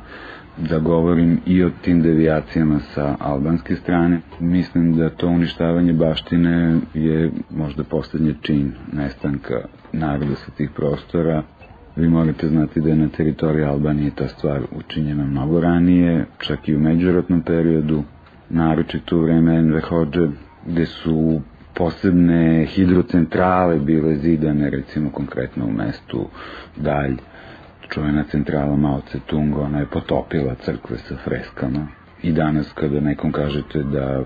da 0.58 0.80
govorim 0.80 1.40
i 1.46 1.64
o 1.64 1.70
tim 1.82 2.02
devijacijama 2.02 2.80
sa 2.80 3.16
albanske 3.20 3.76
strane. 3.76 4.22
Mislim 4.40 4.94
da 4.98 5.10
to 5.10 5.28
uništavanje 5.28 5.94
baštine 5.94 6.80
je 6.94 7.32
možda 7.50 7.84
poslednji 7.84 8.36
čin 8.42 8.74
nestanka 8.94 9.56
naroda 9.94 10.36
sa 10.36 10.52
tih 10.52 10.70
prostora. 10.76 11.44
Vi 11.96 12.10
morate 12.10 12.48
znati 12.48 12.82
da 12.82 12.90
je 12.90 12.96
na 12.96 13.08
teritoriji 13.08 13.66
Albanije 13.66 14.12
ta 14.16 14.28
stvar 14.28 14.62
učinjena 14.72 15.26
mnogo 15.26 15.60
ranije, 15.60 16.26
čak 16.38 16.70
i 16.70 16.76
u 16.76 16.80
međuratnom 16.80 17.42
periodu, 17.42 18.04
naročito 18.54 19.18
u 19.18 19.22
vreme 19.22 19.56
Enver 19.56 19.84
Hođe, 19.84 20.28
gde 20.66 20.86
su 20.86 21.42
posebne 21.74 22.66
hidrocentrale 22.66 23.80
bile 23.80 24.16
zidane, 24.16 24.70
recimo 24.70 25.10
konkretno 25.10 25.66
u 25.66 25.72
mestu 25.72 26.28
Dalj, 26.76 27.16
čuvena 27.90 28.24
centrala 28.24 28.76
Mao 28.76 29.02
Tse 29.02 29.20
Tung, 29.26 29.58
ona 29.58 29.80
je 29.80 29.86
potopila 29.86 30.56
crkve 30.56 30.98
sa 30.98 31.16
freskama. 31.24 31.88
I 32.24 32.32
danas 32.32 32.74
kada 32.74 33.00
nekom 33.00 33.32
kažete 33.32 33.84
da 33.84 34.24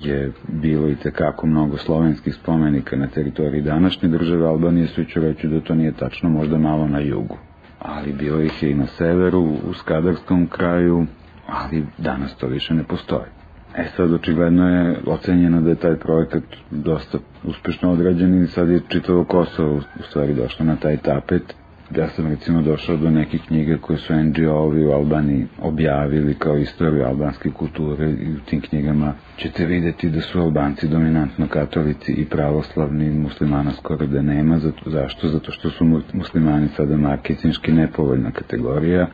je 0.00 0.32
bilo 0.48 0.88
i 0.88 0.96
tekako 0.96 1.46
mnogo 1.46 1.76
slovenskih 1.76 2.34
spomenika 2.34 2.96
na 2.96 3.06
teritoriji 3.06 3.62
današnje 3.62 4.08
države 4.08 4.46
Albanije, 4.46 4.86
svi 4.86 5.04
ću 5.04 5.20
reći 5.20 5.48
da 5.48 5.60
to 5.60 5.74
nije 5.74 5.92
tačno, 5.92 6.30
možda 6.30 6.58
malo 6.58 6.88
na 6.88 7.00
jugu. 7.00 7.38
Ali 7.78 8.12
bilo 8.12 8.40
ih 8.40 8.62
je 8.62 8.70
i 8.70 8.74
na 8.74 8.86
severu, 8.86 9.40
u 9.40 9.74
Skadarskom 9.74 10.46
kraju, 10.46 11.06
ali 11.46 11.86
danas 11.98 12.36
to 12.36 12.46
više 12.46 12.74
ne 12.74 12.84
postoji. 12.84 13.33
E 13.76 13.84
sad, 13.96 14.12
očigledno 14.12 14.68
je 14.68 14.96
ocenjeno 15.06 15.60
da 15.60 15.70
je 15.70 15.76
taj 15.76 15.96
projekat 15.96 16.42
dosta 16.70 17.18
uspešno 17.44 17.92
odrađen 17.92 18.44
i 18.44 18.46
sad 18.46 18.68
je 18.68 18.80
čitavo 18.88 19.24
Kosovo 19.24 19.76
u 19.76 20.02
stvari 20.02 20.34
došlo 20.34 20.66
na 20.66 20.76
taj 20.76 20.96
tapet. 20.96 21.54
Ja 21.96 22.08
sam 22.08 22.26
recimo 22.26 22.62
došao 22.62 22.96
do 22.96 23.10
nekih 23.10 23.42
knjiga 23.46 23.76
koje 23.80 23.98
su 23.98 24.14
NGO-ovi 24.14 24.86
u 24.86 24.90
Albaniji 24.92 25.46
objavili 25.62 26.34
kao 26.34 26.56
istoriju 26.58 27.04
albanske 27.04 27.50
kulture 27.50 28.10
i 28.10 28.32
u 28.32 28.40
tim 28.46 28.60
knjigama 28.60 29.14
ćete 29.36 29.66
videti 29.66 30.10
da 30.10 30.20
su 30.20 30.40
Albanci 30.40 30.88
dominantno 30.88 31.46
katolici 31.48 32.12
i 32.12 32.24
pravoslavni 32.24 33.10
muslimana 33.10 33.70
skoro 33.72 34.06
da 34.06 34.22
nema. 34.22 34.58
Zato, 34.58 34.90
zašto? 34.90 35.28
Zato 35.28 35.52
što 35.52 35.70
su 35.70 35.84
muslimani 36.12 36.68
sada 36.68 36.96
marketinški 36.96 37.72
nepovoljna 37.72 38.30
kategorija 38.30 39.06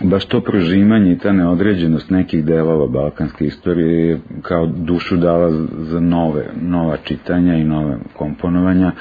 baš 0.00 0.24
to 0.24 0.40
prožimanje 0.40 1.12
i 1.12 1.18
ta 1.18 1.32
neodređenost 1.32 2.10
nekih 2.10 2.44
delova 2.44 2.86
balkanske 2.86 3.44
istorije 3.44 4.08
je 4.08 4.20
kao 4.42 4.66
dušu 4.66 5.16
dala 5.16 5.50
za 5.78 6.00
nove, 6.00 6.46
nova 6.62 6.96
čitanja 6.96 7.54
i 7.54 7.64
nove 7.64 7.96
komponovanja, 8.16 8.92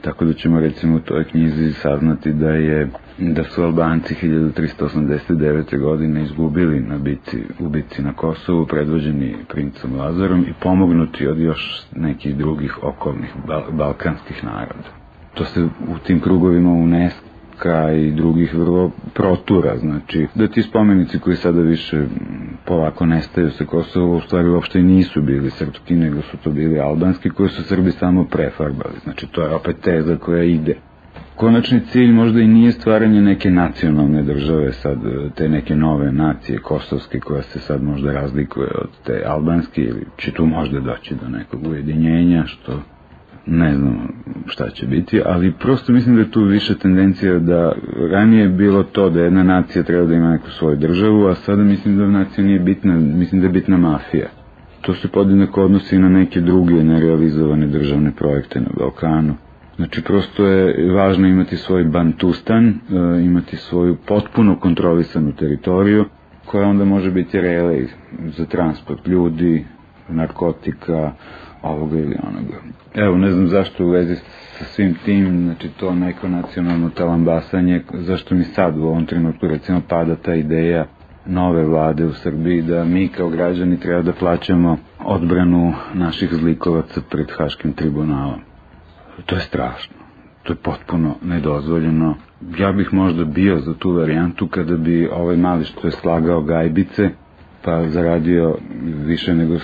tako 0.00 0.24
da 0.24 0.32
ćemo 0.32 0.60
recimo 0.60 0.96
u 0.96 1.00
toj 1.00 1.24
knjizi 1.24 1.72
saznati 1.72 2.32
da 2.32 2.50
je 2.50 2.88
da 3.18 3.44
su 3.44 3.62
Albanci 3.62 4.14
1389. 4.22 5.80
godine 5.80 6.22
izgubili 6.22 6.80
na 6.80 6.98
bici, 6.98 7.38
u 7.58 7.68
bici 7.68 8.02
na 8.02 8.12
Kosovu, 8.12 8.66
predvođeni 8.66 9.34
princom 9.48 9.96
Lazarom 9.96 10.40
i 10.40 10.52
pomognuti 10.62 11.26
od 11.26 11.38
još 11.38 11.82
nekih 11.96 12.36
drugih 12.36 12.78
okolnih 12.82 13.30
bal 13.46 13.62
balkanskih 13.72 14.44
naroda. 14.44 14.88
To 15.34 15.44
se 15.44 15.62
u 15.64 15.98
tim 16.06 16.20
krugovima 16.20 16.72
UNESCO 16.72 17.23
Ka 17.58 17.92
i 17.92 18.10
drugih 18.12 18.54
vrlo 18.54 18.90
protura, 19.14 19.76
znači 19.76 20.26
da 20.34 20.48
ti 20.48 20.62
spomenici 20.62 21.18
koji 21.18 21.36
sada 21.36 21.60
više 21.60 22.04
polako 22.64 23.06
nestaju 23.06 23.50
sa 23.50 23.64
Kosova 23.64 24.16
u 24.16 24.20
stvari 24.20 24.48
uopšte 24.48 24.82
nisu 24.82 25.22
bili 25.22 25.50
srpski, 25.50 25.94
nego 25.94 26.22
su 26.22 26.36
to 26.36 26.50
bili 26.50 26.80
albanski 26.80 27.30
koji 27.30 27.48
su 27.48 27.62
Srbi 27.62 27.90
samo 27.90 28.24
prefarbali, 28.24 28.94
znači 29.04 29.26
to 29.26 29.42
je 29.42 29.54
opet 29.54 29.76
teza 29.80 30.16
koja 30.16 30.42
ide. 30.42 30.76
Konačni 31.36 31.80
cilj 31.80 32.12
možda 32.12 32.40
i 32.40 32.48
nije 32.48 32.72
stvaranje 32.72 33.22
neke 33.22 33.50
nacionalne 33.50 34.22
države, 34.22 34.72
sad 34.72 34.98
te 35.34 35.48
neke 35.48 35.76
nove 35.76 36.12
nacije 36.12 36.58
kosovske 36.58 37.20
koja 37.20 37.42
se 37.42 37.58
sad 37.58 37.82
možda 37.82 38.12
razlikuje 38.12 38.68
od 38.74 38.88
te 39.04 39.22
albanske 39.26 39.82
ili 39.82 40.06
će 40.16 40.32
tu 40.32 40.46
možda 40.46 40.80
doći 40.80 41.14
do 41.14 41.28
nekog 41.28 41.66
ujedinjenja 41.66 42.44
što 42.46 42.82
ne 43.46 43.74
znam 43.74 44.08
šta 44.46 44.70
će 44.70 44.86
biti, 44.86 45.20
ali 45.26 45.52
prosto 45.52 45.92
mislim 45.92 46.14
da 46.14 46.20
je 46.22 46.30
tu 46.30 46.44
više 46.44 46.78
tendencija 46.78 47.38
da 47.38 47.72
ranije 48.10 48.42
je 48.42 48.48
bilo 48.48 48.82
to 48.82 49.10
da 49.10 49.20
jedna 49.22 49.42
nacija 49.42 49.82
treba 49.82 50.06
da 50.06 50.14
ima 50.14 50.30
neku 50.30 50.50
svoju 50.50 50.76
državu, 50.76 51.26
a 51.26 51.34
sada 51.34 51.62
mislim 51.62 51.96
da 51.96 52.06
nacija 52.06 52.44
nije 52.44 52.58
bitna, 52.58 52.94
mislim 52.94 53.40
da 53.40 53.46
je 53.46 53.52
bitna 53.52 53.76
mafija. 53.76 54.26
To 54.80 54.94
se 54.94 55.08
podjednako 55.08 55.64
odnosi 55.64 55.98
na 55.98 56.08
neke 56.08 56.40
druge 56.40 56.84
nerealizovane 56.84 57.66
državne 57.66 58.12
projekte 58.12 58.60
na 58.60 58.68
Balkanu. 58.78 59.34
Znači, 59.76 60.02
prosto 60.02 60.46
je 60.46 60.92
važno 60.92 61.28
imati 61.28 61.56
svoj 61.56 61.84
bantustan, 61.84 62.66
e, 62.68 62.74
imati 63.24 63.56
svoju 63.56 63.96
potpuno 64.06 64.56
kontrolisanu 64.56 65.32
teritoriju, 65.32 66.04
koja 66.46 66.68
onda 66.68 66.84
može 66.84 67.10
biti 67.10 67.40
relej 67.40 67.86
za 68.36 68.44
transport 68.44 69.06
ljudi, 69.08 69.64
narkotika, 70.08 71.12
ovoga 71.62 71.98
ili 71.98 72.16
onoga. 72.22 72.56
Evo, 72.94 73.16
ne 73.16 73.30
znam 73.30 73.48
zašto 73.48 73.84
u 73.84 73.90
vezi 73.90 74.16
sa 74.58 74.64
svim 74.64 74.94
tim, 75.04 75.42
znači 75.44 75.68
to 75.68 75.94
neko 75.94 76.28
nacionalno 76.28 76.90
talambasanje, 76.90 77.82
zašto 77.92 78.34
mi 78.34 78.44
sad 78.44 78.78
u 78.78 78.82
ovom 78.82 79.06
trenutku 79.06 79.46
recimo 79.46 79.82
pada 79.88 80.16
ta 80.16 80.34
ideja 80.34 80.86
nove 81.26 81.64
vlade 81.64 82.06
u 82.06 82.12
Srbiji 82.12 82.62
da 82.62 82.84
mi 82.84 83.08
kao 83.08 83.28
građani 83.28 83.80
treba 83.80 84.02
da 84.02 84.12
plaćamo 84.12 84.76
odbranu 84.98 85.74
naših 85.94 86.34
zlikovaca 86.34 87.00
pred 87.10 87.26
Haškim 87.38 87.72
tribunalom. 87.72 88.40
To 89.26 89.34
je 89.34 89.40
strašno. 89.40 89.96
To 90.42 90.52
je 90.52 90.56
potpuno 90.56 91.14
nedozvoljeno. 91.22 92.14
Ja 92.58 92.72
bih 92.72 92.92
možda 92.92 93.24
bio 93.24 93.58
za 93.58 93.74
tu 93.74 93.92
varijantu 93.92 94.48
kada 94.48 94.76
bi 94.76 95.08
ovaj 95.12 95.36
mali 95.36 95.64
što 95.64 95.86
je 95.86 95.90
slagao 95.90 96.40
gajbice, 96.40 97.10
pa 97.64 97.88
zaradio 97.88 98.56
više 99.06 99.34
nego 99.34 99.58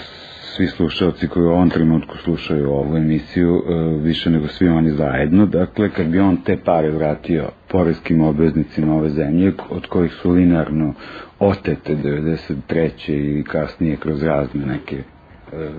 svi 0.61 0.67
slušalci 0.67 1.29
koji 1.29 1.47
u 1.47 1.51
ovom 1.51 1.71
trenutku 1.71 2.17
slušaju 2.17 2.71
ovu 2.71 2.97
emisiju, 2.97 3.63
e, 3.69 3.75
više 4.03 4.31
nego 4.31 4.49
svi 4.49 4.69
oni 4.69 4.91
zajedno. 4.91 5.47
Dakle, 5.47 5.91
kad 5.91 6.07
bi 6.07 6.21
on 6.21 6.37
te 6.37 6.57
pare 6.65 6.91
vratio 6.91 7.49
porezkim 7.69 8.21
obveznicima 8.21 8.95
ove 8.95 9.11
zemlje, 9.11 9.53
od 9.71 9.87
kojih 9.87 10.13
su 10.13 10.31
linearno 10.31 10.95
otete 11.39 11.97
93. 11.97 13.41
i 13.41 13.45
kasnije 13.45 13.97
kroz 13.97 14.23
razne 14.23 14.67
neke, 14.67 14.97
e, 14.97 15.03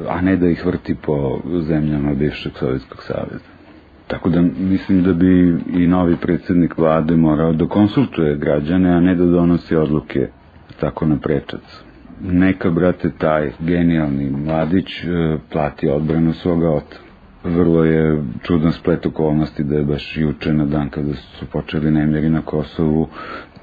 a 0.07 0.21
ne 0.21 0.36
da 0.38 0.47
ih 0.47 0.65
vrti 0.65 0.95
po 0.95 1.39
zemljama 1.67 2.13
bivšeg 2.13 2.51
Sovjetskog 2.55 3.03
saveza. 3.03 3.49
Tako 4.07 4.29
da 4.29 4.41
mislim 4.59 5.03
da 5.03 5.13
bi 5.13 5.57
i 5.73 5.88
novi 5.88 6.15
predsednik 6.21 6.77
vlade 6.77 7.15
morao 7.15 7.53
da 7.53 7.67
konsultuje 7.67 8.38
građane, 8.38 8.91
a 8.91 8.99
ne 8.99 9.15
da 9.15 9.25
donosi 9.25 9.75
odluke 9.75 10.27
tako 10.79 11.05
na 11.05 11.17
prečac. 11.17 11.90
Neka, 12.24 12.69
brate, 12.69 13.11
taj 13.17 13.51
genijalni 13.59 14.30
mladić 14.30 15.03
e, 15.03 15.07
plati 15.51 15.89
odbranu 15.89 16.34
svoga 16.34 16.69
oca. 16.69 16.99
Vrlo 17.43 17.84
je 17.84 18.24
čudan 18.43 18.72
splet 18.72 19.05
okolnosti 19.05 19.63
da 19.63 19.76
je 19.76 19.84
baš 19.84 20.17
juče 20.17 20.53
na 20.53 20.65
dan 20.65 20.89
kada 20.89 21.13
su 21.13 21.45
počeli 21.45 21.91
nemjeri 21.91 22.30
na 22.30 22.41
Kosovu 22.41 23.07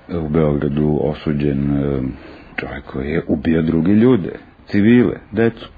u 0.08 0.28
Beogradu 0.28 0.98
osuđen 1.02 1.76
e, 1.76 2.00
čovjek 2.56 2.84
koji 2.84 3.10
je 3.10 3.22
ubio 3.28 3.62
druge 3.62 3.92
ljude, 3.92 4.32
civile, 4.66 5.14
decu. 5.32 5.68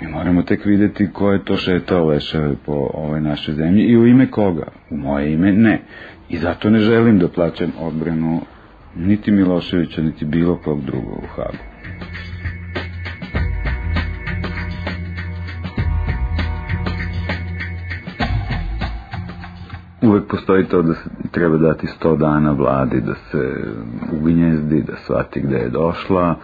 Mi 0.00 0.08
moramo 0.08 0.42
tek 0.42 0.64
videti 0.64 1.12
ko 1.12 1.32
je 1.32 1.44
to 1.44 1.56
šetao 1.56 2.06
lešave 2.06 2.54
po 2.66 2.90
ovoj 2.94 3.20
našoj 3.20 3.54
zemlji 3.54 3.84
i 3.84 3.96
u 3.96 4.06
ime 4.06 4.30
koga. 4.30 4.66
U 4.90 4.96
moje 4.96 5.32
ime 5.32 5.52
ne. 5.52 5.82
I 6.28 6.36
zato 6.36 6.70
ne 6.70 6.78
želim 6.78 7.18
da 7.18 7.28
plaćam 7.28 7.72
odbranu 7.80 8.40
niti 8.96 9.30
Miloševića, 9.30 10.02
niti 10.02 10.24
bilo 10.24 10.56
kog 10.64 10.84
drugog 10.84 11.18
u 11.18 11.26
Hagu. 11.36 11.70
Uvek 20.02 20.24
postoji 20.28 20.64
to 20.64 20.82
da 20.82 20.94
se 20.94 21.10
treba 21.30 21.56
dati 21.56 21.86
100 21.86 22.18
dana 22.18 22.52
vladi 22.52 23.00
da 23.00 23.14
se 23.14 23.54
ugnjezdi, 24.12 24.82
da 24.82 24.96
shvati 24.96 25.40
gde 25.40 25.56
je 25.56 25.68
došla. 25.68 26.34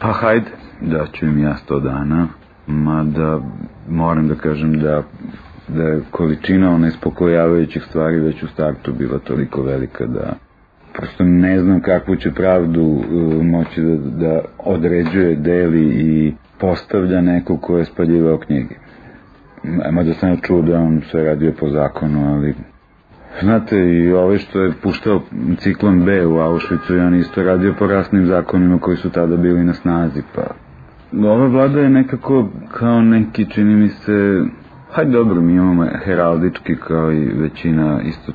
Pa 0.00 0.12
hajde, 0.12 0.50
daću 0.80 1.26
im 1.26 1.38
ja 1.38 1.56
100 1.68 1.82
dana, 1.82 2.26
mada 2.66 3.40
moram 3.88 4.28
da 4.28 4.34
kažem 4.34 4.80
da 4.80 5.02
da 5.68 5.82
je 5.82 6.00
količina 6.10 6.74
ona 6.74 6.88
ispokojavajućih 6.88 7.82
stvari 7.82 8.20
već 8.20 8.42
u 8.42 8.48
startu 8.48 8.92
bila 8.92 9.18
toliko 9.18 9.62
velika 9.62 10.06
da 10.06 10.32
prosto 10.92 11.24
ne 11.24 11.60
znam 11.60 11.80
kakvu 11.80 12.16
će 12.16 12.30
pravdu 12.30 12.82
uh, 12.82 13.04
moći 13.44 13.82
da, 13.82 13.96
da 13.96 14.40
određuje, 14.58 15.36
deli 15.36 15.84
i 15.84 16.34
postavlja 16.60 17.20
neko 17.20 17.56
ko 17.56 17.78
je 17.78 17.84
spaljivao 17.84 18.38
knjige. 18.38 18.74
Mada 19.92 20.14
sam 20.14 20.36
čuo 20.42 20.62
da 20.62 20.78
on 20.78 21.00
sve 21.10 21.24
radio 21.24 21.52
po 21.60 21.68
zakonu, 21.68 22.34
ali 22.34 22.54
Znate, 23.42 23.78
i 23.78 24.12
ovaj 24.12 24.38
što 24.38 24.60
je 24.60 24.72
puštao 24.82 25.20
ciklon 25.58 26.04
B 26.04 26.26
u 26.26 26.38
Auschwitzu, 26.38 27.06
on 27.06 27.14
isto 27.14 27.42
radio 27.42 27.74
po 27.78 27.86
rasnim 27.86 28.26
zakonima 28.26 28.78
koji 28.78 28.96
su 28.96 29.10
tada 29.10 29.36
bili 29.36 29.64
na 29.64 29.74
snazi, 29.74 30.22
pa... 30.34 30.42
Ova 31.28 31.46
vlada 31.46 31.80
je 31.80 31.90
nekako 31.90 32.48
kao 32.72 33.02
neki, 33.02 33.50
čini 33.50 33.76
mi 33.76 33.88
se, 33.88 34.42
hajde 34.90 35.10
dobro, 35.10 35.40
mi 35.40 35.52
imamo 35.52 35.86
heraldički 36.04 36.76
kao 36.76 37.12
i 37.12 37.24
većina 37.24 38.00
isto 38.02 38.32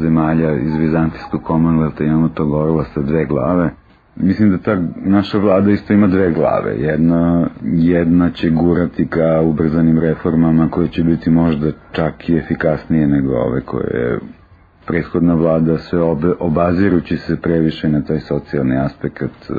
zemalja 0.00 0.54
iz 0.54 0.74
Vizantijskog 0.74 1.42
Commonwealtha, 1.42 2.04
imamo 2.04 2.28
tog 2.28 2.52
orla 2.52 2.84
sa 2.84 3.00
dve 3.02 3.24
glave, 3.24 3.70
Mislim 4.16 4.50
da 4.50 4.58
ta 4.58 4.82
naša 4.96 5.38
vlada 5.38 5.70
isto 5.70 5.92
ima 5.92 6.06
dve 6.06 6.30
glave. 6.32 6.74
Jedna, 6.76 7.48
jedna 7.62 8.30
će 8.30 8.50
gurati 8.50 9.06
ka 9.06 9.40
ubrzanim 9.40 9.98
reformama 9.98 10.68
koje 10.70 10.88
će 10.88 11.04
biti 11.04 11.30
možda 11.30 11.70
čak 11.92 12.28
i 12.28 12.36
efikasnije 12.36 13.06
nego 13.06 13.34
ove 13.34 13.60
koje 13.60 14.00
je 14.00 14.18
prethodna 14.86 15.34
vlada 15.34 15.78
sve 15.78 16.00
obe, 16.02 16.32
obazirući 16.40 17.16
se 17.16 17.36
previše 17.36 17.88
na 17.88 18.02
taj 18.02 18.20
socijalni 18.20 18.76
aspekt 18.78 19.22
e, 19.22 19.52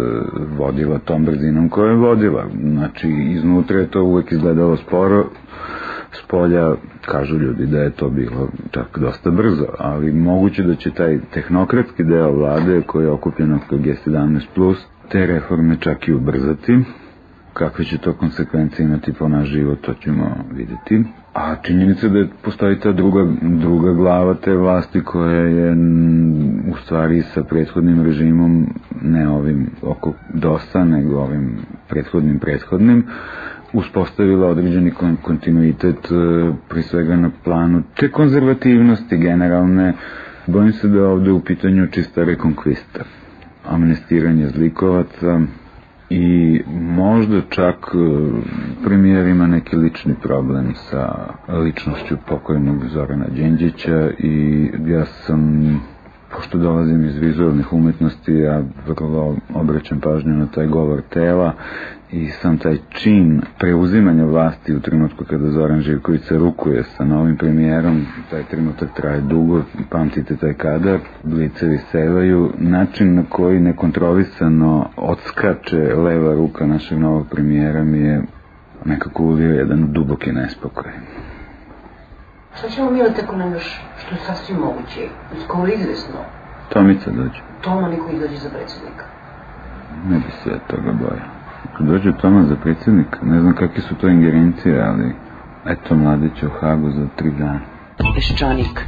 vodila 0.58 1.00
tom 1.00 1.26
brzinom 1.26 1.70
koju 1.70 1.88
je 1.88 1.96
vodila. 1.96 2.46
Znači, 2.62 3.10
iznutra 3.10 3.80
je 3.80 3.92
to 3.92 4.04
uvek 4.04 4.32
izgledalo 4.32 4.78
sporo, 4.78 5.26
s 6.12 6.28
polja 6.28 6.76
kažu 7.06 7.38
ljudi 7.38 7.66
da 7.66 7.80
je 7.80 7.90
to 7.90 8.10
bilo 8.10 8.50
čak 8.72 9.00
dosta 9.00 9.32
brzo, 9.32 9.66
ali 9.80 10.12
moguće 10.12 10.64
da 10.64 10.76
će 10.76 10.92
taj 10.92 11.20
tehnokratski 11.34 12.04
deo 12.04 12.32
vlade 12.32 12.82
koji 12.82 13.06
je 13.06 13.12
okupljen 13.12 13.54
oko 13.54 13.76
G17+, 13.76 14.76
te 15.10 15.26
reforme 15.26 15.78
čak 15.80 16.08
i 16.08 16.14
ubrzati. 16.14 16.80
Kakve 17.54 17.86
će 17.86 17.98
to 17.98 18.14
konsekvencije 18.14 18.86
imati 18.86 19.14
po 19.14 19.28
naš 19.28 19.48
život, 19.48 19.82
to 19.82 19.94
ćemo 19.94 20.36
videti. 20.52 21.04
A 21.34 21.56
činjenica 21.56 22.08
da 22.08 22.26
postoji 22.44 22.80
ta 22.80 22.92
druga, 22.92 23.28
druga 23.42 23.94
glava 23.94 24.34
te 24.34 24.54
vlasti 24.54 25.02
koja 25.04 25.42
je 25.42 25.76
u 26.72 26.76
stvari 26.84 27.22
sa 27.22 27.44
prethodnim 27.44 28.04
režimom, 28.04 28.68
ne 29.02 29.30
ovim 29.30 29.70
oko 29.82 30.14
dosta, 30.34 30.86
nego 30.86 31.20
ovim 31.20 31.58
prethodnim 31.90 32.40
prethodnim, 32.40 33.04
uspostavila 33.74 34.48
određeni 34.48 34.92
kontinuitet 35.22 36.06
e, 36.06 36.52
pri 36.70 36.82
svega 36.82 37.16
na 37.16 37.32
planu 37.44 37.84
te 37.96 38.12
konzervativnosti 38.12 39.18
generalne. 39.18 39.94
Bojim 40.48 40.74
se 40.74 40.88
da 40.88 40.98
je 40.98 41.06
ovde 41.06 41.32
u 41.32 41.40
pitanju 41.40 41.88
čista 41.88 42.24
rekonkvista, 42.24 43.04
amnestiranje 43.66 44.48
zlikovaca 44.48 45.42
i 46.10 46.62
možda 46.70 47.42
čak 47.50 47.76
e, 47.76 47.98
premijer 48.84 49.28
ima 49.28 49.48
neki 49.48 49.76
lični 49.76 50.16
problem 50.24 50.74
sa 50.76 51.34
ličnošću 51.50 52.18
pokojnog 52.28 52.86
Zorana 52.94 53.26
Đenđića 53.36 54.10
i 54.20 54.70
ja 54.86 55.06
sam 55.06 55.82
pošto 56.36 56.58
dolazim 56.58 57.06
iz 57.06 57.18
vizualnih 57.18 57.74
umetnosti, 57.74 58.34
ja 58.34 58.62
vrlo 58.88 59.36
obraćam 59.54 60.00
pažnju 60.00 60.34
na 60.34 60.48
taj 60.48 60.68
govor 60.68 61.02
tela 61.10 61.54
i 62.12 62.28
sam 62.30 62.58
taj 62.58 62.78
čin 62.90 63.42
preuzimanja 63.60 64.26
vlasti 64.26 64.76
u 64.76 64.80
trenutku 64.80 65.26
kada 65.26 65.52
Zoran 65.52 65.82
Živković 65.82 66.22
se 66.22 66.38
rukuje 66.38 66.84
sa 66.84 67.06
novim 67.06 67.38
premijerom, 67.38 68.06
taj 68.30 68.44
trenutak 68.44 68.90
traje 68.96 69.22
dugo, 69.22 69.64
pamtite 69.90 70.36
taj 70.36 70.54
kadar, 70.54 71.00
blicevi 71.24 71.78
sevaju, 71.78 72.52
način 72.58 73.16
na 73.16 73.24
koji 73.30 73.60
nekontrolisano 73.60 74.90
odskače 74.98 75.96
leva 75.96 76.34
ruka 76.34 76.66
našeg 76.66 77.00
novog 77.00 77.28
premijera 77.32 77.84
mi 77.84 78.00
je 78.00 78.22
nekako 78.86 79.24
ulio 79.24 79.54
jedan 79.54 79.94
duboki 79.94 80.32
nespokoj. 80.32 80.92
Šta 82.58 82.70
ćemo 82.70 82.92
mi 82.92 83.02
od 83.02 83.38
nam 83.38 83.54
još, 83.54 83.82
što 83.98 84.16
je 84.16 84.22
sasvim 84.22 84.58
moguće, 84.58 85.10
skoro 85.44 85.68
izvesno? 85.68 86.20
Tomica 86.70 87.12
dođe. 87.12 87.42
Toma 87.62 87.88
niko 87.88 88.10
izađe 88.12 88.36
za 88.36 88.50
predsjednika. 88.50 89.06
Ne 90.10 90.18
bi 90.18 90.32
se 90.44 90.50
ja 90.50 90.60
toga 90.68 90.92
bojao. 90.92 91.28
Kad 91.78 91.88
dođe 91.88 92.14
Toma 92.22 92.44
za 92.44 92.56
predsjednika, 92.56 93.20
ne 93.24 93.42
znam 93.42 93.56
kakve 93.56 93.82
su 93.82 93.96
to 93.96 94.08
ingerencije, 94.08 94.82
ali 94.82 95.16
eto 95.66 95.96
mladić 95.96 96.44
u 96.44 96.50
Hagu 96.60 96.92
za 96.92 97.08
tri 97.16 97.32
dana. 97.32 97.60
Peščanik. 98.16 98.82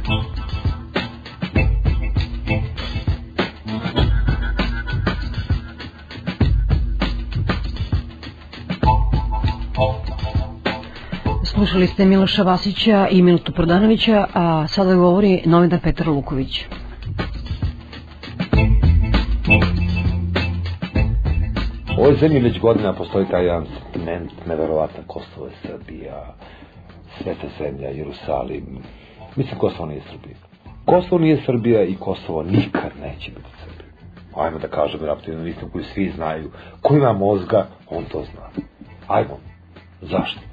Slušali 11.60 11.86
ste 11.86 12.04
Miloša 12.04 12.42
Vasića 12.42 13.08
i 13.10 13.22
Milutu 13.22 13.52
Prodanovića, 13.52 14.26
a 14.34 14.66
sada 14.66 14.94
govori 14.94 15.42
novinar 15.46 15.80
Petar 15.80 16.08
Luković. 16.08 16.64
U 21.98 22.00
ovoj 22.00 22.16
zemlji 22.20 22.40
već 22.40 22.60
godina 22.60 22.92
postoji 22.92 23.26
taj 23.30 23.44
jedan 23.44 23.66
sentiment, 23.66 24.30
neverovatan 24.46 25.04
Kosovo 25.06 25.46
je 25.46 25.52
Srbija, 25.62 26.34
sveta 27.22 27.46
zemlja, 27.58 27.88
Jerusalim. 27.88 28.78
Mislim, 29.36 29.58
Kosovo 29.58 29.86
nije 29.86 30.00
Srbija. 30.10 30.36
Kosovo 30.84 31.18
nije 31.18 31.42
Srbija 31.46 31.82
i 31.82 31.96
Kosovo 31.96 32.42
nikad 32.42 32.90
neće 33.02 33.30
biti 33.30 33.50
Srbija. 33.64 33.92
Ajmo 34.36 34.58
da 34.58 34.68
kažemo 34.68 35.06
raptivno 35.06 35.46
istinu 35.46 35.70
koju 35.72 35.84
svi 35.84 36.12
znaju. 36.16 36.50
Ko 36.82 36.96
ima 36.96 37.12
mozga, 37.12 37.66
on 37.90 38.04
to 38.04 38.24
zna. 38.24 38.64
Ajmo. 39.08 39.38
Zašto? 40.02 40.49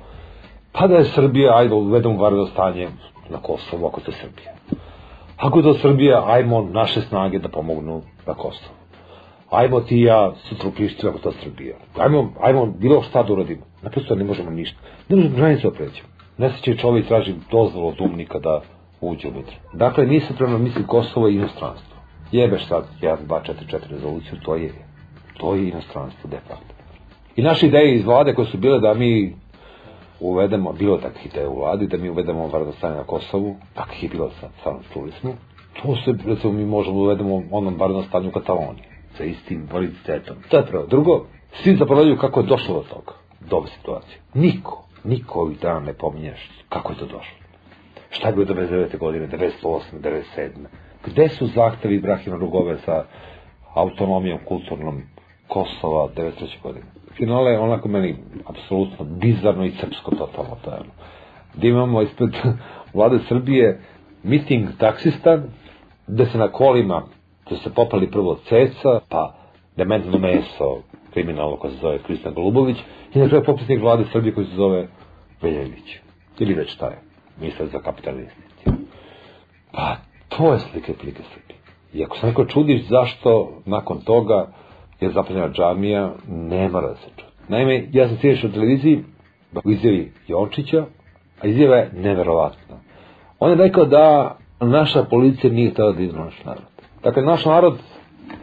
Pa 0.71 0.87
da 0.87 0.95
je 0.95 1.05
Srbija, 1.05 1.57
ajde 1.57 1.73
uvedemo 1.73 2.21
vardo 2.21 2.45
stanje 2.45 2.87
na 3.29 3.37
Kosovo 3.37 3.87
ako 3.87 4.01
je 4.07 4.13
Srbija. 4.13 4.53
Ako 5.37 5.59
je 5.59 5.73
Srbija, 5.73 6.23
ajmo 6.27 6.61
naše 6.61 7.01
snage 7.01 7.39
da 7.39 7.49
pomognu 7.49 8.01
na 8.27 8.33
Kosovo 8.33 8.77
ajmo 9.49 9.81
ti 9.81 10.01
ja 10.01 10.33
sutra 10.35 10.69
u 10.69 10.71
Prištinu 10.71 11.09
ako 11.09 11.19
to 11.19 11.31
Srbija. 11.43 11.75
Ajmo, 11.97 12.33
ajmo 12.41 12.65
bilo 12.65 13.01
šta 13.01 13.23
da 13.23 13.33
uradimo. 13.33 13.61
Naprosto 13.81 14.15
ne 14.15 14.23
možemo 14.23 14.51
ništa. 14.51 14.77
Ne 15.09 15.15
možemo 15.15 15.35
granicu 15.35 15.67
oprećemo. 15.67 16.09
Ne 16.37 16.49
se 16.49 16.61
će 16.61 16.77
čovjek 16.77 17.07
traži 17.07 17.33
dozvolu 17.51 17.87
od 17.87 18.01
umnika 18.01 18.39
da 18.39 18.61
uđe 19.01 19.27
unutra. 19.27 19.55
Dakle, 19.73 20.19
se 20.19 20.33
prema 20.37 20.57
misli 20.57 20.87
Kosovo 20.87 21.29
i 21.29 21.35
inostranstvo. 21.35 21.97
Jebeš 22.31 22.67
sad 22.67 22.85
1, 23.01 23.17
2, 23.27 23.39
4, 23.41 23.53
4 23.71 23.79
rezoluciju, 23.89 24.39
to 24.45 24.55
je, 24.55 24.73
to 25.37 25.55
je 25.55 25.69
inostranstvo, 25.69 26.29
de 26.29 26.37
facto. 26.47 26.73
I 27.35 27.41
naše 27.41 27.67
ideje 27.67 27.95
iz 27.95 28.05
vlade 28.05 28.33
koje 28.33 28.47
su 28.47 28.57
bile 28.57 28.79
da 28.79 28.93
mi 28.93 29.35
uvedemo, 30.19 30.73
bilo 30.73 30.97
takvih 30.97 31.25
ideja 31.25 31.49
u 31.49 31.59
vladi, 31.59 31.87
da 31.87 31.97
mi 31.97 32.09
uvedemo 32.09 32.47
vanredno 32.47 32.73
stanje 32.73 32.95
na 32.95 33.03
Kosovu, 33.03 33.55
takvih 33.73 34.03
je 34.03 34.09
bilo 34.09 34.31
stvarno 34.59 34.79
čuli 34.93 35.11
smo, 35.11 35.33
to 35.81 35.95
se, 35.95 36.13
recimo, 36.25 36.53
mi 36.53 36.65
možemo 36.65 36.95
da 36.95 37.01
uvedemo 37.01 37.43
onom 37.51 37.75
vanredno 37.79 38.03
stanje 38.03 38.27
u 38.27 38.31
Kataloniji, 38.31 38.83
sa 39.17 39.23
istim 39.23 39.67
validitetom. 39.71 40.35
To 40.49 40.57
je 40.57 40.65
prvo. 40.65 40.85
Drugo, 40.85 41.25
svi 41.63 41.75
zaboravljaju 41.75 42.17
kako 42.17 42.39
je 42.39 42.45
došlo 42.45 42.75
do 42.75 42.83
toga, 42.89 43.11
do 43.49 43.57
ove 43.57 43.67
situacije. 43.67 44.19
Niko, 44.33 44.83
niko 45.03 45.39
ovih 45.39 45.59
dana 45.59 45.79
ne 45.79 45.93
pominješ 45.93 46.49
kako 46.69 46.91
je 46.91 46.99
to 46.99 47.05
došlo. 47.05 47.37
Šta 48.09 48.27
je 48.27 48.33
bilo 48.33 48.45
99. 48.45 48.97
godine, 48.97 49.27
98. 49.27 49.79
97. 50.01 50.49
Gde 51.05 51.29
su 51.29 51.47
zahtevi 51.47 51.95
Ibrahima 51.95 52.37
Rugove 52.37 52.77
sa 52.85 53.05
autonomijom 53.73 54.39
kulturnom 54.45 55.01
Kosova 55.47 56.09
93. 56.15 56.61
godine? 56.63 56.85
Finale 57.17 57.51
je 57.51 57.59
onako 57.59 57.87
meni 57.87 58.15
apsolutno 58.45 59.05
bizarno 59.05 59.65
i 59.65 59.71
srpsko 59.71 60.11
totalno 60.11 60.57
tajno. 60.65 60.91
Da 61.55 61.67
imamo 61.67 62.01
ispred 62.01 62.29
vlade 62.93 63.19
Srbije 63.27 63.81
miting 64.23 64.67
taksista, 64.79 65.39
gde 66.07 66.25
se 66.25 66.37
na 66.37 66.47
kolima, 66.47 67.03
gde 67.45 67.55
se 67.55 67.73
popali 67.73 68.11
prvo 68.11 68.35
ceca, 68.49 68.99
pa 69.09 69.33
dementno 69.77 70.17
meso, 70.17 70.77
kriminalno 71.13 71.55
ko 71.55 71.69
se 71.69 71.75
zove 71.75 71.99
Kristina 72.03 72.31
Golubović, 72.31 72.77
i 73.13 73.19
na 73.19 73.27
kraju 73.27 73.43
popisnik 73.45 73.81
vlade 73.81 74.03
Srbije 74.11 74.33
koji 74.33 74.47
se 74.47 74.55
zove 74.55 74.87
Veljević. 75.41 75.97
Ili 76.39 76.53
već 76.53 76.73
šta 76.73 76.85
je, 76.85 76.97
ministar 77.39 77.67
za 77.67 77.79
kapitalne 77.79 78.21
investicije. 78.21 78.73
Pa, 79.71 79.95
to 80.29 80.53
je 80.53 80.59
slike 80.59 80.93
plike 80.93 81.23
Srbije. 81.33 81.57
I 81.93 82.03
ako 82.03 82.17
se 82.17 82.27
neko 82.27 82.45
čudiš 82.45 82.87
zašto 82.87 83.61
nakon 83.65 84.01
toga 84.01 84.47
je 84.99 85.09
zapaljena 85.09 85.49
džamija, 85.49 86.11
ne 86.27 86.69
mora 86.69 86.87
da 86.87 86.95
se 86.95 87.07
čudi. 87.15 87.31
Naime, 87.47 87.87
ja 87.91 88.07
sam 88.07 88.17
sjedeš 88.17 88.43
na 88.43 88.49
televiziji 88.49 89.03
u 89.65 89.71
izjavi 89.71 90.11
Jončića, 90.27 90.85
a 91.41 91.47
izjava 91.47 91.75
je 91.75 91.91
neverovatna. 91.95 92.75
On 93.39 93.49
je 93.49 93.55
rekao 93.55 93.85
da 93.85 94.37
naša 94.59 95.03
policija 95.03 95.53
nije 95.53 95.71
htjela 95.71 95.91
da 95.91 96.01
izme 96.01 96.19
naš 96.19 96.43
narod. 96.45 96.63
Dakle, 97.03 97.23
naš 97.23 97.45
narod 97.45 97.77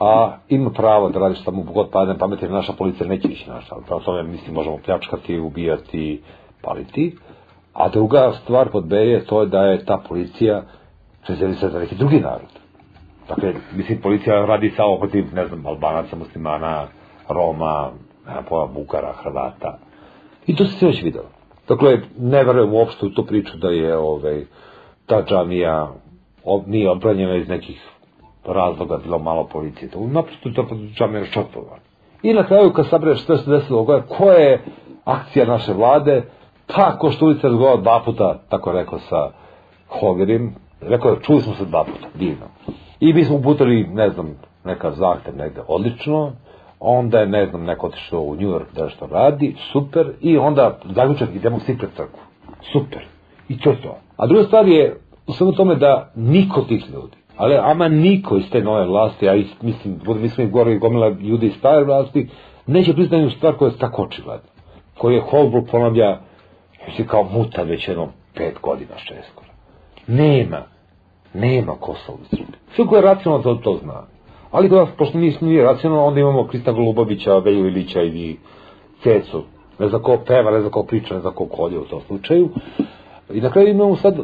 a 0.01 0.37
ima 0.49 0.71
pravo 0.71 1.09
da 1.09 1.19
radi 1.19 1.35
šta 1.35 1.51
mu 1.51 1.63
god 1.63 1.91
padne 1.91 2.19
pamet, 2.19 2.43
jer 2.43 2.51
naša 2.51 2.73
policija 2.73 3.09
neće 3.09 3.29
ići 3.29 3.51
naš 3.51 3.71
narod. 3.71 3.85
Pravo 3.87 4.01
tome, 4.01 4.23
mislim, 4.23 4.55
možemo 4.55 4.79
pljačkati, 4.85 5.39
ubijati, 5.39 6.23
paliti. 6.63 7.17
A 7.73 7.89
druga 7.89 8.33
stvar 8.43 8.69
pod 8.69 8.87
B 8.87 8.97
je 8.97 9.25
to 9.25 9.45
da 9.45 9.63
je 9.63 9.85
ta 9.85 9.99
policija 10.09 10.63
rezervisana 11.29 11.73
za 11.73 11.79
neki 11.79 11.95
drugi 11.95 12.21
narod. 12.21 12.64
Dakle, 13.29 13.55
mislim, 13.77 14.01
policija 14.01 14.47
radi 14.47 14.71
samo 14.71 14.99
protiv, 14.99 15.25
ne 15.35 15.47
znam, 15.47 15.67
albanaca, 15.67 16.17
muslimana, 16.17 16.87
Roma, 17.29 17.91
pojma, 18.49 18.67
Bukara, 18.75 19.13
Hrvata. 19.23 19.79
I 20.47 20.57
to 20.57 20.65
se 20.65 20.73
sve 20.79 20.89
već 20.89 21.03
videlo. 21.03 21.29
Dakle, 21.69 21.99
ne 22.19 22.45
verujem 22.45 22.75
uopšte 22.75 23.07
u 23.07 23.11
tu 23.11 23.27
priču 23.27 23.57
da 23.57 23.69
je 23.69 23.97
ovaj, 23.97 24.45
ta 25.07 25.23
džamija 25.23 25.89
ob, 26.45 26.63
nije 26.67 26.91
obranjena 26.91 27.37
iz 27.37 27.49
nekih 27.49 27.89
razloga 28.45 28.99
bilo 28.99 29.19
malo 29.19 29.49
policije. 29.53 29.91
To 29.91 30.07
naprosto 30.07 30.51
to 30.51 30.67
džamija 30.99 31.21
je 31.21 31.27
šotovan. 31.27 31.81
I 32.23 32.33
na 32.33 32.47
kraju, 32.47 32.73
kad 32.73 32.89
sabereš 32.89 33.25
sve 33.25 33.39
se 33.39 33.51
desilo, 33.51 34.03
ko 34.09 34.31
je 34.31 34.65
akcija 35.05 35.47
naše 35.47 35.73
vlade, 35.73 36.23
pa 36.67 36.99
Koštulica 36.99 37.49
razgovara 37.49 37.77
dva 37.77 38.03
puta, 38.05 38.39
tako 38.49 38.73
rekao 38.73 38.99
sa 38.99 39.31
Hogerim, 39.89 40.55
rekao 40.81 41.17
čuli 41.17 41.41
smo 41.41 41.55
se 41.55 41.65
dva 41.65 41.85
puta, 41.85 42.09
divno. 42.15 42.47
I 43.05 43.13
mi 43.13 43.25
smo 43.25 43.37
uputili, 43.37 43.87
ne 43.87 44.11
znam, 44.11 44.35
neka 44.65 44.91
zahtev 44.91 45.37
negde 45.37 45.61
odlično, 45.69 46.33
onda 46.81 47.19
je, 47.19 47.27
ne 47.27 47.47
znam, 47.47 47.65
neko 47.65 47.87
otišao 47.87 48.21
u 48.21 48.35
New 48.35 48.49
York 48.49 48.65
da 48.75 48.89
što 48.89 49.07
radi, 49.07 49.57
super, 49.73 50.13
i 50.21 50.39
onda 50.39 50.79
zaključak 50.95 51.29
idemo 51.35 51.59
svi 51.59 51.79
pred 51.79 51.91
crkvu. 51.91 52.21
Super. 52.73 53.07
I 53.49 53.59
to 53.59 53.71
je 53.71 53.83
to. 53.83 53.97
A 54.17 54.27
druga 54.27 54.45
stvar 54.45 54.69
je 54.69 54.97
u 55.27 55.33
svemu 55.33 55.53
tome 55.53 55.75
da 55.75 56.11
niko 56.15 56.61
tih 56.61 56.91
ljudi, 56.93 57.17
ali 57.37 57.57
ama 57.57 57.89
niko 57.89 58.37
iz 58.37 58.51
te 58.51 58.61
nove 58.61 58.87
vlasti, 58.87 59.29
a 59.29 59.35
mislim, 59.63 60.01
mislim 60.07 60.51
gore 60.51 60.73
i 60.73 60.79
gomila 60.79 61.09
ljudi 61.09 61.47
iz 61.47 61.55
stare 61.55 61.85
vlasti, 61.85 62.29
neće 62.67 62.93
priznati 62.93 63.15
jednu 63.15 63.31
stvar 63.31 63.55
koja 63.55 63.69
je 63.69 63.79
tako 63.79 64.03
očigledna. 64.03 64.49
Koju 64.99 65.15
je 65.15 65.23
Holbrook 65.31 65.71
ponavlja, 65.71 66.19
mislim, 66.87 67.07
kao 67.07 67.23
muta 67.23 67.63
već 67.63 67.89
jednom 67.89 68.09
pet 68.35 68.55
godina, 68.63 68.97
šest 68.97 69.35
godina. 69.35 69.55
Nema, 70.07 70.74
nema 71.35 71.73
Kosova 71.81 72.19
u 72.23 72.25
Srbiji. 72.25 72.59
Sve 72.77 72.87
koje 72.87 72.99
je 72.99 73.03
racionalno 73.03 73.43
to, 73.43 73.55
to 73.55 73.79
zna. 73.83 74.03
Ali 74.51 74.69
da, 74.69 74.87
pošto 74.99 75.19
nismo 75.19 75.49
nije 75.49 75.65
racionalno, 75.65 76.05
onda 76.05 76.21
imamo 76.21 76.47
Krista 76.47 76.73
Golubovića, 76.73 77.39
Velju 77.39 77.67
Ilića 77.67 78.03
i 78.03 78.37
Cecu. 79.03 79.43
Ne 79.79 79.89
znam 79.89 80.03
ko 80.03 80.19
peva, 80.27 80.51
ne 80.51 80.61
znam 80.61 80.73
ko 80.73 80.83
priča, 80.83 81.15
ne 81.15 81.21
znam 81.21 81.35
ko 81.35 81.47
kolje 81.47 81.79
u 81.79 81.85
tom 81.85 82.01
slučaju. 82.07 82.49
I 83.33 83.41
na 83.41 83.51
kraju 83.51 83.69
imamo 83.69 83.97
sad 83.97 84.19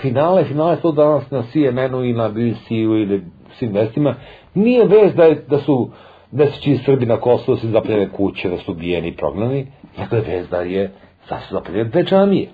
finale, 0.00 0.44
finale 0.44 0.76
to 0.76 0.92
danas 0.92 1.30
na 1.30 1.42
CNN-u 1.52 2.04
i 2.04 2.12
na 2.12 2.28
BBC-u 2.28 2.96
ili 2.96 3.24
svim 3.58 3.72
mestima. 3.72 4.14
Nije 4.54 4.84
vez 4.84 5.14
da, 5.14 5.24
je, 5.24 5.44
da 5.48 5.58
su 5.58 5.90
deseći 6.30 6.76
Srbi 6.76 7.06
na 7.06 7.16
Kosovo 7.16 7.58
su 7.58 7.68
zapaljene 7.68 8.12
kuće, 8.12 8.48
da 8.48 8.58
su 8.58 8.72
ubijeni 8.72 9.08
i 9.08 9.16
prognani, 9.16 9.66
je 9.98 10.20
vez 10.20 10.48
da 10.48 10.60
je 10.60 10.92
da 11.28 11.40
su 11.40 11.54
zapaljene 11.54 11.84
dve 11.84 12.04
džamije. 12.04 12.48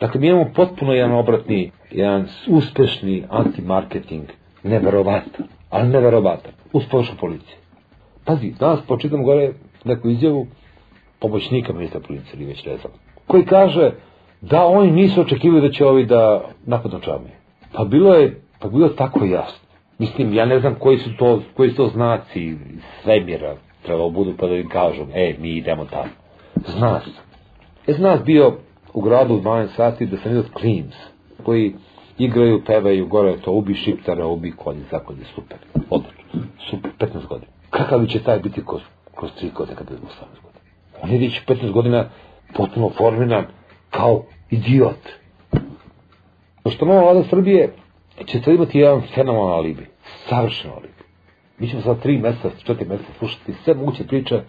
Dakle, 0.00 0.20
mi 0.20 0.26
imamo 0.26 0.50
potpuno 0.54 0.92
jedan 0.92 1.12
obratni, 1.12 1.70
jedan 1.90 2.28
uspešni 2.48 3.24
anti-marketing, 3.30 4.24
neverovatan, 4.62 5.46
ali 5.70 5.88
neverovatan, 5.88 6.52
uz 6.72 6.82
pomoću 6.90 7.12
policije. 7.20 7.56
Pazi, 8.24 8.52
danas 8.60 8.80
počitam 8.86 9.24
gore 9.24 9.52
neku 9.84 10.08
izjavu 10.08 10.46
pomoćnika 11.20 11.72
ministra 11.72 12.00
policije, 12.00 12.32
ili 12.34 12.44
već 12.44 12.64
ne 12.64 12.76
znam, 12.76 12.92
koji 13.26 13.44
kaže 13.44 13.92
da 14.40 14.66
oni 14.66 14.90
nisu 14.90 15.20
očekivali 15.20 15.60
da 15.60 15.70
će 15.70 15.86
ovi 15.86 16.06
da 16.06 16.44
napadnu 16.66 17.00
džamije. 17.00 17.38
Pa 17.72 17.84
bilo 17.84 18.14
je, 18.14 18.40
pa 18.58 18.68
bilo 18.68 18.88
tako 18.88 19.24
jasno. 19.24 19.68
Mislim, 19.98 20.34
ja 20.34 20.46
ne 20.46 20.60
znam 20.60 20.74
koji 20.74 20.98
su 20.98 21.10
to, 21.18 21.42
koji 21.56 21.70
su 21.70 21.76
to 21.76 21.86
znaci 21.88 22.56
svemira, 23.02 23.56
trebalo 23.82 24.10
budu 24.10 24.34
pa 24.38 24.46
da 24.46 24.54
im 24.54 24.68
kažu, 24.68 25.02
e, 25.14 25.34
mi 25.38 25.50
idemo 25.50 25.84
tamo. 25.84 26.10
Zna 26.66 27.00
se. 27.00 27.10
E, 27.86 27.92
zna 27.92 28.16
bio 28.16 28.52
u 28.94 29.00
gradu 29.00 29.34
u 29.34 29.40
12 29.40 29.68
sati 29.76 30.06
da 30.06 30.16
sam 30.16 30.32
vidio 30.32 30.50
Klims, 30.52 30.94
koji 31.42 31.74
igraju, 32.18 32.64
pevaju, 32.66 33.06
gore 33.06 33.36
to, 33.36 33.52
ubi 33.52 33.74
šiptara, 33.74 34.26
ubi 34.26 34.52
konje, 34.52 34.80
zakonje, 34.90 35.24
super, 35.34 35.58
odlično, 35.90 36.40
super, 36.70 36.90
15 36.98 37.26
godina. 37.28 37.52
Kakav 37.70 38.06
će 38.06 38.22
taj 38.22 38.38
biti 38.38 38.62
kroz, 38.66 38.80
kroz 39.16 39.30
3 39.42 39.52
godine 39.52 39.76
kada 39.76 39.94
je 39.94 40.00
18 40.00 40.42
godina? 40.42 40.60
On 41.02 41.10
je 41.10 41.18
već 41.18 41.44
15 41.46 41.72
godina 41.72 42.08
potpuno 42.54 42.90
formiran 42.90 43.46
kao 43.90 44.22
idiot. 44.50 45.08
Pošto 46.62 46.86
nova 46.86 47.02
vlada 47.02 47.22
Srbije 47.30 47.72
će 48.26 48.40
sad 48.40 48.54
imati 48.54 48.78
jedan 48.78 49.02
fenomenalan 49.14 49.54
alibi, 49.54 49.86
savršen 50.28 50.70
alibi. 50.70 51.02
Mi 51.58 51.68
ćemo 51.68 51.82
sad 51.82 52.02
tri 52.02 52.18
meseca, 52.18 52.50
četiri 52.64 52.88
meseca 52.88 53.12
slušati 53.18 53.52
sve 53.64 53.74
moguće 53.74 54.06
priče, 54.06 54.40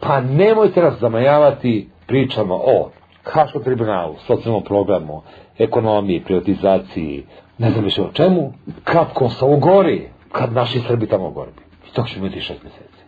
pa 0.00 0.20
nemojte 0.20 0.82
nas 0.82 1.00
zamajavati 1.00 1.88
pričama 2.06 2.54
o 2.54 2.90
Haškom 3.22 3.62
tribunalu, 3.62 4.14
socijalnom 4.26 4.64
programu, 4.64 5.22
ekonomiji, 5.58 6.24
privatizaciji, 6.24 7.24
ne 7.58 7.70
znam 7.70 7.84
više 7.84 8.02
o 8.02 8.12
čemu, 8.12 8.52
kad 8.84 9.12
Kosovo 9.12 9.56
gori, 9.56 10.08
kad 10.32 10.52
naši 10.52 10.80
Srbi 10.80 11.06
tamo 11.06 11.30
gori. 11.30 11.50
I 11.88 11.92
to 11.94 12.02
ćemo 12.02 12.26
imati 12.26 12.40
šest 12.40 12.62
meseci. 12.62 13.02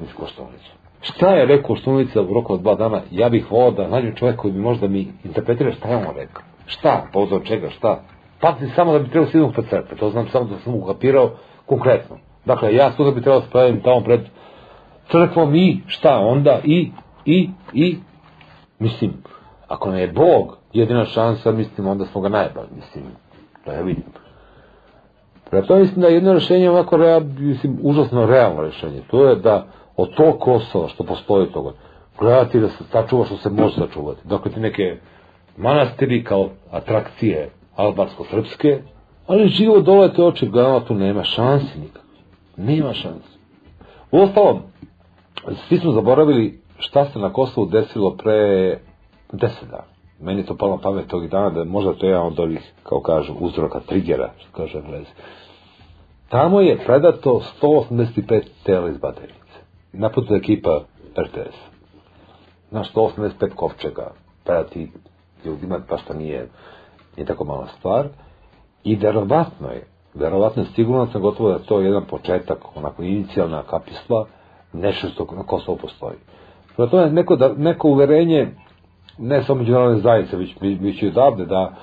Mi 0.00 0.06
su 0.06 0.16
Koštovnicu. 0.16 0.70
Šta 1.00 1.28
je 1.28 1.46
rekao 1.46 1.74
Koštovnica 1.74 2.22
u 2.22 2.34
roku 2.34 2.54
od 2.54 2.60
dva 2.60 2.74
dana? 2.74 3.00
Ja 3.10 3.28
bih 3.28 3.50
volao 3.50 3.70
da 3.70 3.88
nađem 3.88 4.14
čovjek 4.14 4.36
koji 4.36 4.52
bi 4.52 4.60
možda 4.60 4.88
mi 4.88 5.08
interpretira 5.24 5.72
šta 5.72 5.88
je 5.88 5.96
on 5.96 6.16
rekao. 6.16 6.42
Šta? 6.66 7.06
Povodom 7.12 7.42
čega? 7.44 7.70
Šta? 7.70 8.02
Pati 8.40 8.68
samo 8.76 8.92
da 8.92 8.98
bi 8.98 9.10
trebao 9.10 9.30
sidom 9.30 9.52
pred 9.52 9.66
crkve. 9.68 9.96
To 9.96 10.10
znam 10.10 10.28
samo 10.28 10.44
da 10.44 10.58
sam 10.58 10.74
ukapirao 10.74 11.30
konkretno. 11.66 12.16
Dakle, 12.44 12.74
ja 12.74 12.92
sutra 12.92 13.12
bi 13.12 13.22
trebao 13.22 13.40
da 13.40 13.46
spravim 13.46 13.80
tamo 13.80 14.00
pred 14.00 14.20
crkvom 15.10 15.54
i 15.54 15.80
šta 15.86 16.18
onda? 16.18 16.60
I, 16.64 16.90
i, 17.24 17.50
i, 17.72 17.98
mislim, 18.78 19.12
ako 19.68 19.90
ne 19.90 20.00
je 20.00 20.08
Bog 20.08 20.58
jedina 20.74 21.04
šansa, 21.04 21.52
mislim, 21.52 21.86
onda 21.86 22.06
smo 22.06 22.20
ga 22.20 22.28
najbali, 22.28 22.68
mislim, 22.76 23.04
da 23.66 23.72
ja 23.72 23.82
vidim. 23.82 24.04
Pre 25.50 25.62
to 25.62 25.76
mislim 25.76 26.00
da 26.00 26.06
jedno 26.06 26.32
rešenje 26.32 26.70
ovako, 26.70 26.96
real, 26.96 27.22
mislim, 27.38 27.78
užasno 27.82 28.26
realno 28.26 28.62
rešenje, 28.62 29.00
to 29.10 29.28
je 29.28 29.36
da 29.36 29.66
od 29.96 30.14
tog 30.14 30.38
Kosova 30.40 30.88
što 30.88 31.04
postoji 31.04 31.52
toga, 31.52 31.72
gledati 32.18 32.60
da 32.60 32.68
se 32.68 32.84
sačuva 32.92 33.24
što 33.24 33.36
se 33.36 33.50
može 33.50 33.74
sačuvati. 33.74 34.20
Dakle, 34.28 34.52
ti 34.52 34.60
neke 34.60 34.96
manastiri 35.56 36.24
kao 36.24 36.48
atrakcije 36.70 37.50
albansko-srpske, 37.76 38.78
ali 39.26 39.48
živo 39.48 39.80
dole 39.80 40.12
te 40.12 40.22
oči 40.22 40.48
gledano, 40.48 40.80
tu 40.80 40.94
nema 40.94 41.24
šansi 41.24 41.78
nikako. 41.78 42.06
Nema 42.56 42.92
šansi. 42.92 43.38
U 44.10 44.18
ostalom, 44.18 44.62
svi 45.68 45.78
smo 45.78 45.92
zaboravili 45.92 46.60
šta 46.78 47.04
se 47.04 47.18
na 47.18 47.32
Kosovu 47.32 47.66
desilo 47.66 48.16
pre 48.16 48.78
deset 49.32 49.68
dana. 49.70 49.93
Meni 50.24 50.40
je 50.40 50.46
to 50.46 50.56
palo 50.56 50.78
pamet 50.78 51.06
tog 51.06 51.28
dana 51.28 51.50
da 51.50 51.64
možda 51.64 51.92
to 51.92 52.06
je 52.06 52.10
jedan 52.10 52.26
od 52.26 52.40
ovih, 52.40 52.72
kao 52.82 53.00
kažu, 53.00 53.34
uzroka, 53.40 53.80
trigera, 53.80 54.32
što 54.38 54.52
kaže 54.52 54.78
Englezi. 54.78 55.10
Tamo 56.28 56.60
je 56.60 56.78
predato 56.86 57.40
185 57.62 58.42
tela 58.64 58.88
iz 58.88 58.98
baterice. 58.98 59.58
Naputu 59.92 60.34
ekipa 60.34 60.80
RTS. 61.18 61.56
Znaš, 62.70 62.92
185 62.94 63.54
kovčega 63.54 64.10
predati 64.44 64.90
ljudima, 65.44 65.80
pa 65.88 65.98
što 65.98 66.14
nije, 66.14 66.48
nije 67.16 67.26
tako 67.26 67.44
mala 67.44 67.66
stvar. 67.78 68.08
I 68.84 68.96
verovatno 68.96 69.68
je, 69.70 69.86
verovatno 70.14 70.62
je, 70.62 70.68
sigurno 70.74 71.06
sam 71.06 71.22
gotovo 71.22 71.48
da 71.48 71.54
je 71.54 71.66
to 71.66 71.80
jedan 71.80 72.04
početak, 72.04 72.76
onako 72.76 73.02
inicijalna 73.02 73.62
kapisla, 73.62 74.26
nešto 74.72 75.08
što 75.08 75.26
na 75.36 75.42
Kosovo 75.42 75.78
postoji. 75.78 76.16
Prema 76.76 76.90
tome, 76.90 77.10
neko, 77.10 77.36
da, 77.36 77.52
neko 77.52 77.88
uverenje, 77.88 78.48
ne 79.18 79.42
samo 79.42 79.58
međunarodne 79.58 79.98
zajednice, 79.98 80.36
već, 80.36 80.56
već 80.80 81.02
i 81.02 81.06
odavde, 81.06 81.46
da 81.46 81.74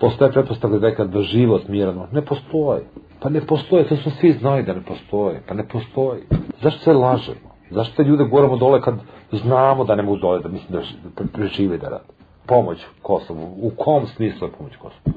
postoje 0.00 0.32
pretpostavke 0.32 0.78
da 0.78 1.04
da 1.04 1.20
život 1.20 1.68
mirano, 1.68 2.06
ne 2.12 2.22
postoji. 2.22 2.80
Pa 3.20 3.28
ne 3.28 3.40
postoje, 3.40 3.88
to 3.88 3.96
smo 3.96 4.12
svi 4.12 4.32
znali 4.32 4.62
da 4.62 4.74
ne 4.74 4.82
postoje, 4.82 5.42
pa 5.48 5.54
ne 5.54 5.68
postoji. 5.68 6.22
Zašto 6.62 6.80
se 6.80 6.92
lažemo? 6.92 7.56
Zašto 7.70 7.96
te 7.96 8.08
ljude 8.08 8.24
goramo 8.24 8.56
dole 8.56 8.80
kad 8.80 8.94
znamo 9.32 9.84
da 9.84 9.94
ne 9.94 10.02
mogu 10.02 10.16
dole, 10.16 10.40
da 10.40 10.48
mislim 10.48 10.82
da 11.16 11.24
prežive 11.32 11.78
da 11.78 11.88
rade? 11.88 12.04
Pomoć 12.46 12.78
Kosovu, 13.02 13.56
u 13.62 13.70
kom 13.76 14.06
smislu 14.06 14.48
je 14.48 14.52
pomoć 14.52 14.76
Kosovu? 14.76 15.16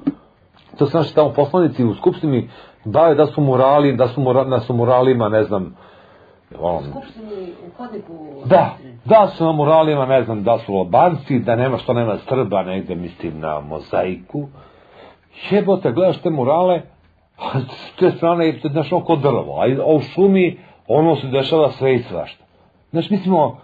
To 0.78 0.86
se 0.86 0.98
naši 0.98 1.16
tamo 1.16 1.34
poslanici 1.34 1.86
u 1.86 1.94
Skupštini 1.94 2.50
daju 2.86 3.16
da 3.16 3.26
su 3.26 3.42
morali, 3.42 3.98
da 3.98 4.08
su, 4.08 4.22
mora, 4.22 4.44
da 4.44 4.60
su 4.60 4.74
moralima, 4.74 5.30
ne 5.30 5.44
znam, 5.44 5.76
on, 6.60 6.84
Skupštini 6.84 7.54
u. 8.10 8.48
Da, 8.48 8.78
da 9.06 9.28
su 9.28 9.46
na 9.46 9.52
moralima, 9.52 10.06
ne 10.06 10.24
znam, 10.24 10.44
da 10.44 10.58
su 10.58 10.74
Albanci, 10.74 11.40
da 11.40 11.56
nema 11.56 11.78
što 11.78 11.94
nema 11.94 12.18
Srba 12.18 12.64
negde, 12.64 12.96
mislim, 12.96 13.40
na 13.40 13.60
mozaiku. 13.60 14.48
Jebote, 15.52 15.92
gledaš 15.92 16.22
te 16.22 16.30
morale, 16.30 16.82
a 17.38 17.60
s 17.60 17.96
te 18.00 18.12
strane, 18.12 18.60
znaš, 18.72 18.92
oko 18.92 19.16
drvo, 19.16 19.62
a 19.62 19.94
u 19.96 20.00
šumi 20.00 20.58
ono 20.88 21.16
se 21.16 21.28
dešava 21.28 21.72
sve 21.72 21.96
i 21.96 22.00
svašta. 22.00 22.44
Znaš, 22.92 23.10
mislimo, 23.10 23.58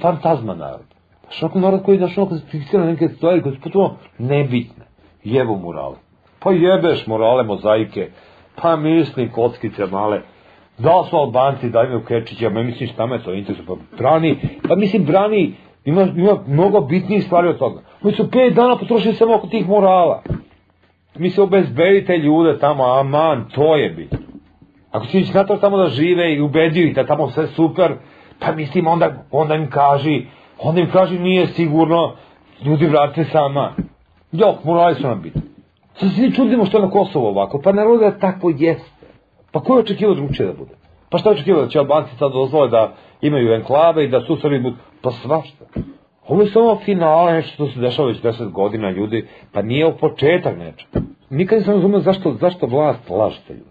fantazma 0.00 0.54
narod. 0.54 0.86
Znaš, 1.22 1.42
oko 1.42 1.58
narod 1.58 1.82
koji, 1.82 1.98
znaš, 1.98 2.18
ono, 2.18 2.38
fiksira 2.50 2.84
neke 2.84 3.08
stvari 3.08 3.42
koje 3.42 3.54
su 3.54 3.60
potpuno 3.60 3.94
nebitne. 4.18 4.84
Jebu 5.24 5.56
morale. 5.56 5.96
Pa 6.40 6.50
jebeš 6.50 7.06
morale, 7.06 7.44
mozaike, 7.44 8.10
pa 8.62 8.76
misli 8.76 9.32
kockice 9.32 9.86
male, 9.86 10.20
da 10.78 11.04
su 11.10 11.16
Albanci, 11.16 11.70
da 11.70 11.82
imaju 11.82 12.04
Kečića, 12.04 12.50
ma 12.50 12.62
mislim 12.62 12.88
šta 12.88 13.06
me 13.06 13.22
to 13.22 13.34
interesuje, 13.34 13.66
pa 13.66 13.74
brani, 13.98 14.38
pa 14.68 14.76
mislim 14.76 15.04
brani, 15.04 15.54
ima, 15.84 16.02
ima 16.02 16.38
mnogo 16.46 16.80
bitnijih 16.80 17.24
stvari 17.24 17.48
od 17.48 17.58
toga. 17.58 17.82
Mi 18.02 18.12
su 18.12 18.30
pet 18.30 18.54
dana 18.54 18.76
potrošili 18.76 19.14
samo 19.14 19.34
oko 19.34 19.46
tih 19.46 19.68
morala. 19.68 20.22
Mi 21.18 21.30
se 21.30 21.42
obezbedite 21.42 22.18
ljude 22.18 22.58
tamo, 22.58 22.84
aman, 22.84 23.48
to 23.54 23.76
je 23.76 23.90
bitno. 23.90 24.18
Ako 24.90 25.06
će 25.06 25.18
ići 25.20 25.34
na 25.34 25.44
to 25.44 25.56
tamo 25.56 25.76
da 25.76 25.88
žive 25.88 26.34
i 26.34 26.40
ubedio 26.40 26.86
ih 26.86 26.94
da 26.94 27.06
tamo 27.06 27.30
sve 27.30 27.46
super, 27.46 27.92
pa 28.38 28.52
mislim 28.52 28.86
onda, 28.86 29.24
onda 29.30 29.54
im 29.54 29.70
kaži, 29.70 30.22
onda 30.58 30.80
im 30.80 30.90
kaži 30.90 31.18
nije 31.18 31.46
sigurno, 31.46 32.12
ljudi 32.64 32.86
vrate 32.86 33.24
sama. 33.24 33.72
Jok, 34.32 34.64
morali 34.64 34.94
su 34.94 35.02
nam 35.02 35.22
biti. 35.22 35.40
Sad 35.94 36.12
se 36.14 36.22
mi 36.22 36.32
čudimo 36.32 36.64
što 36.64 36.78
je 36.78 36.82
na 36.82 36.90
Kosovo 36.90 37.28
ovako, 37.28 37.60
pa 37.64 37.72
naravno 37.72 37.96
da 37.98 38.18
tako 38.18 38.52
jeste. 38.56 38.97
Pa 39.52 39.60
ko 39.60 39.72
je 39.72 39.80
očekivao 39.80 40.14
drugčije 40.14 40.46
da 40.46 40.52
bude? 40.52 40.74
Pa 41.10 41.18
šta 41.18 41.28
je 41.28 41.34
očekivao 41.34 41.62
da 41.62 41.68
će 41.68 41.78
Albanci 41.78 42.16
sad 42.16 42.32
dozvole 42.32 42.68
da 42.68 42.94
imaju 43.20 43.52
enklave 43.52 44.04
i 44.04 44.08
da 44.08 44.20
su 44.20 44.36
Srbi 44.36 44.60
budu? 44.60 44.76
Pa 45.02 45.10
svašta. 45.10 45.64
Ovo 46.28 46.42
je 46.42 46.50
samo 46.50 46.78
finale, 46.84 47.32
nešto 47.32 47.54
što 47.54 47.66
se 47.66 47.80
dešava 47.80 48.08
već 48.08 48.22
deset 48.22 48.50
godina 48.50 48.90
ljudi, 48.90 49.26
pa 49.52 49.62
nije 49.62 49.86
u 49.86 49.96
početak 49.96 50.58
nečega. 50.58 51.06
Nikad 51.30 51.58
nisam 51.58 51.74
razumio 51.74 52.00
zašto, 52.00 52.32
zašto 52.40 52.66
vlast 52.66 53.10
laže 53.10 53.40
te 53.46 53.52
ljudi. 53.52 53.70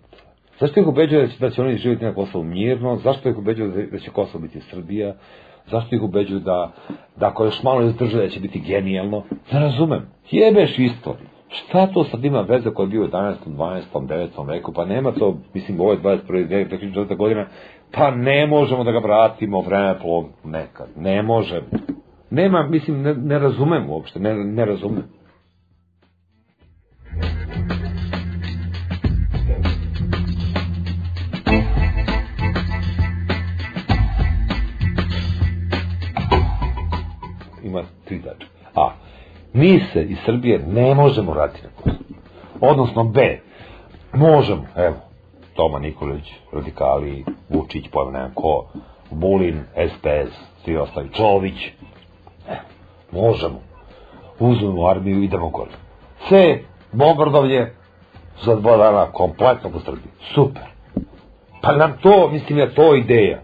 Zašto 0.60 0.80
ih 0.80 0.88
ubeđuje 0.88 1.22
da 1.22 1.28
će, 1.28 1.40
da 1.40 1.50
će 1.50 1.62
oni 1.62 1.78
živjeti 1.78 2.06
na 2.06 2.14
Kosovu 2.14 2.44
mirno, 2.44 2.96
zašto 2.96 3.30
ih 3.30 3.38
ubeđuje 3.38 3.70
da, 3.70 3.92
da 3.92 4.00
će 4.00 4.12
Kosovo 4.12 4.42
biti 4.42 4.62
Srbija, 4.62 5.14
zašto 5.72 5.96
ih 5.96 6.02
ubeđuju 6.02 6.40
da, 6.40 6.72
da 7.16 7.28
ako 7.28 7.46
još 7.46 7.64
malo 7.64 7.82
izdrže 7.82 8.18
da 8.18 8.30
će 8.30 8.40
biti 8.40 8.60
genijalno, 8.60 9.24
ne 9.52 9.60
razumem. 9.60 10.06
Jebeš 10.32 10.80
istoriju. 10.80 11.37
Šta 11.50 11.88
to 11.88 12.04
sad 12.04 12.26
ima 12.26 12.42
veze 12.42 12.70
koja 12.74 12.84
je 12.84 12.90
bio 12.90 13.02
u 13.02 13.08
11., 13.08 13.36
12., 13.48 13.82
9. 13.94 14.48
veku? 14.48 14.74
Pa 14.74 14.86
nema 14.86 15.12
to, 15.12 15.38
mislim, 15.54 15.80
ovo 15.80 15.92
je 15.92 16.00
21. 16.00 16.48
2004. 16.70 17.16
godina, 17.16 17.46
pa 17.92 18.12
ne 18.12 18.48
možemo 18.48 18.84
da 18.84 18.92
ga 18.92 19.00
vratimo 19.00 19.62
vreme 19.62 20.00
po 20.02 20.24
nekad. 20.44 20.88
Ne 20.96 21.22
možemo. 21.22 21.68
Nema, 22.30 22.68
mislim, 22.68 23.02
ne, 23.02 23.14
ne 23.14 23.40
razumem 23.40 23.90
uopšte, 23.90 24.20
ne, 24.20 24.36
ne 24.36 24.66
razumem. 24.66 25.04
Ima 37.64 37.82
tri 38.06 38.22
tačke. 38.22 38.46
A, 38.76 38.92
mi 39.58 39.80
se 39.94 40.04
iz 40.04 40.18
Srbije 40.26 40.60
ne 40.68 40.96
možemo 40.96 41.32
vratiti 41.32 41.64
na 41.64 41.70
Kosovo. 41.76 42.04
Odnosno 42.62 43.04
B, 43.04 43.40
možemo, 44.14 44.66
evo, 44.76 44.96
Toma 45.54 45.80
Nikolić, 45.80 46.34
radikali, 46.54 47.26
Vučić, 47.50 47.86
pojma 47.92 48.12
nemam 48.12 48.32
ko, 48.36 48.66
Bulin, 49.12 49.60
SPS, 49.90 50.36
svi 50.64 50.78
ostali, 50.78 51.10
Čović, 51.14 51.66
e, 52.50 52.56
možemo. 53.12 53.62
Uzmemo 54.40 54.88
armiju 54.88 55.22
i 55.22 55.26
idemo 55.26 55.50
gore. 55.50 55.72
C, 56.30 56.60
bombardovanje 56.92 57.68
za 58.46 58.56
dva 58.56 58.78
dana 58.78 59.12
kompletno 59.12 59.70
po 59.70 59.80
Srbiji. 59.80 60.12
Super. 60.36 60.64
Pa 61.62 61.76
nam 61.76 61.98
to, 62.02 62.30
mislim 62.32 62.60
je 62.60 62.76
to 62.76 62.96
ideja. 62.96 63.42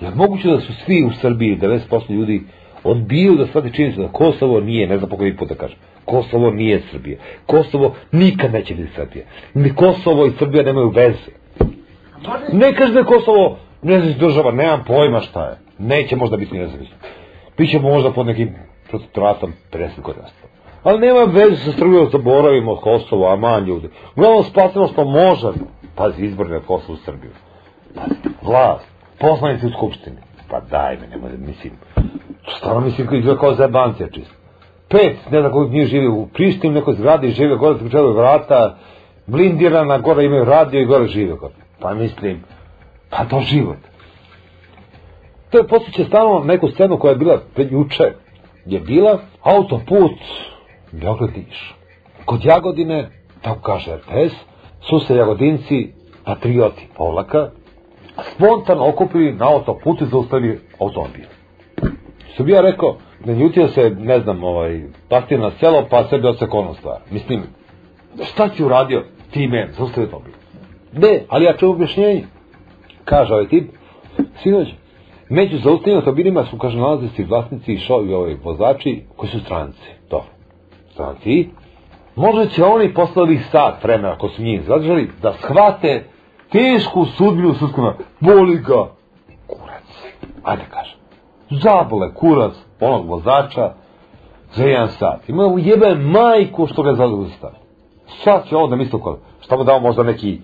Je 0.00 0.10
moguće 0.14 0.48
da 0.48 0.60
su 0.60 0.72
svi 0.84 1.04
u 1.04 1.10
Srbiji, 1.20 1.58
90% 1.58 2.10
ljudi, 2.10 2.46
odbiju 2.84 3.34
da 3.34 3.46
shvate 3.46 3.70
činjenicu 3.70 4.00
da 4.00 4.08
Kosovo 4.08 4.60
nije, 4.60 4.86
ne 4.86 4.98
znam 4.98 5.10
po 5.10 5.16
koji 5.16 5.36
put 5.36 5.48
da 5.48 5.54
kažem, 5.54 5.78
Kosovo 6.04 6.50
nije 6.50 6.82
Srbija. 6.90 7.18
Kosovo 7.46 7.94
nikad 8.12 8.52
neće 8.52 8.74
biti 8.74 8.94
Srbija. 8.94 9.24
Ni 9.54 9.74
Kosovo 9.74 10.26
i 10.26 10.32
Srbija 10.38 10.62
nemaju 10.62 10.88
veze. 10.88 11.30
Ne 12.52 12.74
kaže 12.74 12.92
da 12.92 12.98
je 12.98 13.04
Kosovo 13.04 13.58
nezavisna 13.82 14.26
država, 14.26 14.52
nemam 14.52 14.84
pojma 14.86 15.20
šta 15.20 15.44
je. 15.48 15.56
Neće 15.78 16.16
možda 16.16 16.36
biti 16.36 16.58
nezavisno. 16.58 16.96
Biće 17.58 17.80
možda 17.80 18.12
pod 18.12 18.26
nekim 18.26 18.54
protektoratom 18.88 19.52
50 19.72 20.00
godina. 20.02 20.26
Ali 20.82 21.00
nema 21.00 21.24
veze 21.24 21.56
sa 21.56 21.72
Srbijom, 21.72 22.08
zaboravimo 22.12 22.76
Kosovo, 22.76 23.32
aman 23.32 23.64
ljudi. 23.64 23.88
Uglavnom 24.16 24.44
spasimo 24.44 24.88
što 24.88 25.04
možemo. 25.04 25.54
Pazi, 25.94 26.24
izbor 26.24 26.50
na 26.50 26.60
Kosovo 26.60 26.94
u 26.94 27.04
Srbiju. 27.04 27.30
Pazi, 27.94 28.34
vlast, 28.42 28.86
poslanici 29.18 29.66
u 29.66 29.70
Skupštini. 29.70 30.16
Pa 30.50 30.60
daj 30.60 30.96
me, 30.96 31.06
nemoj 31.06 31.30
da 31.30 31.46
mislim. 31.46 31.72
Stvarno 32.48 32.80
mislim 32.80 33.06
koji 33.06 33.18
izgleda 33.18 33.40
kao 33.40 33.54
zajebancija 33.54 34.08
čisto. 34.08 34.34
Pet, 34.88 35.30
ne 35.30 35.40
znam 35.40 35.52
koliko 35.52 35.74
njih 35.74 35.86
živi 35.86 36.08
u 36.08 36.26
Prištini, 36.26 36.72
u 36.72 36.74
nekoj 36.74 36.94
zgradi, 36.94 37.30
žive 37.30 37.56
gore, 37.56 37.78
pričaju 37.78 38.12
vrata, 38.12 38.76
blindirana, 39.26 39.98
gore 39.98 40.24
imaju 40.24 40.44
radio 40.44 40.80
i 40.80 40.86
gore 40.86 41.06
žive 41.06 41.34
gore. 41.34 41.54
Pa 41.80 41.94
mislim, 41.94 42.42
pa 43.10 43.24
to 43.24 43.40
život. 43.40 43.76
To 45.50 45.58
je 45.58 45.66
posjeća 45.66 46.04
stalno 46.04 46.44
neku 46.44 46.68
scenu 46.68 46.98
koja 46.98 47.10
je 47.10 47.16
bila 47.16 47.40
pred 47.54 47.72
juče. 47.72 48.12
Je 48.66 48.80
bila 48.80 49.18
autoput 49.42 50.12
Beograd 50.92 51.30
Niš. 51.36 51.74
Kod 52.24 52.44
Jagodine, 52.44 53.10
tako 53.42 53.60
kaže 53.60 53.96
RTS, 53.96 54.34
su 54.80 55.00
se 55.00 55.16
Jagodinci 55.16 55.92
patrioti 56.24 56.88
povlaka 56.96 57.50
spontano 58.34 58.88
okupili 58.88 59.32
na 59.32 59.48
autoputu 59.48 60.04
i 60.04 60.08
zaustavili 60.08 60.60
automobil. 60.80 61.24
Što 62.34 62.44
bi 62.44 62.52
ja 62.52 62.60
rekao, 62.60 62.96
ne 63.24 63.34
ljutio 63.34 63.68
se, 63.68 63.90
ne 63.90 64.20
znam, 64.20 64.44
ovaj, 64.44 64.82
pastir 65.08 65.40
na 65.40 65.50
selo, 65.50 65.86
pa 65.90 66.04
sebi 66.04 66.26
odsek 66.26 66.54
ono 66.54 66.74
stvar. 66.74 67.00
Mislim, 67.10 67.42
šta 68.24 68.48
ću 68.48 68.66
uradio 68.66 69.04
time, 69.30 69.68
zaustavio 69.78 70.04
automobil? 70.04 70.32
Ne, 70.92 71.20
ali 71.28 71.44
ja 71.44 71.56
čuo 71.56 71.70
objašnjenje. 71.70 72.24
Kaže 73.04 73.34
ovaj 73.34 73.48
tip, 73.48 73.70
sinoć, 74.42 74.68
među 75.28 75.56
zaustavljenim 75.56 75.96
automobilima 75.96 76.44
su, 76.44 76.58
kaže, 76.58 76.78
nalaze 76.78 77.08
se 77.08 77.24
vlasnici 77.24 77.72
i 77.72 77.78
šovi 77.78 78.14
ovaj 78.14 78.36
vozači 78.44 79.02
koji 79.16 79.30
su 79.30 79.40
stranci. 79.40 79.90
Dobro, 80.10 80.28
stranci. 80.92 81.48
Možda 82.16 82.46
će 82.46 82.64
oni 82.64 82.94
posle 82.94 83.22
ovih 83.22 83.46
sat 83.50 83.84
vremena, 83.84 84.12
ako 84.12 84.28
su 84.28 84.42
njih 84.42 84.62
zadržali, 84.62 85.10
da 85.22 85.32
shvate 85.32 86.04
tešku 86.52 87.04
sudbinu 87.04 87.54
sudskog 87.54 87.94
Boli 88.20 88.58
ga 88.58 88.90
kurac. 89.46 90.14
Ajde 90.42 90.62
kažem. 90.70 91.03
Zabole 91.62 92.14
kurac 92.14 92.52
onog 92.80 93.08
vozača 93.08 93.72
za 94.54 94.64
jedan 94.64 94.88
sat. 94.88 95.28
Ima 95.28 95.46
u 95.46 95.58
jebe 95.58 95.94
majku 95.94 96.66
što 96.66 96.82
ga 96.82 96.94
zaustavi. 96.94 97.56
Sad 98.24 98.48
će 98.48 98.56
ovo 98.56 98.66
da 98.66 98.76
misli 98.76 99.00
kod. 99.00 99.18
Šta 99.40 99.56
mu 99.56 99.64
dao 99.64 99.80
možda 99.80 100.02
neki, 100.02 100.40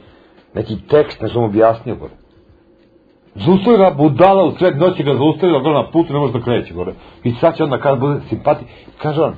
neki 0.55 0.77
tekst, 0.89 1.21
nešto 1.21 1.41
mu 1.41 1.47
objasnio 1.47 1.95
gore. 1.95 2.13
Zaustavi 3.35 3.77
ga 3.77 3.95
budala 3.97 4.45
u 4.45 4.51
sred 4.51 4.79
noći 4.79 5.03
ga 5.03 5.15
zaustavi 5.15 5.53
ga 5.53 5.71
na 5.71 5.91
putu, 5.93 6.13
ne 6.13 6.19
može 6.19 6.33
da 6.33 6.41
kreće 6.41 6.75
gore. 6.75 6.93
I 7.25 7.33
sad 7.33 7.57
će 7.57 7.65
onda 7.65 7.79
kada 7.81 7.97
bude 7.97 8.21
simpatij, 8.29 8.67
kaže 9.03 9.23
on, 9.23 9.35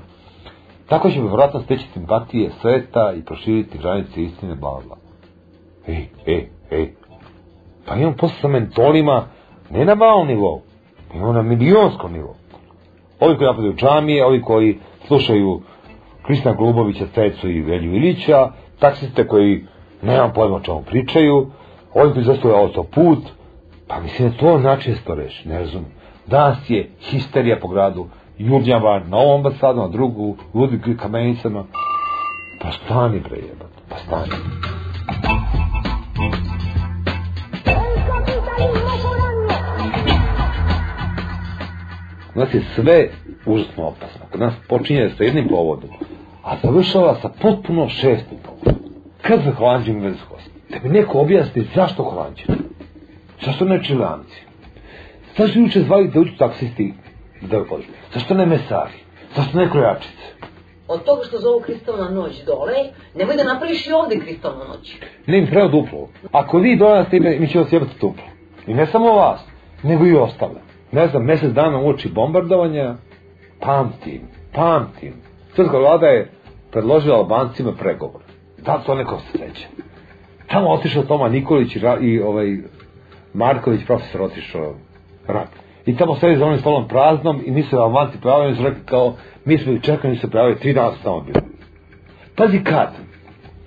tako 0.88 1.10
će 1.10 1.20
vjerojatno 1.20 1.60
steći 1.60 1.86
simpatije 1.92 2.50
sveta 2.60 3.12
i 3.16 3.24
proširiti 3.24 3.78
granice 3.78 4.22
istine, 4.22 4.54
bla, 4.54 4.80
bla. 4.86 4.96
Ej, 5.86 6.08
ej, 6.26 6.48
ej. 6.70 6.94
Pa 7.86 7.96
imam 7.96 8.14
posle 8.16 8.36
sa 8.40 8.48
mentolima, 8.48 9.24
ne 9.70 9.84
na 9.84 9.94
malo 9.94 10.24
nivou, 10.24 10.62
imamo 11.14 11.32
na 11.32 11.42
milionskom 11.42 12.12
nivou. 12.12 12.34
Ovi 13.20 13.36
koji 13.36 13.46
napadaju 13.46 13.74
džamije, 13.74 14.26
ovi 14.26 14.42
koji 14.42 14.78
slušaju 15.06 15.60
Kristina 16.22 16.54
Golubovića, 16.54 17.06
Cecu 17.14 17.50
i 17.50 17.60
Velju 17.60 17.94
Ilića, 17.94 18.48
taksiste 18.78 19.26
koji 19.26 19.64
nemam 20.02 20.32
pojma 20.34 20.56
o 20.56 20.60
čemu 20.60 20.82
pričaju, 20.82 21.46
ovi 21.94 22.12
koji 22.12 22.24
zastaju 22.24 22.54
autoput, 22.54 23.18
pa 23.88 24.00
mislim 24.00 24.30
da 24.30 24.36
to 24.36 24.58
način 24.58 24.94
to 25.06 25.14
reši, 25.14 25.48
ne 25.48 25.58
razumem. 25.58 25.90
Danas 26.26 26.70
je 26.70 26.90
histerija 27.00 27.58
po 27.60 27.68
gradu, 27.68 28.06
Jurnjava 28.38 29.00
na 29.08 29.16
ovom 29.16 29.36
ambasadu, 29.36 29.80
na 29.80 29.88
drugu, 29.88 30.36
Ludvig 30.54 30.96
kamenicama. 30.98 31.64
Pa 32.60 32.70
stani 32.72 33.20
bre 33.20 33.36
jebate, 33.36 33.82
pa 33.88 33.96
stani. 33.96 34.32
Kod 42.34 42.42
nas 42.42 42.54
je 42.54 42.62
sve 42.74 43.08
užasno 43.46 43.86
opasno. 43.86 44.20
Kod 44.30 44.40
nas 44.40 44.54
počinje 44.68 45.10
sa 45.16 45.24
jednim 45.24 45.48
povodom, 45.48 45.90
a 46.42 46.56
završava 46.62 47.14
sa 47.22 47.28
potpuno 47.28 47.88
šestim 47.88 48.38
povodom. 48.44 48.82
Kad 49.22 49.40
za 49.44 49.50
holandžin 49.50 50.16
host? 50.28 50.50
Da 50.68 50.76
mi 50.82 50.88
neko 50.88 51.18
objasni 51.18 51.66
zašto 51.74 52.02
holandžin? 52.02 52.46
Zašto 53.44 53.64
ne 53.64 53.84
čilanci? 53.84 54.42
Zašto 55.38 55.58
juče 55.58 55.80
zvali 55.80 56.08
da 56.08 56.20
uđu 56.20 56.32
taksisti 56.38 56.94
da 57.40 57.58
ga 57.58 57.64
podržu? 57.64 57.88
Zašto 58.14 58.34
ne 58.34 58.46
mesari? 58.46 58.98
Zašto 59.36 59.58
ne 59.58 59.70
krojačice? 59.70 60.26
Od 60.88 61.04
toga 61.04 61.24
što 61.24 61.38
zovu 61.38 61.60
kristalna 61.60 62.10
noć 62.10 62.44
dole, 62.46 62.74
nemoj 63.14 63.36
da 63.36 63.44
napraviš 63.44 63.86
i 63.86 63.92
ovde 63.92 64.18
kristalnu 64.18 64.64
noć. 64.68 64.96
Ne 65.26 65.38
im 65.38 65.46
treba 65.46 65.68
duplo. 65.68 66.08
Ako 66.32 66.58
vi 66.58 66.76
dolazite, 66.76 67.20
mi, 67.20 67.38
mi 67.38 67.48
ćemo 67.48 67.64
sjebati 67.64 67.92
duplo. 68.00 68.24
I 68.66 68.74
ne 68.74 68.86
samo 68.86 69.12
vas, 69.12 69.40
nego 69.82 70.06
i 70.06 70.14
ostale. 70.14 70.71
Ne 70.92 71.06
znam, 71.06 71.24
mesec 71.24 71.52
dana 71.52 71.78
uoči 71.78 72.08
bombardovanja, 72.08 72.94
pamtim, 73.60 74.20
pamtim. 74.54 75.12
Srpska 75.56 75.78
vlada 75.78 76.06
je 76.06 76.30
predložila 76.70 77.16
Albancima 77.16 77.72
pregovor. 77.72 78.22
Da 78.58 78.74
li 78.74 78.82
to 78.86 78.94
neko 78.94 79.18
se 79.18 79.38
seća? 79.38 79.68
Tamo 80.46 80.68
otišao 80.70 81.02
Toma 81.02 81.28
Nikolić 81.28 81.76
i, 81.76 81.80
i 82.00 82.20
ovaj 82.20 82.56
Marković, 83.34 83.86
profesor, 83.86 84.22
otišao 84.22 84.74
rak. 85.26 85.48
I 85.86 85.96
tamo 85.96 86.14
sedi 86.14 86.36
za 86.36 86.46
onim 86.46 86.58
stolom 86.58 86.88
praznom 86.88 87.40
i 87.44 87.50
nisu 87.50 87.76
Albanci 87.76 88.18
pojavili, 88.22 88.46
oni 88.46 88.56
su 88.56 88.62
rekli 88.62 88.82
kao, 88.84 89.14
mi 89.44 89.58
smo 89.58 89.72
ih 89.72 89.80
čekali, 89.82 90.14
nisu 90.14 90.30
pojavili, 90.30 90.58
tri 90.58 90.72
dana 90.72 90.92
su 90.92 91.02
tamo 91.02 91.20
bili. 91.20 91.40
Pazi 92.36 92.64
kad? 92.64 92.92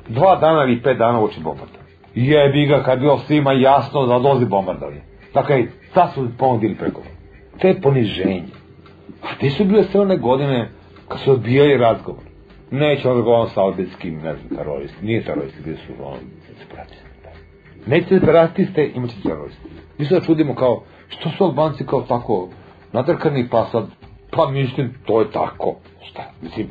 Dva 0.08 0.36
dana 0.36 0.64
ili 0.64 0.82
pet 0.82 0.98
dana 0.98 1.20
uoči 1.20 1.40
bombardovanja. 1.44 1.86
Jebi 2.16 2.66
ga, 2.66 2.84
kad 2.84 3.00
bilo 3.00 3.18
svima 3.18 3.54
jasno 3.54 4.06
da 4.06 4.20
dolazi 4.20 4.46
bombardovanje. 4.46 5.02
Dakle, 5.34 5.66
ta 5.94 6.08
su 6.08 6.28
ponudili 6.38 6.76
pregovor. 6.76 7.15
To 7.62 7.68
je 7.68 7.82
poniženje. 7.82 8.44
A 9.22 9.28
te 9.40 9.50
su 9.50 9.66
bile 9.66 9.84
sve 9.84 10.02
one 10.02 10.18
godine 10.18 10.70
kad 11.08 11.20
su 11.20 11.32
odbijali 11.32 11.78
razgovor. 11.78 12.24
Nećemo 12.72 13.16
da 13.16 13.22
govorim 13.22 13.54
sa 13.54 13.62
albetskim, 13.62 14.14
ne 14.16 14.36
znam, 14.36 14.58
teroristi. 14.58 15.06
Nije 15.06 15.24
teroristi, 15.24 15.62
bili 15.64 15.78
su 15.78 15.94
ono, 16.04 16.18
separatisti. 16.60 17.06
Nećete 17.88 18.20
separatiste, 18.20 18.92
imat 18.96 19.10
ćete 19.10 19.22
teroristi. 19.22 19.68
Mi 19.98 20.06
se 20.06 20.16
da 20.16 20.22
čudimo 20.22 20.56
kao, 20.56 20.84
što 21.08 21.30
su 21.30 21.44
Albanci 21.44 21.86
kao 21.86 22.02
tako 22.02 22.50
nadrkani, 22.92 23.48
pa 23.50 23.66
sad, 23.72 23.86
pa 24.32 24.50
mislim, 24.50 24.94
to 25.06 25.20
je 25.22 25.32
tako. 25.32 25.76
Šta, 26.10 26.24
mislim, 26.42 26.68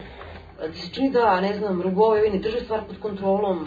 A 0.63 0.69
Ti 0.73 0.79
se 0.79 0.95
čini 0.95 1.11
da, 1.11 1.41
ne 1.41 1.55
znam, 1.55 1.83
Rugovi 1.83 2.31
ne 2.31 2.39
drže 2.39 2.61
stvar 2.61 2.81
pod 2.89 2.99
kontrolom, 2.99 3.67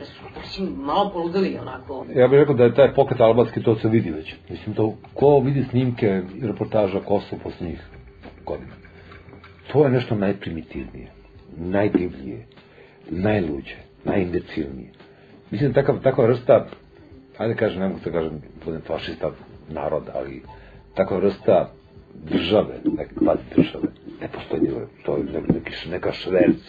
da 0.00 0.82
malo 0.82 1.10
poludeli 1.12 1.58
onako. 1.58 2.06
ja 2.14 2.28
bih 2.28 2.38
rekao 2.38 2.54
da 2.54 2.64
je 2.64 2.74
taj 2.74 2.94
pokret 2.94 3.20
albanski, 3.20 3.62
to 3.62 3.74
se 3.74 3.88
vidi 3.88 4.10
već. 4.10 4.34
Mislim, 4.50 4.74
to, 4.74 4.94
ko 5.14 5.40
vidi 5.40 5.64
snimke 5.70 6.22
i 6.36 6.46
reportaža 6.46 7.00
Kosovo 7.00 7.42
posljednjih 7.42 7.80
godina. 8.46 8.72
To 9.72 9.84
je 9.84 9.90
nešto 9.90 10.14
najprimitivnije, 10.14 11.10
najdivljije, 11.56 12.46
najluđe, 13.10 13.76
najimbecilnije. 14.04 14.90
Mislim, 15.50 15.72
takav, 15.72 16.02
takva 16.02 16.26
vrsta, 16.26 16.66
ajde 17.38 17.54
kažem, 17.54 17.80
ne 17.80 17.88
mogu 17.88 18.00
da 18.04 18.10
kažem, 18.10 18.42
budem 18.64 18.80
fašista 18.80 19.30
naroda, 19.68 20.12
ali 20.14 20.42
takva 20.94 21.16
vrsta 21.16 21.70
države, 22.14 22.74
neke 22.96 23.14
kvazi 23.14 23.42
države, 23.56 23.88
ne 24.20 24.28
postoji 24.28 24.62
nije, 24.62 24.86
to 25.04 25.16
je 25.16 25.24
neki, 25.24 25.88
neka 25.90 26.12
šverc, 26.12 26.60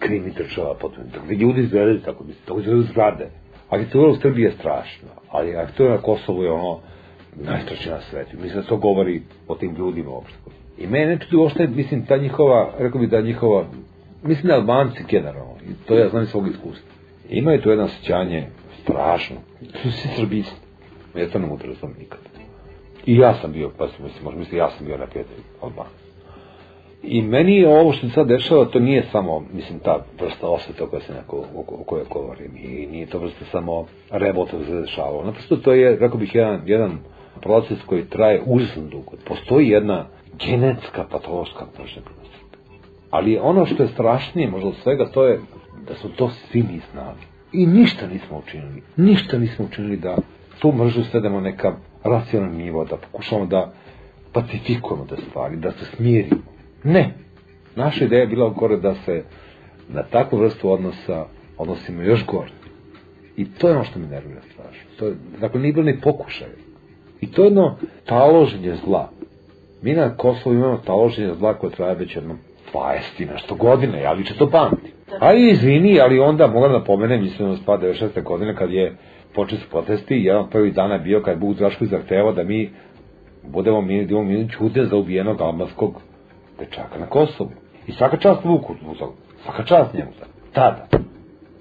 krimi 0.00 0.30
država 0.30 0.74
potom. 0.74 1.04
Takvi 1.14 1.36
ljudi 1.36 1.60
izgledaju 1.60 2.00
tako, 2.00 2.24
mislim, 2.24 2.44
tako 2.46 2.60
izgledaju 2.60 2.86
zgrade. 2.86 3.26
Arhitektura 3.70 4.08
u 4.08 4.16
Srbiji 4.16 4.44
je 4.44 4.52
strašna, 4.52 5.08
ali 5.28 5.56
arhitektura 5.56 5.90
na 5.90 6.02
Kosovu 6.02 6.42
je 6.42 6.50
ono 6.50 6.80
najstrašnije 7.36 7.94
na 7.94 8.00
svetu. 8.00 8.36
Mislim 8.42 8.62
da 8.62 8.68
to 8.68 8.76
govori 8.76 9.22
o 9.48 9.54
tim 9.54 9.74
ljudima 9.74 10.10
uopšte. 10.10 10.38
I 10.78 10.86
mene 10.86 11.06
ne 11.06 11.18
čudi 11.18 11.36
uopšte, 11.36 11.66
mislim, 11.66 12.06
ta 12.06 12.16
njihova, 12.16 12.74
rekao 12.78 13.00
bih 13.00 13.10
da 13.10 13.20
njihova, 13.20 13.64
mislim 14.22 14.48
da 14.48 14.54
Albanci 14.54 15.04
generalno, 15.08 15.54
i 15.70 15.86
to 15.86 15.94
ja 15.94 16.08
znam 16.08 16.22
iz 16.22 16.28
svog 16.28 16.48
iskustva, 16.48 16.90
imaju 17.28 17.62
tu 17.62 17.70
jedno 17.70 17.84
osjećanje 17.84 18.46
strašno. 18.82 19.36
To 19.72 19.78
su 19.78 19.90
svi 19.90 20.08
srbisti. 20.16 20.56
Ja 21.14 21.28
to 21.28 21.38
ne 21.38 21.46
mogu 21.46 21.58
da 21.62 21.68
razumem 21.68 21.96
nikad. 21.98 22.18
I 23.06 23.16
ja 23.16 23.34
sam 23.34 23.52
bio, 23.52 23.70
pa 23.78 23.84
mislim, 23.84 24.24
možda 24.24 24.38
misli, 24.38 24.58
ja 24.58 24.70
sam 24.70 24.86
bio 24.86 24.98
neprijatelj 24.98 25.42
Albanaca. 25.60 25.99
I 27.02 27.22
meni 27.22 27.56
je 27.56 27.68
ovo 27.68 27.92
što 27.92 28.06
se 28.06 28.12
sad 28.12 28.28
dešava, 28.28 28.64
to 28.64 28.80
nije 28.80 29.02
samo, 29.12 29.44
mislim, 29.52 29.78
ta 29.78 30.04
vrsta 30.20 30.48
osveta 30.48 30.84
o 30.84 30.86
kojoj 30.86 31.02
se 31.02 31.12
neko, 31.12 31.36
o, 31.36 31.64
o 31.80 31.84
kojoj 31.84 32.04
govorim. 32.10 32.56
I 32.56 32.86
nije 32.86 33.06
to 33.06 33.18
vrsta 33.18 33.44
samo 33.52 33.86
revolta 34.10 34.58
da 34.58 34.64
se. 34.64 35.00
Naprosto 35.24 35.56
to 35.56 35.72
je, 35.72 35.96
rekao 35.96 36.18
bih, 36.18 36.34
jedan, 36.34 36.62
jedan 36.66 36.98
proces 37.42 37.78
koji 37.86 38.04
traje 38.04 38.42
užasno 38.46 38.82
dugo. 38.82 39.12
Postoji 39.24 39.68
jedna 39.68 40.06
genetska 40.46 41.04
patološka 41.10 41.66
Srbiji. 41.76 42.20
Ali 43.10 43.38
ono 43.42 43.66
što 43.66 43.82
je 43.82 43.88
strašnije 43.88 44.50
možda 44.50 44.68
od 44.68 44.76
svega, 44.82 45.10
to 45.10 45.26
je 45.26 45.40
da 45.88 45.94
su 45.94 46.08
to 46.08 46.28
svi 46.28 46.62
mi 46.62 46.80
znali. 46.92 47.18
I 47.52 47.66
ništa 47.66 48.06
nismo 48.06 48.38
učinili. 48.38 48.82
Ništa 48.96 49.38
nismo 49.38 49.64
učinili 49.64 49.96
da 49.96 50.16
tu 50.58 50.72
mržnju 50.72 51.04
svedemo 51.04 51.36
na 51.36 51.50
neka 51.50 51.72
racionalni 52.04 52.64
nivo, 52.64 52.84
da 52.84 52.96
pokušamo 52.96 53.46
da 53.46 53.72
pacifikujemo 54.32 55.06
te 55.06 55.16
stvari, 55.16 55.56
da 55.56 55.70
se 55.70 55.84
smirimo. 55.96 56.49
Ne. 56.84 57.14
Naša 57.76 58.04
ideja 58.04 58.20
je 58.20 58.26
bila 58.26 58.48
gore 58.48 58.76
da 58.76 58.94
se 58.94 59.24
na 59.88 60.02
takvu 60.02 60.38
vrstu 60.38 60.72
odnosa 60.72 61.24
odnosimo 61.58 62.02
još 62.02 62.26
gore. 62.26 62.50
I 63.36 63.44
to 63.44 63.68
je 63.68 63.74
ono 63.74 63.84
što 63.84 63.98
me 63.98 64.06
nervira 64.06 64.40
strašno. 64.52 64.90
To 64.98 65.06
je, 65.06 65.14
dakle, 65.40 65.60
nije 65.60 65.72
bilo 65.72 65.86
ni 65.86 66.00
pokušaj. 66.00 66.48
I 67.20 67.32
to 67.32 67.42
je 67.42 67.46
jedno 67.46 67.76
taloženje 68.04 68.74
zla. 68.84 69.10
Mi 69.82 69.92
na 69.92 70.16
Kosovu 70.16 70.54
imamo 70.54 70.76
taloženje 70.76 71.34
zla 71.34 71.54
koje 71.54 71.72
traje 71.72 71.94
već 71.94 72.16
jedno 72.16 72.36
20 72.74 73.00
i 73.18 73.24
nešto 73.24 73.54
godine, 73.54 74.02
ja 74.02 74.12
više 74.12 74.34
to 74.34 74.50
pamtim. 74.50 74.92
A 75.20 75.34
i 75.34 75.50
izvini, 75.50 76.00
ali 76.00 76.18
onda 76.18 76.46
moram 76.46 76.72
da 76.72 76.84
pomenem, 76.84 77.22
mislim 77.22 77.50
da 77.50 77.56
spada 77.56 77.86
96. 77.86 78.22
godine 78.22 78.56
kad 78.56 78.70
je 78.70 78.96
počeo 79.34 79.58
su 79.58 79.68
protesti, 79.70 80.14
jedan 80.14 80.40
od 80.40 80.50
prvih 80.50 80.74
dana 80.74 80.98
bio 80.98 81.22
kad 81.22 81.34
je 81.34 81.40
Bog 81.40 81.54
Drašković 81.54 81.90
zahtevao 81.90 82.32
da 82.32 82.44
mi 82.44 82.70
budemo 83.42 83.80
mi, 83.80 84.04
da 84.04 84.10
imamo 84.10 84.28
minut 84.28 84.50
čute 84.50 84.84
za 84.84 84.96
ubijenog 84.96 85.40
albanskog 85.40 86.00
dečaka 86.60 86.98
na 86.98 87.06
Kosovu. 87.06 87.50
I 87.86 87.92
svaka 87.92 88.16
čast 88.16 88.44
Vuku, 88.44 88.74
svaka 89.44 89.64
čast 89.64 89.94
njemu. 89.94 90.10
Tada. 90.52 90.86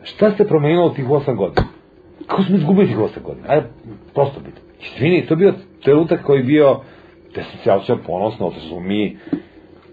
Šta 0.03 0.31
se 0.31 0.47
promenilo 0.47 0.89
tih 0.89 1.07
8 1.07 1.35
godina? 1.35 1.67
Kako 2.27 2.43
smo 2.43 2.55
izgubili 2.55 2.87
tih 2.87 2.97
8 2.97 3.21
godina? 3.23 3.47
Ajde, 3.49 3.67
prosto 4.13 4.39
biti. 4.39 4.61
Izvini, 4.81 5.25
to 5.25 5.33
je 5.33 5.37
bio 5.37 5.53
trenutak 5.83 6.23
koji 6.23 6.37
je 6.37 6.43
bio, 6.43 6.79
gde 7.31 7.43
sam 7.43 7.59
se 7.63 7.71
osjećao 7.71 7.97
ponosno, 8.07 8.51
smo 8.67 8.79
mi 8.79 9.17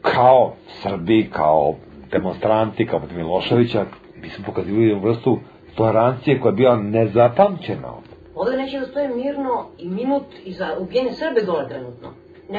kao 0.03 0.55
Srbi, 0.83 1.29
kao 1.33 1.75
demonstranti, 2.11 2.87
kao 2.87 2.99
protiv 2.99 3.17
Miloševića, 3.17 3.85
mi 4.23 4.29
smo 4.29 4.45
pokazivali 4.45 5.01
vrstu 5.03 5.39
tolerancije 5.75 6.41
koja 6.41 6.51
je 6.51 6.57
bila 6.57 6.77
nezapamćena. 6.77 7.89
Ovde 8.35 8.57
neće 8.57 8.79
da 8.81 8.87
stoje 8.87 9.09
mirno 9.09 9.67
i 9.79 9.89
minut 9.89 10.25
i 10.45 10.53
za 10.53 10.77
ubijene 10.81 11.13
Srbe 11.13 11.43
dole 11.47 11.69
trenutno. 11.69 12.09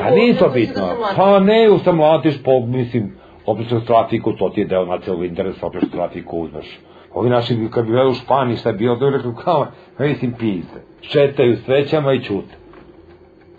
A 0.01 0.11
nije 0.11 0.37
to 0.37 0.49
bitno. 0.49 0.85
da 0.85 0.95
mlati. 0.99 1.15
Pa 1.15 1.39
ne, 1.39 1.69
u 1.69 1.79
sam 1.79 1.95
mlatiš 1.95 2.43
po, 2.43 2.59
mislim, 2.59 3.15
opišeš 3.45 3.85
trafiku, 3.85 4.33
to 4.33 4.49
ti 4.49 4.61
je 4.61 4.67
deo 4.67 4.85
nacionalnog 4.85 5.25
interesa, 5.25 5.67
opišeš 5.67 5.89
trafiku, 5.89 6.37
uzmeš. 6.37 6.79
Ovi 7.13 7.29
naši, 7.29 7.57
kad 7.71 7.85
bi 7.85 7.91
gledali 7.91 8.11
u 8.11 8.13
Španiji, 8.13 8.57
šta 8.57 8.69
je 8.69 8.75
bilo, 8.75 8.95
da 8.95 9.05
je 9.05 9.11
rekao 9.11 9.33
kao, 9.33 9.67
mislim, 9.99 10.33
pizde. 10.39 10.81
Šetaju 11.01 11.55
s 11.55 11.65
svećama 11.65 12.13
i 12.13 12.23
čute. 12.23 12.55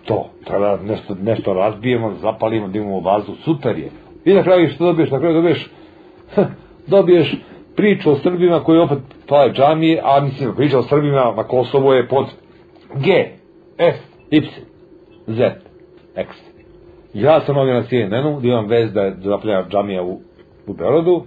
To, 0.04 0.30
treba 0.44 0.76
da 0.76 0.82
nešto, 0.82 1.14
nešto 1.22 1.52
razbijemo, 1.52 2.14
zapalimo, 2.14 2.68
da 2.68 2.78
imamo 2.78 3.00
vazu, 3.00 3.32
super 3.44 3.78
je. 3.78 3.90
I 4.24 4.34
na 4.34 4.42
kraju 4.42 4.70
što 4.70 4.84
dobiješ? 4.84 5.10
Na 5.10 5.18
kraju 5.18 5.34
dobiješ, 5.34 5.70
dobiješ 6.86 7.36
priču 7.76 8.10
o 8.10 8.16
Srbima 8.16 8.64
koji 8.64 8.78
opet 8.78 8.98
pale 9.28 9.52
džamije, 9.52 10.00
a 10.04 10.20
mislim, 10.20 10.54
priča 10.56 10.78
o 10.78 10.82
Srbima 10.82 11.32
na 11.36 11.44
Kosovo 11.44 11.94
je 11.94 12.08
pod 12.08 12.26
G, 12.94 13.28
F, 13.78 13.96
Y, 14.30 14.42
Z, 15.26 15.67
X. 16.18 16.36
Ja 17.14 17.40
sam 17.40 17.56
ovdje 17.56 17.74
na 17.74 17.82
CNN-u, 17.82 18.40
da 18.40 18.48
imam 18.48 18.66
vez 18.66 18.92
da 18.92 19.02
je 19.02 19.16
zapljena 19.18 19.64
džamija 19.68 20.02
u, 20.02 20.20
u 20.66 20.72
Beorodu, 20.72 21.24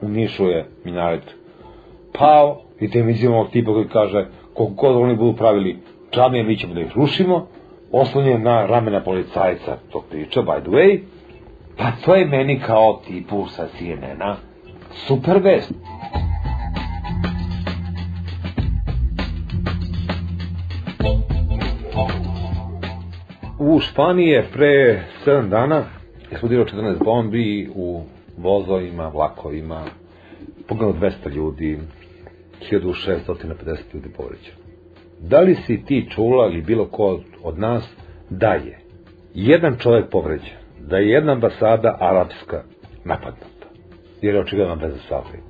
u 0.00 0.08
Nišu 0.08 0.46
je 0.46 0.66
minaret 0.84 1.34
pao, 2.18 2.60
i 2.80 2.90
te 2.90 3.02
mi 3.02 3.26
ovog 3.26 3.50
tipa 3.50 3.72
koji 3.72 3.88
kaže, 3.88 4.26
koliko 4.54 4.74
god 4.74 4.96
oni 4.96 5.16
budu 5.16 5.36
pravili 5.36 5.78
džamije, 6.14 6.44
mi 6.44 6.56
ćemo 6.56 6.74
da 6.74 6.80
ih 6.80 6.92
rušimo, 6.96 7.46
oslonjen 7.92 8.42
na 8.42 8.66
ramena 8.66 9.00
policajca, 9.00 9.76
to 9.92 10.04
priča, 10.10 10.42
by 10.42 10.60
the 10.60 10.70
way, 10.70 11.00
Pa 11.76 11.92
to 12.04 12.14
je 12.14 12.24
meni 12.24 12.60
kao 12.60 13.00
tipu 13.06 13.46
sa 13.46 13.66
CNN-a 13.78 14.36
super 15.06 15.38
vest. 15.42 15.72
U 23.66 23.80
Španiji 23.80 24.28
je 24.28 24.46
pre 24.52 25.02
7 25.26 25.48
dana 25.48 25.84
eksplodirao 26.30 26.64
14 26.64 27.04
bombi 27.04 27.68
u 27.74 28.02
vozovima, 28.38 29.08
vlakovima, 29.08 29.84
pogledano 30.68 31.00
200 31.00 31.34
ljudi, 31.34 31.78
1650 32.70 33.76
ljudi 33.94 34.08
povređeno. 34.16 34.56
Da 35.20 35.40
li 35.40 35.54
si 35.54 35.84
ti 35.84 36.06
čula 36.10 36.46
ili 36.46 36.62
bilo 36.62 36.86
ko 36.86 37.20
od 37.42 37.58
nas 37.58 37.96
da 38.30 38.48
je 38.48 38.78
jedan 39.34 39.76
čovjek 39.78 40.10
povređen, 40.10 40.56
da 40.80 40.96
je 40.96 41.10
jedna 41.10 41.32
ambasada 41.32 41.96
arapska 42.00 42.62
napadnuta, 43.04 43.66
jer 44.22 44.34
je 44.34 44.40
očigledno 44.40 44.76
bez 44.76 44.92
saobraćaja. 45.08 45.42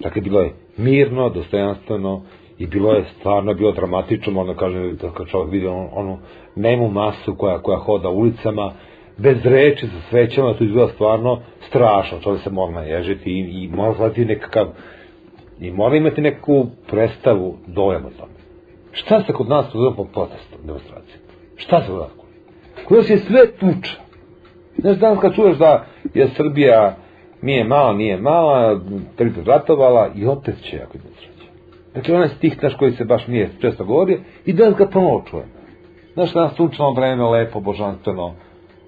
Dakle, 0.00 0.22
bilo 0.22 0.40
je 0.40 0.54
mirno, 0.76 1.30
dostojanstveno 1.30 2.22
i 2.58 2.66
bilo 2.66 2.92
je 2.92 3.04
stvarno 3.18 3.54
bilo 3.54 3.72
dramatično, 3.72 4.32
možda 4.32 4.54
kaže 4.54 4.92
da 4.92 5.10
kad 5.10 5.26
čovjek 5.26 5.52
vidi 5.52 5.66
onu, 5.66 5.88
onu 5.92 6.18
nemu 6.56 6.90
masu 6.90 7.34
koja, 7.34 7.58
koja 7.58 7.78
hoda 7.78 8.08
ulicama, 8.08 8.72
bez 9.16 9.36
reči 9.44 9.86
sa 9.86 10.00
svećama, 10.10 10.54
to 10.54 10.64
izgleda 10.64 10.92
stvarno 10.92 11.40
strašno, 11.68 12.18
čovjek 12.20 12.42
se 12.42 12.50
mora 12.50 12.72
naježiti 12.72 13.30
i, 13.30 13.64
i 13.64 13.68
mora 13.68 13.94
gledati 13.98 14.24
nekakav 14.24 14.66
i 15.60 15.70
mora 15.70 15.96
imati 15.96 16.20
neku 16.20 16.66
predstavu 16.90 17.56
dojam 17.66 18.04
o 18.06 18.10
tome. 18.10 18.32
Šta 18.92 19.22
se 19.22 19.32
kod 19.32 19.48
nas 19.48 19.66
pozove 19.72 19.96
po 19.96 20.04
protestu, 20.04 20.56
demonstraciji? 20.64 21.16
Šta 21.56 21.82
se 21.82 21.92
nas? 21.92 22.10
Kod 22.84 22.96
nas 22.96 23.10
je 23.10 23.18
sve 23.18 23.52
tuča. 23.52 24.00
Znaš, 24.78 24.96
danas 24.96 25.18
kad 25.18 25.34
čuješ 25.34 25.56
da 25.56 25.86
je 26.14 26.28
Srbija 26.36 26.96
nije 27.42 27.64
mala, 27.64 27.92
nije 27.92 28.16
mala, 28.16 28.80
tri 29.16 29.32
ratovala 29.46 30.08
i 30.14 30.26
opet 30.26 30.54
će 30.62 30.76
jako 30.76 30.98
demonstracija. 30.98 31.37
Dakle, 31.94 32.14
onaj 32.14 32.28
stih 32.28 32.62
naš 32.62 32.74
koji 32.74 32.92
se 32.92 33.04
baš 33.04 33.26
nije 33.26 33.50
često 33.60 33.84
govorio 33.84 34.18
i 34.46 34.52
danas 34.52 34.74
ga 34.74 34.86
ponovo 34.86 35.24
čujem. 35.30 35.48
Znaš, 36.14 36.32
danas 36.32 36.56
sunčano 36.56 36.92
vreme, 36.92 37.24
lepo, 37.24 37.60
božanstveno. 37.60 38.34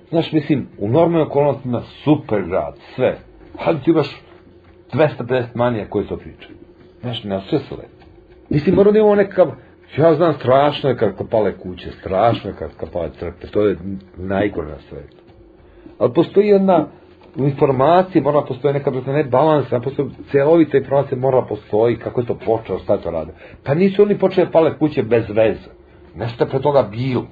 Znaš, 0.08 0.32
mislim, 0.32 0.68
u 0.78 0.88
normalnim 0.88 1.26
okolnostima 1.26 1.82
super 2.04 2.42
grad, 2.48 2.74
sve. 2.94 3.18
Ali 3.58 3.80
ti 3.80 3.90
imaš 3.90 4.22
250 4.92 5.44
manija 5.54 5.86
koji 5.88 6.06
to 6.06 6.16
pričaju. 6.16 6.56
Znaš, 7.00 7.24
ne, 7.24 7.40
sve 7.48 7.58
su 7.58 7.74
lepo. 7.74 8.04
Mislim, 8.48 8.74
moramo 8.74 8.92
da 8.92 8.98
imamo 8.98 9.14
nekakav, 9.14 9.50
ja 9.98 10.14
znam, 10.14 10.34
strašno 10.34 10.88
je 10.90 10.96
kad 10.96 11.16
kapale 11.16 11.58
kuće, 11.58 11.90
strašno 11.90 12.50
je 12.50 12.56
kad 12.56 12.76
kapale 12.76 13.10
crkve, 13.10 13.50
to 13.50 13.66
je 13.66 13.76
najgore 14.16 14.68
na 14.68 14.78
svetu. 14.88 15.16
Ali 15.98 16.12
postoji 16.14 16.48
jedna 16.48 16.88
u 17.36 17.44
informaciji 17.44 18.22
mora 18.22 18.42
postoji 18.42 18.74
neka 18.74 18.90
ne 18.90 19.24
balans, 19.24 19.70
ne 19.70 19.80
postoji 19.80 20.08
celovita 20.30 20.78
informacija 20.78 21.18
mora 21.18 21.42
postoji 21.42 21.96
kako 21.96 22.20
je 22.20 22.26
to 22.26 22.34
počeo, 22.34 22.78
šta 22.78 22.96
to 22.96 23.10
rade. 23.10 23.32
Pa 23.64 23.74
nisu 23.74 24.02
oni 24.02 24.18
počeli 24.18 24.46
da 24.46 24.52
pale 24.52 24.78
kuće 24.78 25.02
bez 25.02 25.24
veze. 25.28 25.70
Nešto 26.16 26.44
je 26.44 26.50
pre 26.50 26.60
toga 26.60 26.82
bilo. 26.82 27.26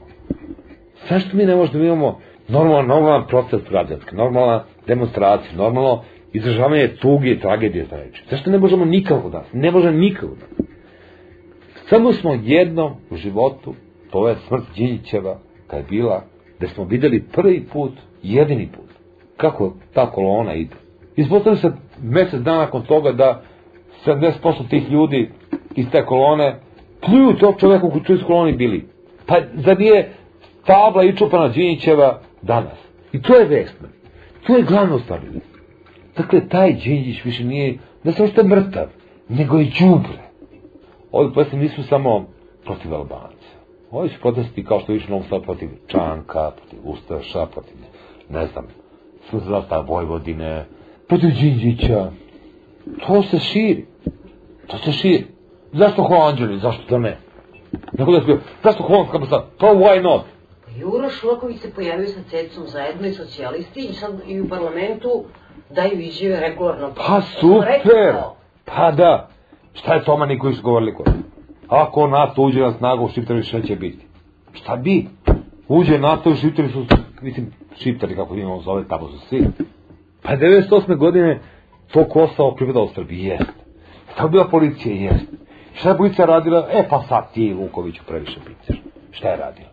Zašto 1.08 1.36
mi 1.36 1.44
ne 1.44 1.56
možemo 1.56 1.78
da 1.78 1.84
imamo 1.84 2.18
normalan, 2.48 2.86
normalan 2.86 3.26
proces 3.26 3.60
građanski, 3.70 4.16
normalna 4.16 4.64
demonstracija, 4.86 5.56
normalno 5.56 6.02
izražavanje 6.32 6.88
tuge 6.88 7.30
i 7.30 7.40
tragedije 7.40 7.84
za 7.90 7.96
reči. 7.96 8.24
Zašto 8.30 8.50
ne 8.50 8.58
možemo 8.58 8.84
nikako 8.84 9.30
da? 9.30 9.44
Ne 9.52 9.70
može 9.70 9.92
nikako 9.92 10.34
da. 10.34 10.64
Samo 11.88 12.12
smo 12.12 12.38
jednom 12.42 12.92
u 13.10 13.16
životu, 13.16 13.74
to 14.10 14.28
je 14.28 14.36
smrt 14.48 14.64
Đinjićeva, 14.76 15.38
kad 15.66 15.78
je 15.78 15.86
bila, 15.90 16.22
da 16.60 16.68
smo 16.68 16.84
videli 16.84 17.24
prvi 17.32 17.66
put, 17.72 17.92
jedini 18.22 18.68
put, 18.76 18.87
kako 19.38 19.72
ta 19.94 20.10
kolona 20.10 20.54
ide. 20.54 20.76
Ispostavili 21.16 21.60
se 21.60 21.72
mesec 22.02 22.40
dana 22.40 22.58
nakon 22.58 22.82
toga 22.82 23.12
da 23.12 23.42
70% 24.06 24.68
tih 24.70 24.90
ljudi 24.90 25.30
iz 25.76 25.86
te 25.92 26.04
kolone 26.06 26.60
pljuju 27.06 27.36
tog 27.36 27.54
čoveka 27.60 27.90
koji 27.90 28.04
su 28.06 28.14
iz 28.14 28.22
koloni 28.26 28.52
bili. 28.52 28.88
Pa 29.26 29.36
za 29.54 29.74
nije 29.74 30.12
tabla 30.66 31.04
i 31.04 31.16
čupana 31.16 31.48
Đinjićeva 31.48 32.20
danas. 32.42 32.78
I 33.12 33.22
to 33.22 33.36
je 33.36 33.44
vest. 33.44 33.74
To 34.46 34.56
je 34.56 34.62
glavno 34.62 34.98
stvar. 34.98 35.20
Dakle, 36.16 36.48
taj 36.48 36.72
Đinđić 36.72 37.24
više 37.24 37.44
nije, 37.44 37.78
da 38.04 38.12
se 38.12 38.24
ošte 38.24 38.42
mrtav, 38.42 38.86
nego 39.28 39.58
je 39.58 39.66
džubre. 39.66 40.18
Ovi 41.12 41.32
protesti 41.32 41.56
nisu 41.56 41.82
samo 41.82 42.26
protiv 42.64 42.94
Albanca. 42.94 43.48
Ovi 43.90 44.08
su 44.08 44.20
protesti 44.20 44.64
kao 44.64 44.80
što 44.80 44.92
više 44.92 45.06
mnogo 45.08 45.40
protiv 45.40 45.68
Čanka, 45.86 46.50
protiv 46.50 46.78
Ustaša, 46.84 47.46
protiv, 47.46 47.76
ne 48.28 48.46
znam, 48.46 48.64
Suzlata 49.30 49.78
Vojvodine, 49.78 50.64
protiv 51.08 51.30
Đinđića. 51.40 52.10
To 53.06 53.22
se 53.22 53.38
širi. 53.38 53.86
To 54.66 54.78
se 54.78 54.92
širi. 54.92 55.26
Zašto 55.72 56.02
Hoanđeli? 56.02 56.58
Zašto 56.58 56.82
da 56.90 56.98
ne? 56.98 57.18
Neko 57.92 58.10
da 58.10 58.32
je 58.32 58.38
zašto 58.62 58.82
Hoanđeli? 58.82 59.26
Pa 59.58 59.66
why 59.66 60.02
not? 60.02 60.22
Juro 60.76 61.10
Šloković 61.10 61.60
se 61.60 61.74
pojavio 61.74 62.06
sa 62.06 62.20
Cecom 62.30 62.64
zajedno 62.66 63.06
i 63.06 63.12
socijalisti 63.12 63.80
i 63.80 63.92
sad 63.92 64.20
i 64.26 64.40
u 64.40 64.48
parlamentu 64.48 65.24
daju 65.70 66.00
izjave 66.00 66.40
regularno. 66.40 66.90
Pa 66.96 67.20
super! 67.20 68.14
Pa 68.64 68.90
da. 68.90 69.28
Šta 69.74 69.94
je 69.94 70.04
Toma 70.04 70.26
Nikolić 70.26 70.60
govorili 70.60 70.94
kod? 70.94 71.06
Ako 71.68 72.06
NATO 72.06 72.42
uđe 72.42 72.60
na 72.60 72.72
snagu, 72.72 73.08
Šiptari 73.08 73.42
šta 73.42 73.62
će 73.62 73.76
biti? 73.76 74.06
Šta 74.52 74.76
bi? 74.76 75.06
Uđe 75.68 75.98
NATO 75.98 76.30
i 76.30 76.36
Šiptari 76.36 76.68
su, 76.68 76.84
mislim, 77.22 77.52
Šiptari, 77.78 78.16
kako 78.16 78.34
imamo 78.34 78.60
zove, 78.60 78.88
tamo 78.88 79.08
su 79.08 79.18
svi. 79.18 79.46
Pa 80.22 80.36
98. 80.36 80.96
godine 80.96 81.40
to 81.92 82.04
Kosovo 82.04 82.54
pripadalo 82.54 82.88
Srbiji, 82.94 83.24
jest. 83.24 83.52
Šta 84.12 84.22
je 84.22 84.28
bila 84.28 84.48
policija, 84.48 84.94
jest. 84.94 85.26
Šta 85.74 85.88
je 85.88 85.96
policija 85.96 86.26
radila? 86.26 86.68
E 86.72 86.88
pa 86.90 87.02
sad 87.02 87.32
ti, 87.32 87.52
Vukoviću, 87.52 88.02
previše 88.06 88.40
picaš. 88.46 88.82
Šta 89.10 89.28
je 89.28 89.36
radila? 89.36 89.68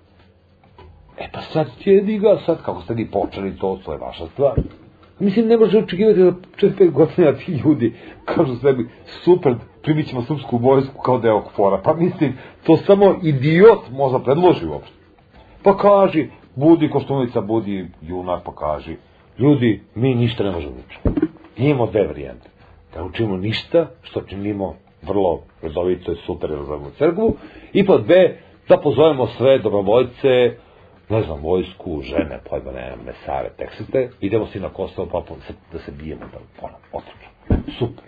E 1.18 1.30
pa 1.32 1.42
sad 1.42 1.68
sjedi 1.84 2.20
ga, 2.20 2.38
sad 2.46 2.64
kako 2.64 2.82
ste 2.82 2.94
vi 2.94 3.12
počeli 3.12 3.58
to, 3.58 3.80
to 3.86 3.92
je 3.92 3.98
vaša 3.98 4.28
stvar. 4.28 4.54
Mislim, 5.20 5.48
ne 5.48 5.58
može 5.58 5.78
očekivati 5.78 6.20
da 6.20 6.32
4-5 6.32 6.92
godina 6.92 7.34
ti 7.34 7.52
ljudi 7.52 7.94
kažu 8.26 8.56
sebi, 8.56 8.90
super, 9.06 9.56
primit 9.82 10.08
ćemo 10.08 10.22
srpsku 10.22 10.58
vojsku 10.58 11.02
kao 11.02 11.20
deo 11.20 11.42
kvora. 11.42 11.82
Pa 11.84 11.94
mislim, 11.94 12.38
to 12.64 12.78
samo 12.78 13.16
idiot 13.24 13.80
možda 13.92 14.20
predloži 14.20 14.66
uopšte. 14.66 14.96
Pa 15.64 15.78
kaži, 15.78 16.30
budi 16.56 16.90
Koštunica, 16.90 17.42
budi 17.42 17.88
junak, 18.02 18.44
pa 18.44 18.56
kaži, 18.56 18.98
ljudi, 19.40 19.82
mi 19.96 20.16
ništa 20.16 20.44
ne 20.44 20.52
možemo 20.52 20.76
učiti. 20.88 21.10
Imamo 21.58 21.86
dve 21.86 22.08
varijante. 22.08 22.50
Da 22.94 23.04
učimo 23.04 23.38
ništa, 23.38 23.88
što 24.02 24.22
činimo 24.22 24.76
vrlo 25.02 25.42
redovito 25.62 26.12
i 26.12 26.16
super 26.26 26.50
za 26.50 26.80
crkvu, 26.98 27.36
i 27.74 27.86
pod 27.86 28.04
dve, 28.04 28.38
da 28.70 28.78
pozovemo 28.78 29.28
sve 29.28 29.60
dobrovoljce, 29.60 30.58
ne 31.10 31.22
znam, 31.22 31.42
vojsku, 31.42 32.02
žene, 32.02 32.40
pojma, 32.50 32.72
ne 32.72 32.96
mesare, 33.06 33.50
teksite, 33.58 34.10
idemo 34.22 34.46
svi 34.46 34.60
na 34.60 34.70
Kosovo, 34.70 35.08
pa 35.12 35.22
da 35.72 35.80
se 35.80 35.92
bijemo, 35.92 36.22
da, 36.22 36.40
ono, 36.62 36.76
otrčno. 36.92 37.28
Super. 37.80 38.04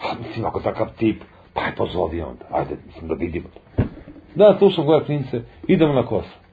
A, 0.00 0.14
mislim, 0.26 0.44
ako 0.44 0.60
takav 0.60 0.88
tip, 0.96 1.22
pa 1.54 1.60
je 1.60 1.74
pozovi 1.76 2.22
onda, 2.22 2.44
ajde, 2.50 2.76
mislim, 2.86 3.08
da 3.08 3.14
vidimo 3.14 3.48
to. 3.54 3.82
Da, 4.34 4.56
slušam 4.58 4.84
gledam 4.84 5.06
klince, 5.06 5.42
idemo 5.68 5.92
na 5.92 6.06
Kosovo. 6.06 6.43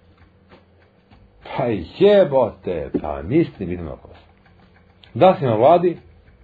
Pa 1.57 1.65
jebote, 1.99 2.89
pa 3.01 3.21
mislim, 3.21 3.71
idemo 3.71 3.89
na 3.89 3.95
Kosovo. 3.95 4.25
Da 5.13 5.35
si 5.39 5.45
na 5.45 5.55
vladi, 5.55 5.97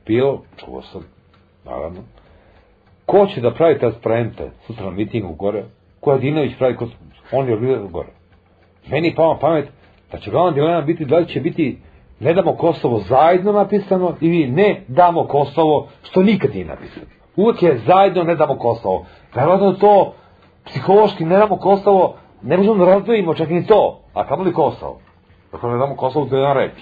bilo, 0.06 0.44
čuo 0.58 0.82
sam, 0.82 1.02
naravno, 1.66 2.02
ko 3.06 3.28
će 3.28 3.42
da 3.42 3.54
pravi 3.54 3.80
transparente 3.80 4.52
sutra 4.68 4.86
na 4.86 4.92
mitingu 4.92 5.34
gore, 5.34 5.64
ko 6.00 6.12
je 6.12 6.20
Dinović 6.20 6.58
pravi, 6.58 6.76
on 7.32 7.50
je 7.50 7.88
gore. 7.92 8.10
Meni 8.88 9.16
pao 9.16 9.38
pamet 9.40 9.70
da 10.12 10.18
će 10.18 10.32
glavna 10.32 10.52
dilema 10.52 10.82
biti 10.82 11.06
da 11.06 11.18
li 11.18 11.28
će 11.28 11.40
biti 11.40 11.78
ne 12.20 12.34
damo 12.34 12.56
Kosovo 12.56 13.00
zajedno 13.00 13.52
napisano 13.52 14.16
ili 14.22 14.48
ne 14.48 14.82
damo 14.88 15.28
Kosovo 15.28 15.88
što 16.04 16.24
nikad 16.24 16.52
nije 16.54 16.66
napisano. 16.66 17.06
Uvijek 17.36 17.64
je 17.64 17.82
zajedno 17.88 18.24
ne 18.24 18.36
damo 18.36 18.58
Kosovo. 18.58 19.06
Verovatno 19.36 19.74
to 19.74 20.14
psihološki 20.66 21.26
ne 21.26 21.38
damo 21.38 21.58
Kosovo, 21.58 22.16
ne 22.42 22.58
možemo 22.58 22.86
da 22.86 22.92
razdvojimo 22.92 23.34
čak 23.34 23.50
ni 23.50 23.68
to, 23.68 24.02
a 24.14 24.28
kamo 24.28 24.44
li 24.44 24.54
Kosovo? 24.54 25.00
Dakle, 25.52 25.72
ne 25.72 25.78
damo 25.78 25.96
Kosovo 25.96 26.26
to 26.26 26.36
je 26.36 26.42
jedan 26.42 26.58
reč. 26.58 26.74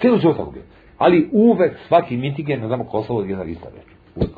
Cijelo 0.00 0.18
život 0.18 0.36
tako 0.36 0.50
bio. 0.50 0.62
Ali 0.98 1.28
uvek 1.32 1.76
svaki 1.88 2.16
miting 2.16 2.48
je 2.48 2.56
ne 2.56 2.68
damo 2.68 2.84
Kosovo 2.84 3.22
jedna 3.22 3.44
ista 3.44 3.68
reč. 3.76 3.86
Uvek. 4.16 4.30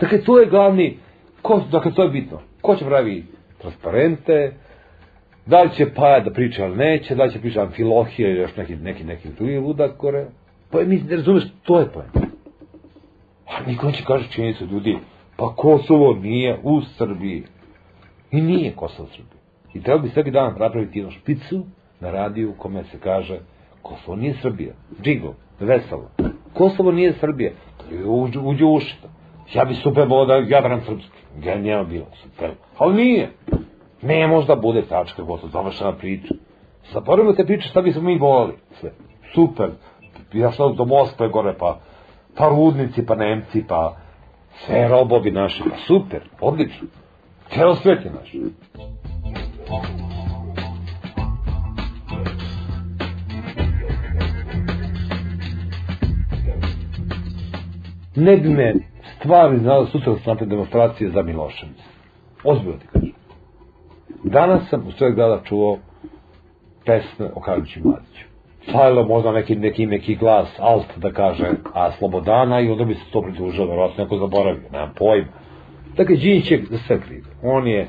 Dakle, 0.00 0.22
to 0.22 0.40
je 0.40 0.46
glavni, 0.46 0.98
ko, 1.42 1.60
dakle, 1.70 1.94
to 1.94 2.02
je 2.02 2.08
bitno. 2.08 2.38
Ko 2.60 2.76
će 2.76 2.84
pravi 2.84 3.24
transparente, 3.58 4.52
Da 5.46 5.62
li 5.62 5.70
će 5.76 5.86
Paja 5.94 6.20
da 6.20 6.30
priča, 6.30 6.64
ali 6.64 6.76
neće, 6.76 7.14
da 7.14 7.24
li 7.24 7.32
će 7.32 7.40
priča 7.40 7.62
Amfilohija 7.62 8.28
ili 8.28 8.38
još 8.38 8.56
neki, 8.56 8.76
neki, 8.76 9.04
neki 9.04 9.28
drugi 9.28 9.58
ludak 9.58 9.96
gore. 9.98 10.26
Pa 10.70 10.78
mi 10.82 10.96
ne 10.96 11.16
razumeš, 11.16 11.44
to 11.62 11.80
je 11.80 11.86
pojem. 11.86 12.10
A 13.46 13.66
niko 13.66 13.86
neće 13.86 14.04
kaže 14.04 14.28
činjenicu 14.30 14.66
ljudi, 14.66 14.98
pa 15.36 15.54
Kosovo 15.56 16.14
nije 16.14 16.58
u 16.62 16.80
Srbiji. 16.80 17.42
I 18.34 18.40
nije 18.40 18.76
Kosovo 18.76 19.08
u 19.08 19.12
Srbiji. 19.12 19.40
I 19.74 19.82
treba 19.82 19.98
bi 20.02 20.08
svaki 20.08 20.30
dan 20.30 20.54
napraviti 20.58 20.98
jednu 20.98 21.12
špicu, 21.12 21.64
na 22.00 22.10
radiju 22.10 22.50
u 22.50 22.54
kome 22.54 22.84
se 22.84 22.98
kaže 22.98 23.38
Kosovo 23.82 24.16
nije 24.16 24.34
Srbija. 24.42 24.72
Džingl, 25.02 25.28
veselo. 25.60 26.10
Kosovo 26.54 26.92
nije 26.92 27.12
Srbija. 27.12 27.52
Uđu 28.06 28.40
u 28.40 28.74
uši. 28.74 28.96
Ja 29.54 29.64
bi 29.64 29.74
super 29.74 30.08
volao 30.08 30.26
da 30.26 30.34
Jadran 30.34 30.80
srpski. 30.80 31.18
Genijalno 31.36 31.84
bilo, 31.84 32.06
super. 32.22 32.50
Ali 32.78 32.94
nije. 32.94 33.30
Ne 34.02 34.26
možda 34.26 34.56
bude 34.56 34.82
tačka, 34.82 35.22
gotovo, 35.22 35.52
završena 35.52 35.92
priča. 35.92 36.34
Zaboravimo 36.92 37.32
te 37.32 37.44
priče 37.44 37.68
šta 37.68 37.82
bismo 37.82 38.02
mi 38.02 38.18
volali. 38.18 38.52
Sve. 38.80 38.90
Super. 39.34 39.70
Ja 40.32 40.52
sam 40.52 40.76
do 40.76 40.84
Moskve 40.84 41.28
gore, 41.28 41.54
pa, 41.58 41.80
pa 42.36 42.48
rudnici, 42.48 43.06
pa 43.06 43.14
Nemci, 43.14 43.64
pa 43.68 43.96
sve 44.66 44.88
robovi 44.88 45.30
naši, 45.30 45.62
pa 45.70 45.76
super, 45.86 46.20
odlično. 46.40 46.88
Ceo 47.48 47.74
svet 47.74 48.04
je 48.04 48.10
naš. 48.10 48.32
Ne 58.16 58.36
bi 58.36 58.48
me 58.48 58.74
stvari 59.18 59.58
znala 59.58 59.86
sutra 59.86 60.14
sam 60.24 60.36
te 60.36 60.46
demonstracije 60.46 61.10
za 61.10 61.22
Milošević. 61.22 61.78
Ozbiljno 62.44 62.78
ti 62.78 62.86
kažem. 62.92 63.12
Danas 64.24 64.68
sam 64.70 64.86
u 64.88 64.92
svojeg 64.92 65.14
grada 65.14 65.40
čuo 65.44 65.78
pesme 66.86 67.30
o 67.34 67.40
Karadžiću 67.40 67.80
i 67.80 67.82
Mladiću. 67.82 68.24
Falilo 68.72 69.04
možda 69.04 69.32
neki, 69.32 69.56
neki, 69.56 69.86
neki 69.86 70.14
glas 70.14 70.48
alt 70.58 70.86
da 70.96 71.12
kaže 71.12 71.50
a 71.74 71.92
Slobodana 71.92 72.60
i 72.60 72.70
onda 72.70 72.84
bi 72.84 72.94
se 72.94 73.00
to 73.12 73.22
pritužao, 73.22 73.66
verovatno 73.66 74.04
neko 74.04 74.16
zaboravio, 74.16 74.62
nemam 74.72 74.92
pojma. 74.98 75.43
Dakle, 75.96 76.16
Đinjić 76.16 76.50
je 76.50 76.64
za 76.70 76.78
sve 76.78 77.00
kriv. 77.00 77.24
On 77.42 77.66
je 77.66 77.88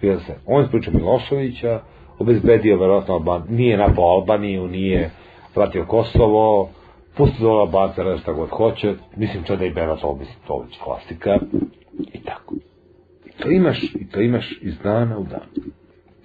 kriv 0.00 0.18
sve. 0.26 0.34
On 0.46 0.62
je 0.62 0.68
spričao 0.68 0.94
Miloševića, 0.94 1.80
obezbedio 2.18 2.78
verovatno 2.78 3.14
Alban, 3.14 3.42
nije 3.48 3.76
napao 3.76 4.04
Albaniju, 4.04 4.68
nije 4.68 5.10
vratio 5.54 5.84
Kosovo, 5.84 6.70
pustio 7.16 7.46
do 7.46 7.50
Albance, 7.50 8.02
radi 8.02 8.20
šta 8.20 8.32
god 8.32 8.48
hoće, 8.48 8.94
mislim 9.16 9.44
čak 9.44 9.58
da 9.58 9.68
Bena 9.74 9.96
to, 9.96 10.18
već 10.60 10.78
klasika, 10.84 11.38
i 12.12 12.20
tako. 12.24 12.54
I 13.26 13.30
to 13.42 13.50
imaš, 13.50 13.82
i 13.82 14.08
to 14.12 14.20
imaš 14.20 14.58
iz 14.62 14.78
dana 14.78 15.18
u 15.18 15.24
dan. 15.24 15.46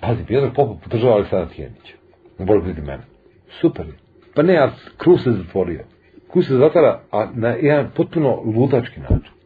Pazi, 0.02 0.26
Pjetar 0.28 0.50
Popov 0.56 0.76
podržava 0.84 1.14
Aleksandra 1.14 1.50
Tijenića, 1.56 1.94
u 2.40 2.46
borbi 2.46 2.64
protiv 2.64 2.84
mene. 2.84 3.04
Super 3.62 3.86
je. 3.86 3.94
Pa 4.36 4.42
ne, 4.42 4.58
a 4.58 4.72
Krus 4.98 5.24
se 5.24 5.32
zatvorio. 5.32 5.84
Krus 6.32 6.48
se 6.48 6.56
zatvara, 6.56 7.02
a 7.12 7.28
na 7.34 7.50
jedan 7.50 7.90
potpuno 7.96 8.42
ludački 8.46 9.00
način. 9.00 9.41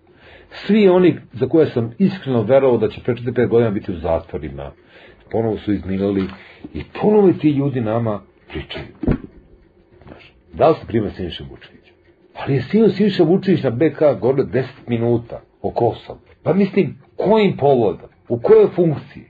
Svi 0.52 0.90
oni 0.90 1.18
za 1.34 1.48
koje 1.48 1.66
sam 1.66 1.92
iskreno 1.98 2.42
verovao 2.42 2.78
da 2.78 2.88
će 2.88 3.02
pre 3.04 3.14
45 3.14 3.48
godina 3.48 3.72
biti 3.72 3.92
u 3.92 4.00
zatvorima, 4.00 4.72
ponovo 5.32 5.58
su 5.58 5.74
izmilali 5.74 6.28
i 6.74 6.84
ponovo 7.02 7.34
ti 7.34 7.50
ljudi 7.50 7.82
nama 7.82 8.22
pričaju. 8.48 8.86
Znaš, 10.08 10.34
da 10.54 10.70
li 10.70 10.76
se 10.76 10.88
prima 10.88 11.10
Siniša 11.10 11.44
Vučević? 11.50 11.92
Ali 12.34 12.54
je 12.54 12.62
sino 12.62 12.90
Siniša 12.90 13.24
Vučević 13.24 13.64
na 13.64 13.70
BK 13.70 14.00
gore 14.22 14.44
10 14.44 14.66
minuta 14.88 15.42
o 15.62 15.72
Kosovu. 15.72 16.20
Pa 16.44 16.54
mislim, 16.54 16.98
kojim 17.16 17.58
povodom? 17.58 18.10
U 18.30 18.40
kojoj 18.40 18.68
funkciji? 18.68 19.26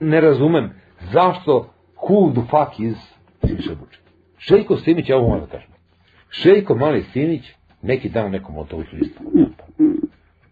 Ne 0.00 0.20
razumem 0.20 0.70
zašto 1.12 1.70
who 1.96 2.32
the 2.32 2.42
fuck 2.50 2.80
is 2.80 2.96
Siniša 3.46 3.70
Vučević. 3.70 4.04
Šejko 4.38 4.76
Simić, 4.76 5.08
ja 5.08 5.16
ovo 5.16 5.28
moram 5.28 5.44
da 5.44 5.50
kažem. 5.50 5.70
Šejko 6.30 6.74
Mali 6.74 7.02
Simić, 7.02 7.52
neki 7.82 8.08
dan 8.08 8.30
nekom 8.30 8.56
od 8.58 8.72
ovih 8.72 8.92
lista. 8.92 9.20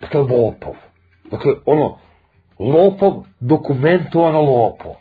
Dakle, 0.02 0.20
lopov. 0.20 0.74
Dakle, 1.30 1.52
ono, 1.66 1.98
lopov, 2.58 3.24
dokumentovano 3.40 4.40
lopov. 4.42 4.92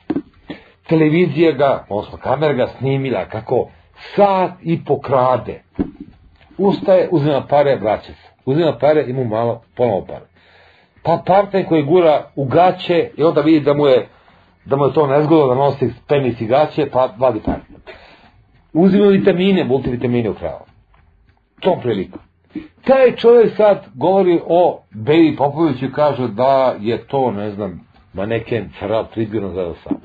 Televizija 0.87 1.51
ga, 1.51 1.85
odnosno 1.89 2.17
kamera 2.17 2.53
ga 2.53 2.67
snimila 2.67 3.25
kako 3.25 3.69
sat 4.15 4.51
i 4.61 4.85
pokrade. 4.85 5.63
Ustaje, 6.57 7.09
uzima 7.11 7.45
pare, 7.49 7.75
vraća 7.75 8.13
se. 8.13 8.29
Uzima 8.45 8.77
pare 8.77 9.05
i 9.07 9.13
mu 9.13 9.25
malo, 9.25 9.61
ponovo 9.75 10.05
pare. 10.05 10.25
Pa 11.03 11.23
partner 11.25 11.67
koji 11.67 11.83
gura 11.83 12.31
u 12.35 12.45
gaće 12.45 13.09
i 13.17 13.23
onda 13.23 13.41
vidi 13.41 13.59
da 13.59 13.73
mu 13.73 13.87
je 13.87 14.07
da 14.65 14.75
mu 14.75 14.85
je 14.85 14.93
to 14.93 15.07
nezgodno 15.07 15.47
da 15.47 15.55
nosi 15.55 15.93
penis 16.07 16.41
i 16.41 16.45
gaće, 16.45 16.89
pa 16.89 17.13
vadi 17.17 17.39
pare. 17.45 17.61
Uzima 18.73 19.07
vitamine, 19.07 19.63
multivitamine 19.63 20.29
u 20.29 20.33
kravu. 20.33 20.65
Tom 21.59 21.81
prilikom. 21.81 22.19
Taj 22.83 23.15
čovjek 23.15 23.55
sad 23.55 23.85
govori 23.93 24.39
o 24.47 24.81
Beji 24.91 25.35
Popoviću 25.35 25.85
i 25.85 25.91
kaže 25.91 26.27
da 26.27 26.75
je 26.79 27.07
to, 27.07 27.31
ne 27.31 27.51
znam, 27.51 27.87
maneken 28.13 28.69
Feral 28.79 29.05
Tribuna 29.13 29.49
za 29.49 29.73
sam. 29.83 29.97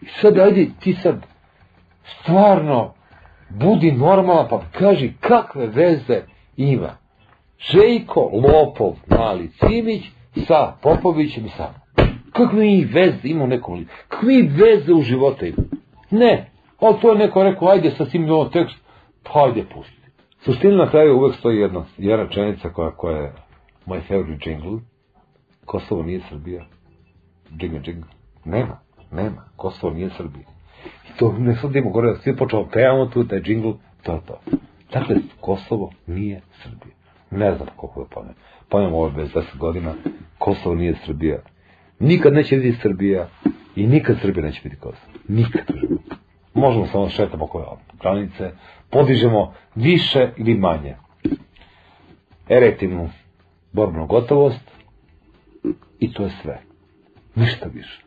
I 0.00 0.06
sad 0.06 0.38
ajde 0.38 0.66
ti 0.80 0.92
sad 0.92 1.26
stvarno 2.04 2.94
budi 3.48 3.92
normalan 3.92 4.46
pa 4.50 4.60
kaži 4.72 5.12
kakve 5.20 5.66
veze 5.66 6.22
ima 6.56 6.96
Žejko 7.72 8.30
Lopov 8.32 8.96
mali 9.06 9.50
Cimić 9.50 10.04
sa 10.46 10.72
Popovićem 10.82 11.46
i 11.46 11.48
sa 11.48 11.68
kakve 12.32 12.58
mi 12.58 12.84
veze 12.84 13.18
ima 13.28 13.46
nekom 13.46 13.78
liku? 13.78 13.92
Kakve 14.08 14.28
mi 14.28 14.42
veze 14.42 14.92
u 14.92 15.02
životu 15.02 15.46
ima? 15.46 15.62
Ne, 16.10 16.50
ali 16.80 17.00
to 17.00 17.12
je 17.12 17.18
neko 17.18 17.42
rekao 17.42 17.68
ajde 17.68 17.90
sa 17.90 18.04
svim 18.04 18.26
novom 18.26 18.50
tekst 18.50 18.76
pa 19.22 19.44
ajde 19.44 19.64
pusti 19.74 19.99
Suština 20.44 20.76
na 20.76 20.90
kraju 20.90 21.16
uvek 21.16 21.36
stoji 21.36 21.58
jedna, 21.58 21.84
jedna 21.98 22.22
rečenica 22.22 22.68
koja, 22.68 22.90
koja 22.90 23.16
je 23.16 23.32
moj 23.86 24.00
favorite 24.00 24.50
jingle. 24.50 24.80
Kosovo 25.64 26.02
nije 26.02 26.20
Srbija. 26.28 26.64
Džinga, 27.58 27.80
džinga. 27.80 28.06
Nema, 28.44 28.80
nema. 29.10 29.44
Kosovo 29.56 29.94
nije 29.94 30.10
Srbija. 30.16 30.44
I 30.84 31.18
to 31.18 31.34
ne 31.38 31.56
sudimo 31.56 31.90
gore, 31.90 32.16
svi 32.22 32.36
počeo 32.36 32.68
pevamo 32.72 33.06
tu 33.06 33.24
taj 33.24 33.40
jingle, 33.46 33.72
to 34.02 34.12
je 34.12 34.20
to. 34.26 34.40
Dakle, 34.92 35.16
Kosovo 35.40 35.90
nije 36.06 36.40
Srbija. 36.62 36.94
Ne 37.30 37.54
znam 37.54 37.68
koliko 37.76 38.00
je 38.00 38.06
ponem. 38.10 38.34
Ponem 38.68 38.94
ovo 38.94 39.10
bez 39.10 39.28
10 39.32 39.58
godina. 39.58 39.94
Kosovo 40.38 40.74
nije 40.74 40.94
Srbija. 41.06 41.38
Nikad 41.98 42.32
neće 42.32 42.56
biti 42.56 42.78
Srbija 42.82 43.28
i 43.76 43.86
nikad 43.86 44.16
Srbija 44.22 44.46
neće 44.46 44.60
biti 44.64 44.76
Kosovo. 44.76 45.12
Nikad. 45.28 45.66
Možemo 46.54 46.86
samo 46.86 47.04
da 47.04 47.10
šetamo 47.10 47.44
oko 47.44 47.78
granice, 48.00 48.50
podižemo 48.90 49.54
više 49.74 50.30
ili 50.36 50.54
manje 50.54 50.96
erektivnu 52.48 53.10
borbnu 53.72 54.06
gotovost 54.06 54.70
i 55.98 56.12
to 56.12 56.22
je 56.22 56.30
sve. 56.42 56.60
Ništa 57.34 57.68
više. 57.74 58.04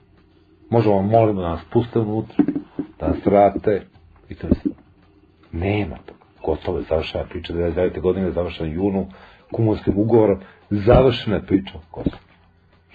Možemo 0.70 1.02
molimo 1.02 1.42
da 1.42 1.50
nas 1.50 1.62
puste 1.74 2.00
unutra, 2.00 2.44
da 3.00 3.08
nas 3.08 3.26
vrate 3.26 3.82
i 4.30 4.36
to 4.36 4.48
je 4.48 4.54
sve. 4.62 4.72
Nema 5.52 5.96
toga. 6.06 6.20
Gotovo 6.46 6.78
je 6.78 6.86
završena 6.90 7.24
priča, 7.24 7.54
99. 7.54 8.02
godine 8.02 8.32
završena 8.32 8.70
junu, 8.70 9.08
kumunskim 9.52 9.94
ugovorom, 9.98 10.40
završena 10.70 11.36
je 11.36 11.46
priča 11.46 11.78
o 11.78 11.82
Kosovo. 11.92 12.18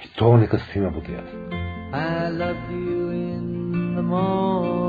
I 0.05 0.09
to 0.16 0.36
neka 0.36 0.59
svima 0.59 0.90
bude 0.90 1.12
jasno. 1.12 1.39
I 1.93 2.31
love 2.32 2.60
you 2.70 3.12
in 3.12 3.94
the 3.94 4.02
morning, 4.02 4.88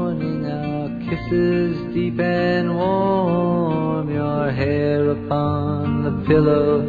kisses 1.10 1.94
deep 1.94 2.20
and 2.20 2.76
warm, 2.76 4.14
your 4.14 4.52
hair 4.52 5.10
upon 5.10 6.04
the 6.04 6.28
pillow 6.28 6.82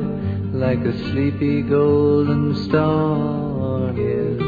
like 0.53 0.81
a 0.81 0.97
sleepy 1.11 1.63
golden 1.63 2.55
storm. 2.65 3.97
Yes, 3.97 4.41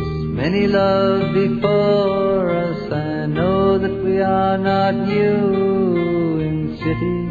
many 0.42 0.66
love 0.66 1.32
before 1.32 2.50
us, 2.50 2.92
I 2.92 3.26
know 3.26 3.78
that 3.78 4.04
we 4.04 4.20
are 4.20 4.58
not 4.58 4.94
new 4.94 6.40
in 6.40 6.76
city 6.76 7.22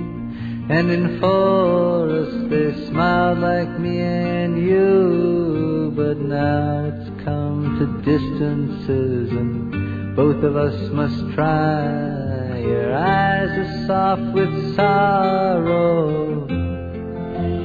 and 0.74 0.90
in 0.90 1.20
forest 1.20 2.50
they 2.50 2.88
smiled 2.88 3.40
like 3.40 3.80
me 3.80 4.00
and 4.00 4.58
you, 4.58 5.94
but 5.96 6.18
now 6.18 6.86
it's 6.86 7.24
come 7.24 7.78
to 7.78 7.86
distances 8.02 9.32
and 9.32 10.16
both 10.16 10.44
of 10.44 10.56
us 10.56 10.92
must 10.92 11.36
try. 11.36 12.21
Your 12.62 12.96
eyes 12.96 13.50
are 13.58 13.88
soft 13.88 14.34
with 14.34 14.76
sorrow. 14.76 16.48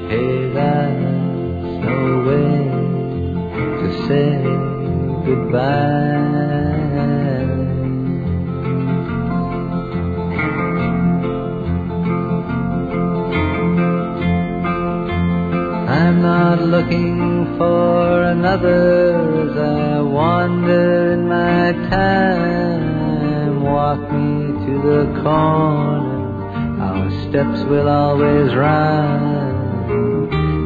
Hey, 0.08 0.52
that's 0.54 1.84
no 1.84 1.98
way 2.26 2.50
to 3.80 3.88
say 4.08 4.30
goodbye. 5.26 6.16
I'm 15.88 16.22
not 16.22 16.62
looking 16.62 17.56
for 17.58 18.22
another 18.22 19.50
as 19.50 19.56
I 19.58 20.00
wander 20.00 21.12
in 21.12 21.28
my 21.28 21.72
time. 21.90 22.75
To 24.66 24.72
the 24.82 25.22
corner, 25.22 26.82
our 26.82 27.08
steps 27.28 27.62
will 27.70 27.88
always 27.88 28.52
rhyme. 28.52 29.52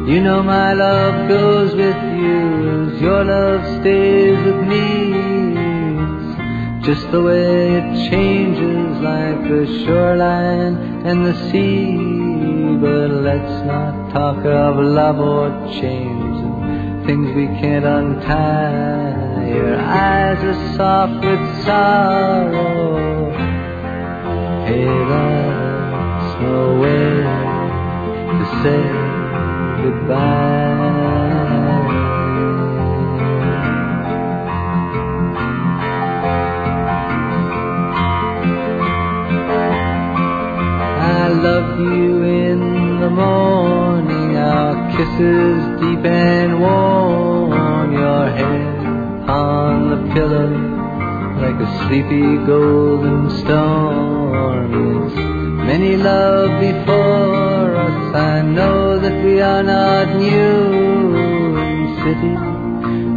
You 0.07 0.23
know 0.23 0.41
my 0.41 0.73
love 0.73 1.29
goes 1.29 1.75
with 1.75 1.95
you 1.95 2.93
as 2.95 2.99
your 2.99 3.23
love 3.23 3.63
stays 3.79 4.43
with 4.43 4.67
me. 4.67 5.13
It's 6.79 6.87
just 6.87 7.11
the 7.11 7.21
way 7.21 7.75
it 7.75 8.09
changes 8.09 8.99
like 9.01 9.43
the 9.47 9.67
shoreline 9.85 11.05
and 11.05 11.23
the 11.23 11.35
sea. 11.51 11.95
But 12.81 13.11
let's 13.21 13.65
not 13.67 14.09
talk 14.13 14.43
of 14.43 14.77
love 14.77 15.19
or 15.19 15.51
change 15.79 16.37
and 16.41 17.05
things 17.05 17.35
we 17.35 17.45
can't 17.61 17.85
untie. 17.85 19.47
Your 19.47 19.79
eyes 19.79 20.43
are 20.43 20.75
soft 20.75 21.23
with 21.23 21.65
sorrow. 21.65 22.80
That's 24.79 26.41
no 26.41 26.79
way 26.79 27.23
to 28.37 28.45
say 28.63 28.83
goodbye. 29.83 30.91
I 41.03 41.27
love 41.27 41.79
you 41.79 42.23
in 42.23 42.99
the 42.99 43.09
morning, 43.09 44.37
our 44.37 44.91
kisses 44.91 45.81
deep 45.81 46.05
and 46.05 46.61
warm, 46.61 47.91
your 47.91 48.29
head 48.29 49.29
on 49.29 49.89
the 49.89 50.13
pillow 50.13 50.71
like 51.41 51.59
a 51.59 51.87
sleepy 51.87 52.37
golden 52.45 53.29
storm. 53.39 54.10
Many 54.71 55.97
love 55.97 56.59
before 56.59 57.75
us, 57.75 58.15
I 58.15 58.41
know 58.41 58.99
that 58.99 59.23
we 59.23 59.41
are 59.41 59.63
not 59.63 60.15
new 60.15 61.31
in 62.11 62.51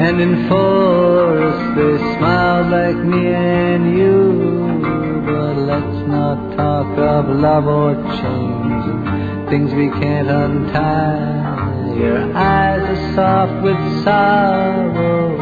and 0.01 0.21
in 0.21 0.49
forest 0.49 1.77
they 1.77 1.97
smiled 2.17 2.71
like 2.71 2.97
me 2.97 3.29
and 3.29 3.97
you, 3.97 5.23
but 5.25 5.57
let's 5.57 6.09
not 6.09 6.57
talk 6.57 6.99
of 6.99 7.29
love 7.29 7.67
or 7.67 7.95
change. 8.21 9.49
Things 9.51 9.73
we 9.73 9.89
can't 10.01 10.29
untie. 10.29 11.95
Your 11.97 12.37
eyes 12.37 12.83
are 12.83 13.15
soft 13.15 13.63
with 13.63 14.05
sorrow. 14.05 15.37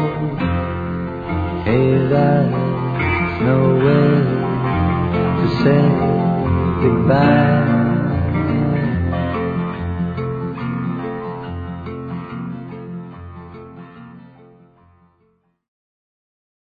Hey, 1.65 1.97
there's 2.07 3.41
no 3.41 3.59
way 3.83 4.32
Say 5.63 5.69
goodbye. 6.83 7.62